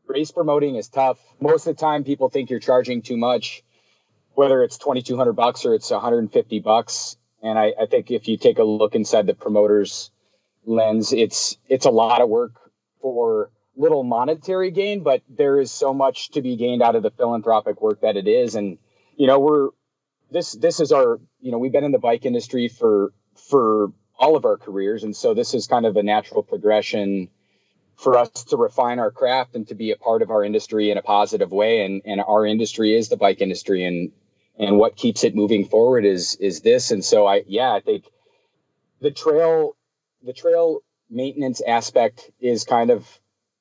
race 0.07 0.33
promoting 0.33 0.75
is 0.75 0.91
tough. 0.91 1.19
Most 1.41 1.67
of 1.67 1.77
the 1.77 1.81
time, 1.81 2.05
people 2.05 2.29
think 2.29 2.51
you're 2.51 2.61
charging 2.61 3.01
too 3.01 3.17
much, 3.17 3.63
whether 4.35 4.63
it's 4.63 4.77
2200 4.77 5.33
bucks 5.33 5.65
or 5.65 5.73
it's 5.73 5.91
150 5.91 6.61
bucks. 6.61 7.17
And 7.43 7.59
I, 7.59 7.73
I 7.81 7.87
think 7.87 8.11
if 8.11 8.29
you 8.29 8.37
take 8.37 8.59
a 8.59 8.65
look 8.65 8.95
inside 8.95 9.27
the 9.27 9.33
promoters, 9.33 10.11
lens, 10.65 11.13
it's 11.13 11.57
it's 11.69 11.87
a 11.87 11.91
lot 11.91 12.21
of 12.21 12.29
work 12.29 12.53
for 13.01 13.51
little 13.77 14.05
monetary 14.05 14.71
gain, 14.71 15.03
but 15.03 15.23
there 15.29 15.59
is 15.61 15.71
so 15.71 15.95
much 15.95 16.31
to 16.31 16.43
be 16.43 16.57
gained 16.57 16.83
out 16.83 16.97
of 16.97 17.03
the 17.03 17.11
philanthropic 17.11 17.81
work 17.81 18.01
that 18.03 18.17
it 18.17 18.29
is. 18.29 18.55
And 18.55 18.79
you 19.17 19.27
know, 19.27 19.39
we're 19.39 19.71
this 20.31 20.53
this 20.53 20.81
is 20.81 20.93
our 20.93 21.21
you 21.41 21.51
know 21.51 21.59
we've 21.59 21.73
been 21.73 21.85
in 21.85 21.93
the 21.93 21.99
bike 21.99 22.25
industry 22.25 22.69
for 22.69 23.13
for 23.35 23.93
all 24.19 24.37
of 24.37 24.45
our 24.45 24.57
careers, 24.57 25.03
and 25.03 25.17
so 25.17 25.35
this 25.35 25.55
is 25.55 25.67
kind 25.67 25.87
of 25.87 25.97
a 25.97 26.03
natural 26.03 26.43
progression 26.43 27.29
for 27.97 28.17
us 28.17 28.31
to 28.31 28.57
refine 28.57 28.99
our 28.99 29.11
craft 29.11 29.55
and 29.55 29.69
to 29.69 29.75
be 29.75 29.91
a 29.91 29.97
part 29.97 30.23
of 30.23 30.31
our 30.31 30.43
industry 30.43 30.91
in 30.91 30.99
a 30.99 31.03
positive 31.03 31.53
way. 31.53 31.85
And 31.85 32.03
and 32.05 32.21
our 32.21 32.47
industry 32.47 32.95
is 32.95 33.09
the 33.09 33.17
bike 33.17 33.41
industry, 33.41 33.85
and 33.85 34.13
and 34.59 34.79
what 34.79 34.97
keeps 34.97 35.25
it 35.25 35.35
moving 35.35 35.65
forward 35.65 36.05
is 36.05 36.35
is 36.37 36.61
this. 36.61 36.91
And 36.91 37.05
so 37.05 37.27
I 37.27 37.43
yeah 37.47 37.73
I 37.73 37.81
think 37.81 38.05
the 39.01 39.11
trail 39.11 39.77
the 40.25 40.33
trail 40.33 40.81
maintenance 41.09 41.61
aspect 41.67 42.31
is 42.41 42.65
kind 42.65 42.91
of 42.91 43.07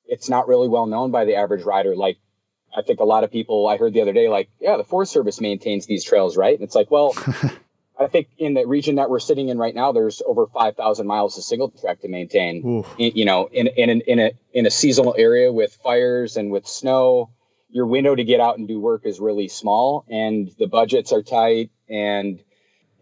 it's 0.06 0.28
not 0.28 0.48
really 0.48 0.68
well 0.68 0.86
known 0.86 1.10
by 1.10 1.24
the 1.24 1.36
average 1.36 1.62
rider. 1.64 1.94
Like 1.94 2.18
I 2.76 2.82
think 2.82 3.00
a 3.00 3.04
lot 3.04 3.24
of 3.24 3.30
people 3.30 3.66
I 3.66 3.76
heard 3.76 3.92
the 3.92 4.02
other 4.02 4.12
day, 4.12 4.28
like, 4.28 4.48
yeah, 4.60 4.76
the 4.76 4.84
Forest 4.84 5.12
Service 5.12 5.40
maintains 5.40 5.86
these 5.86 6.04
trails, 6.04 6.36
right? 6.36 6.54
And 6.54 6.62
it's 6.62 6.74
like, 6.74 6.90
well, 6.90 7.14
I 8.00 8.06
think 8.06 8.28
in 8.38 8.54
the 8.54 8.66
region 8.66 8.96
that 8.96 9.10
we're 9.10 9.20
sitting 9.20 9.48
in 9.48 9.58
right 9.58 9.74
now, 9.74 9.92
there's 9.92 10.22
over 10.26 10.46
5,000 10.46 11.06
miles 11.06 11.36
of 11.36 11.44
single 11.44 11.70
track 11.70 12.00
to 12.00 12.08
maintain. 12.08 12.62
In, 12.98 13.12
you 13.14 13.24
know, 13.24 13.48
in, 13.52 13.66
in, 13.68 14.00
in 14.02 14.18
a, 14.18 14.30
in 14.52 14.66
a 14.66 14.70
seasonal 14.70 15.14
area 15.18 15.52
with 15.52 15.78
fires 15.82 16.36
and 16.36 16.50
with 16.50 16.66
snow, 16.66 17.30
your 17.68 17.86
window 17.86 18.14
to 18.14 18.24
get 18.24 18.40
out 18.40 18.58
and 18.58 18.66
do 18.66 18.80
work 18.80 19.02
is 19.04 19.20
really 19.20 19.48
small 19.48 20.04
and 20.08 20.50
the 20.58 20.66
budgets 20.66 21.12
are 21.12 21.22
tight 21.22 21.70
and 21.88 22.42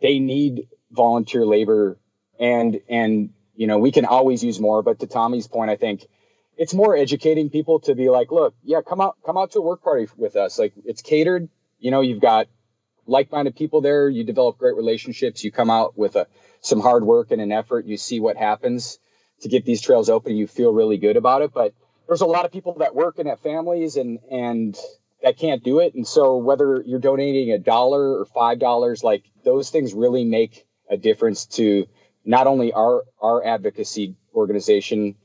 they 0.03 0.19
need 0.19 0.69
volunteer 0.91 1.47
labor 1.47 1.99
and, 2.39 2.81
and 2.89 3.31
you 3.59 3.67
know, 3.67 3.79
we 3.79 3.91
can 3.91 4.05
always 4.05 4.45
use 4.45 4.61
more. 4.61 4.83
But 4.85 5.01
to 5.01 5.09
Tommy's 5.09 5.49
point, 5.49 5.69
I 5.69 5.75
think 5.75 6.07
it's 6.57 6.73
more 6.73 6.97
educating 6.97 7.51
people 7.51 7.81
to 7.81 7.95
be 7.97 8.09
like, 8.09 8.31
look, 8.31 8.55
yeah, 8.63 8.83
come 8.89 9.01
out, 9.01 9.17
come 9.27 9.37
out 9.37 9.51
to 9.53 9.59
a 9.59 9.63
work 9.63 9.83
party 9.83 10.07
with 10.17 10.37
us. 10.37 10.61
Like 10.61 10.73
it's 10.85 11.03
catered. 11.03 11.49
You 11.81 11.91
know, 11.91 12.01
you've 12.01 12.21
got 12.21 12.47
like-minded 13.07 13.57
people 13.57 13.81
there. 13.81 14.09
You 14.09 14.23
develop 14.23 14.59
great 14.59 14.77
relationships. 14.77 15.43
You 15.43 15.51
come 15.51 15.71
out 15.71 15.99
with 15.99 16.15
a, 16.15 16.29
some 16.61 16.81
hard 16.81 17.05
work 17.05 17.33
and 17.33 17.41
an 17.41 17.51
effort. 17.51 17.85
You 17.85 17.97
see 17.97 18.21
what 18.21 18.37
happens 18.37 19.01
to 19.41 19.49
get 19.49 19.65
these 19.65 19.81
trails 19.81 20.09
open. 20.09 20.37
You 20.37 20.47
feel 20.47 20.73
really 20.73 20.97
good 20.97 21.17
about 21.17 21.43
it. 21.43 21.53
But 21.53 21.75
there's 22.07 22.21
a 22.21 22.27
lot 22.27 22.45
of 22.45 22.53
people 22.53 22.77
that 22.79 22.95
work 22.95 23.19
and 23.19 23.29
have 23.29 23.41
families 23.41 23.97
and 23.97 24.21
and 24.31 24.79
that 25.21 25.37
can't 25.37 25.65
do 25.65 25.81
it. 25.81 25.95
And 25.97 26.07
so 26.07 26.37
whether 26.37 26.81
you're 26.87 27.01
donating 27.01 27.51
a 27.51 27.59
dollar 27.59 28.21
or 28.21 28.25
five 28.25 28.61
dollars, 28.61 29.03
like 29.03 29.25
those 29.45 29.71
things 29.71 29.95
really 29.95 30.25
make 30.25 30.65
a 30.89 30.97
difference 30.97 31.45
to 31.47 31.89
not 32.29 32.47
only 32.47 32.73
our 32.73 33.05
our 33.21 33.45
advocacy 33.45 34.15
organization, 34.35 35.17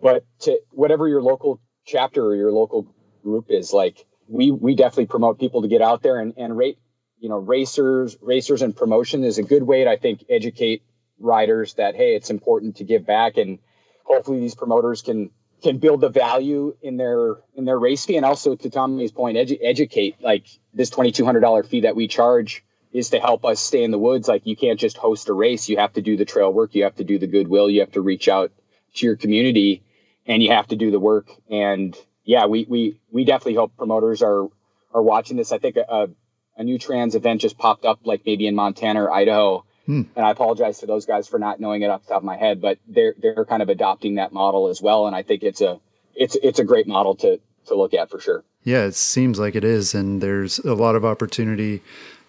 but 0.00 0.24
to 0.38 0.60
whatever 0.70 1.08
your 1.08 1.20
local 1.20 1.60
chapter 1.84 2.24
or 2.24 2.36
your 2.36 2.52
local 2.52 2.86
group 3.24 3.46
is. 3.48 3.72
Like 3.72 4.06
we 4.28 4.52
we 4.52 4.76
definitely 4.76 5.06
promote 5.06 5.40
people 5.40 5.62
to 5.62 5.68
get 5.68 5.82
out 5.82 6.02
there 6.02 6.20
and 6.20 6.34
and 6.36 6.56
rate 6.56 6.78
you 7.18 7.28
know 7.28 7.38
racers 7.38 8.16
racers 8.22 8.62
and 8.62 8.76
promotion 8.76 9.24
is 9.24 9.38
a 9.38 9.42
good 9.42 9.64
way 9.64 9.82
to 9.82 9.90
I 9.90 9.96
think 9.96 10.24
educate 10.30 10.84
riders 11.18 11.74
that 11.74 11.96
hey 11.96 12.14
it's 12.14 12.30
important 12.30 12.76
to 12.76 12.84
give 12.84 13.04
back 13.04 13.36
and 13.36 13.58
hopefully 14.04 14.38
these 14.38 14.54
promoters 14.54 15.02
can 15.02 15.30
can 15.64 15.78
build 15.78 16.00
the 16.00 16.08
value 16.08 16.76
in 16.80 16.96
their 16.96 17.36
in 17.56 17.64
their 17.64 17.78
race 17.78 18.04
fee 18.04 18.16
and 18.16 18.24
also 18.24 18.54
to 18.54 18.70
Tommy's 18.70 19.12
point 19.12 19.36
edu- 19.36 19.58
educate 19.62 20.16
like 20.20 20.46
this 20.72 20.90
$2200 20.90 21.66
fee 21.66 21.80
that 21.80 21.96
we 21.96 22.06
charge 22.06 22.64
is 22.92 23.10
to 23.10 23.20
help 23.20 23.44
us 23.44 23.60
stay 23.60 23.82
in 23.82 23.90
the 23.90 23.98
woods. 23.98 24.28
Like 24.28 24.46
you 24.46 24.56
can't 24.56 24.78
just 24.78 24.96
host 24.96 25.28
a 25.28 25.32
race. 25.32 25.68
You 25.68 25.78
have 25.78 25.94
to 25.94 26.02
do 26.02 26.16
the 26.16 26.24
trail 26.24 26.52
work. 26.52 26.74
You 26.74 26.84
have 26.84 26.96
to 26.96 27.04
do 27.04 27.18
the 27.18 27.26
goodwill. 27.26 27.70
You 27.70 27.80
have 27.80 27.92
to 27.92 28.00
reach 28.00 28.28
out 28.28 28.52
to 28.94 29.06
your 29.06 29.16
community 29.16 29.82
and 30.26 30.42
you 30.42 30.52
have 30.52 30.68
to 30.68 30.76
do 30.76 30.90
the 30.90 31.00
work. 31.00 31.30
And 31.50 31.96
yeah, 32.24 32.46
we, 32.46 32.66
we, 32.68 32.98
we 33.10 33.24
definitely 33.24 33.54
hope 33.54 33.76
promoters 33.76 34.22
are, 34.22 34.46
are 34.92 35.02
watching 35.02 35.36
this. 35.36 35.52
I 35.52 35.58
think 35.58 35.76
a, 35.76 36.10
a 36.56 36.64
new 36.64 36.78
trans 36.78 37.14
event 37.14 37.40
just 37.40 37.58
popped 37.58 37.84
up 37.84 38.00
like 38.04 38.22
maybe 38.26 38.46
in 38.46 38.54
Montana 38.54 39.02
or 39.02 39.12
Idaho. 39.12 39.64
Hmm. 39.86 40.02
And 40.14 40.24
I 40.24 40.30
apologize 40.30 40.78
to 40.80 40.86
those 40.86 41.06
guys 41.06 41.26
for 41.26 41.38
not 41.38 41.58
knowing 41.58 41.82
it 41.82 41.90
off 41.90 42.02
the 42.02 42.08
top 42.08 42.18
of 42.18 42.24
my 42.24 42.36
head, 42.36 42.60
but 42.60 42.78
they're, 42.86 43.14
they're 43.18 43.44
kind 43.44 43.62
of 43.62 43.68
adopting 43.68 44.16
that 44.16 44.32
model 44.32 44.68
as 44.68 44.80
well. 44.80 45.06
And 45.06 45.16
I 45.16 45.22
think 45.22 45.42
it's 45.42 45.60
a, 45.60 45.80
it's, 46.14 46.36
it's 46.36 46.58
a 46.58 46.64
great 46.64 46.86
model 46.86 47.16
to, 47.16 47.40
to 47.66 47.74
look 47.74 47.94
at 47.94 48.10
for 48.10 48.20
sure. 48.20 48.44
Yeah, 48.64 48.84
it 48.84 48.94
seems 48.94 49.40
like 49.40 49.56
it 49.56 49.64
is. 49.64 49.94
And 49.94 50.20
there's 50.22 50.60
a 50.60 50.74
lot 50.74 50.94
of 50.94 51.04
opportunity 51.04 51.82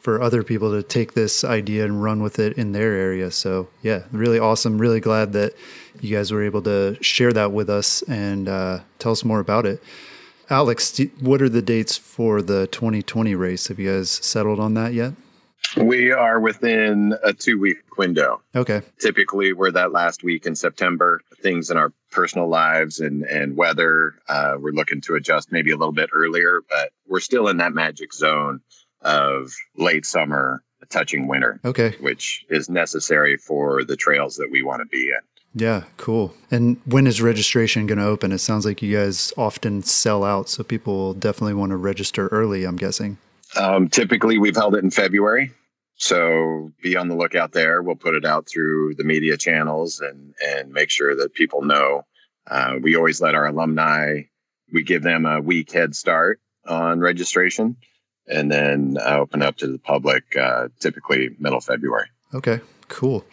for 0.03 0.21
other 0.21 0.43
people 0.43 0.69
to 0.71 0.83
take 0.83 1.13
this 1.13 1.45
idea 1.45 1.85
and 1.85 2.03
run 2.03 2.21
with 2.21 2.37
it 2.37 2.57
in 2.57 2.73
their 2.73 2.91
area. 2.91 3.31
So 3.31 3.69
yeah, 3.81 4.03
really 4.11 4.37
awesome. 4.37 4.77
Really 4.77 4.99
glad 4.99 5.31
that 5.31 5.53
you 6.01 6.15
guys 6.15 6.29
were 6.29 6.43
able 6.43 6.61
to 6.63 7.01
share 7.01 7.31
that 7.31 7.53
with 7.53 7.69
us 7.69 8.01
and 8.03 8.49
uh, 8.49 8.79
tell 8.99 9.13
us 9.13 9.23
more 9.23 9.39
about 9.39 9.65
it. 9.65 9.81
Alex, 10.49 10.99
what 11.21 11.41
are 11.41 11.47
the 11.47 11.61
dates 11.61 11.95
for 11.95 12.41
the 12.41 12.67
2020 12.67 13.33
race? 13.33 13.67
Have 13.67 13.79
you 13.79 13.93
guys 13.93 14.11
settled 14.11 14.59
on 14.59 14.73
that 14.73 14.93
yet? 14.93 15.13
We 15.77 16.11
are 16.11 16.37
within 16.37 17.15
a 17.23 17.31
two 17.31 17.57
week 17.57 17.77
window. 17.97 18.41
Okay. 18.53 18.81
Typically, 18.99 19.53
we're 19.53 19.71
that 19.71 19.93
last 19.93 20.21
week 20.21 20.45
in 20.45 20.55
September. 20.57 21.21
Things 21.41 21.71
in 21.71 21.77
our 21.77 21.93
personal 22.11 22.49
lives 22.49 22.99
and, 22.99 23.23
and 23.23 23.55
weather, 23.55 24.15
uh, 24.27 24.55
we're 24.59 24.73
looking 24.73 24.99
to 25.01 25.15
adjust 25.15 25.51
maybe 25.53 25.71
a 25.71 25.77
little 25.77 25.93
bit 25.93 26.09
earlier, 26.11 26.61
but 26.69 26.91
we're 27.07 27.21
still 27.21 27.47
in 27.47 27.57
that 27.57 27.73
magic 27.73 28.13
zone 28.13 28.59
of 29.03 29.53
late 29.77 30.05
summer 30.05 30.63
touching 30.89 31.27
winter. 31.27 31.59
Okay. 31.65 31.95
Which 31.99 32.45
is 32.49 32.69
necessary 32.69 33.37
for 33.37 33.83
the 33.83 33.95
trails 33.95 34.35
that 34.37 34.49
we 34.51 34.63
want 34.63 34.81
to 34.81 34.85
be 34.85 35.09
in. 35.09 35.19
Yeah, 35.55 35.83
cool. 35.97 36.33
And 36.49 36.77
when 36.85 37.05
is 37.05 37.21
registration 37.21 37.85
going 37.85 37.99
to 37.99 38.05
open? 38.05 38.31
It 38.31 38.39
sounds 38.39 38.65
like 38.65 38.81
you 38.81 38.95
guys 38.95 39.33
often 39.37 39.83
sell 39.83 40.23
out, 40.23 40.49
so 40.49 40.63
people 40.63 40.95
will 40.95 41.13
definitely 41.13 41.53
want 41.53 41.71
to 41.71 41.77
register 41.77 42.27
early, 42.29 42.63
I'm 42.63 42.75
guessing. 42.75 43.17
Um, 43.55 43.87
typically, 43.87 44.39
we've 44.39 44.55
held 44.55 44.75
it 44.75 44.83
in 44.83 44.89
February. 44.89 45.51
So 45.95 46.71
be 46.81 46.97
on 46.97 47.07
the 47.07 47.15
lookout 47.15 47.51
there. 47.51 47.83
We'll 47.83 47.95
put 47.95 48.15
it 48.15 48.25
out 48.25 48.47
through 48.47 48.95
the 48.95 49.03
media 49.03 49.37
channels 49.37 49.99
and, 49.99 50.33
and 50.43 50.71
make 50.71 50.89
sure 50.89 51.15
that 51.15 51.35
people 51.35 51.61
know. 51.61 52.03
Uh, 52.47 52.75
we 52.81 52.95
always 52.95 53.21
let 53.21 53.35
our 53.35 53.45
alumni, 53.47 54.21
we 54.71 54.81
give 54.81 55.03
them 55.03 55.27
a 55.27 55.39
week 55.39 55.71
head 55.71 55.95
start 55.95 56.41
on 56.67 56.99
registration 56.99 57.77
and 58.27 58.51
then 58.51 58.97
uh, 58.99 59.17
open 59.17 59.41
up 59.41 59.57
to 59.57 59.67
the 59.67 59.79
public 59.79 60.35
uh, 60.37 60.69
typically 60.79 61.35
middle 61.39 61.61
February. 61.61 62.07
Okay, 62.33 62.61
cool. 62.87 63.25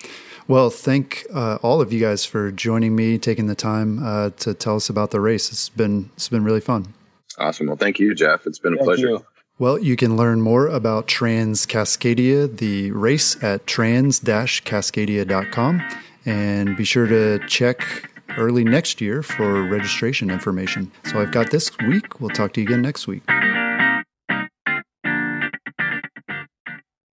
Well, 0.48 0.70
thank 0.70 1.26
uh, 1.32 1.58
all 1.62 1.80
of 1.80 1.92
you 1.92 2.00
guys 2.00 2.24
for 2.24 2.50
joining 2.50 2.96
me, 2.96 3.18
taking 3.18 3.46
the 3.46 3.54
time 3.54 4.04
uh, 4.04 4.30
to 4.38 4.52
tell 4.52 4.76
us 4.76 4.90
about 4.90 5.12
the 5.12 5.20
race. 5.20 5.52
It's 5.52 5.68
been 5.68 6.10
it's 6.14 6.28
been 6.28 6.42
really 6.42 6.60
fun. 6.60 6.92
Awesome. 7.38 7.68
Well, 7.68 7.76
thank 7.76 8.00
you, 8.00 8.14
Jeff. 8.14 8.46
It's 8.46 8.58
been 8.58 8.74
a 8.74 8.78
pleasure. 8.78 9.08
You. 9.08 9.24
Well, 9.60 9.78
you 9.78 9.94
can 9.94 10.16
learn 10.16 10.40
more 10.40 10.66
about 10.68 11.06
Trans 11.06 11.66
Cascadia, 11.66 12.56
the 12.56 12.90
race 12.92 13.36
at 13.44 13.66
trans-cascadia.com, 13.66 15.82
and 16.24 16.76
be 16.78 16.84
sure 16.84 17.06
to 17.06 17.46
check 17.46 18.10
early 18.38 18.64
next 18.64 19.02
year 19.02 19.22
for 19.22 19.68
registration 19.68 20.30
information. 20.30 20.90
So 21.04 21.20
I've 21.20 21.30
got 21.30 21.50
this 21.50 21.70
week. 21.86 22.20
We'll 22.20 22.30
talk 22.30 22.54
to 22.54 22.62
you 22.62 22.66
again 22.66 22.80
next 22.80 23.06
week. 23.06 23.22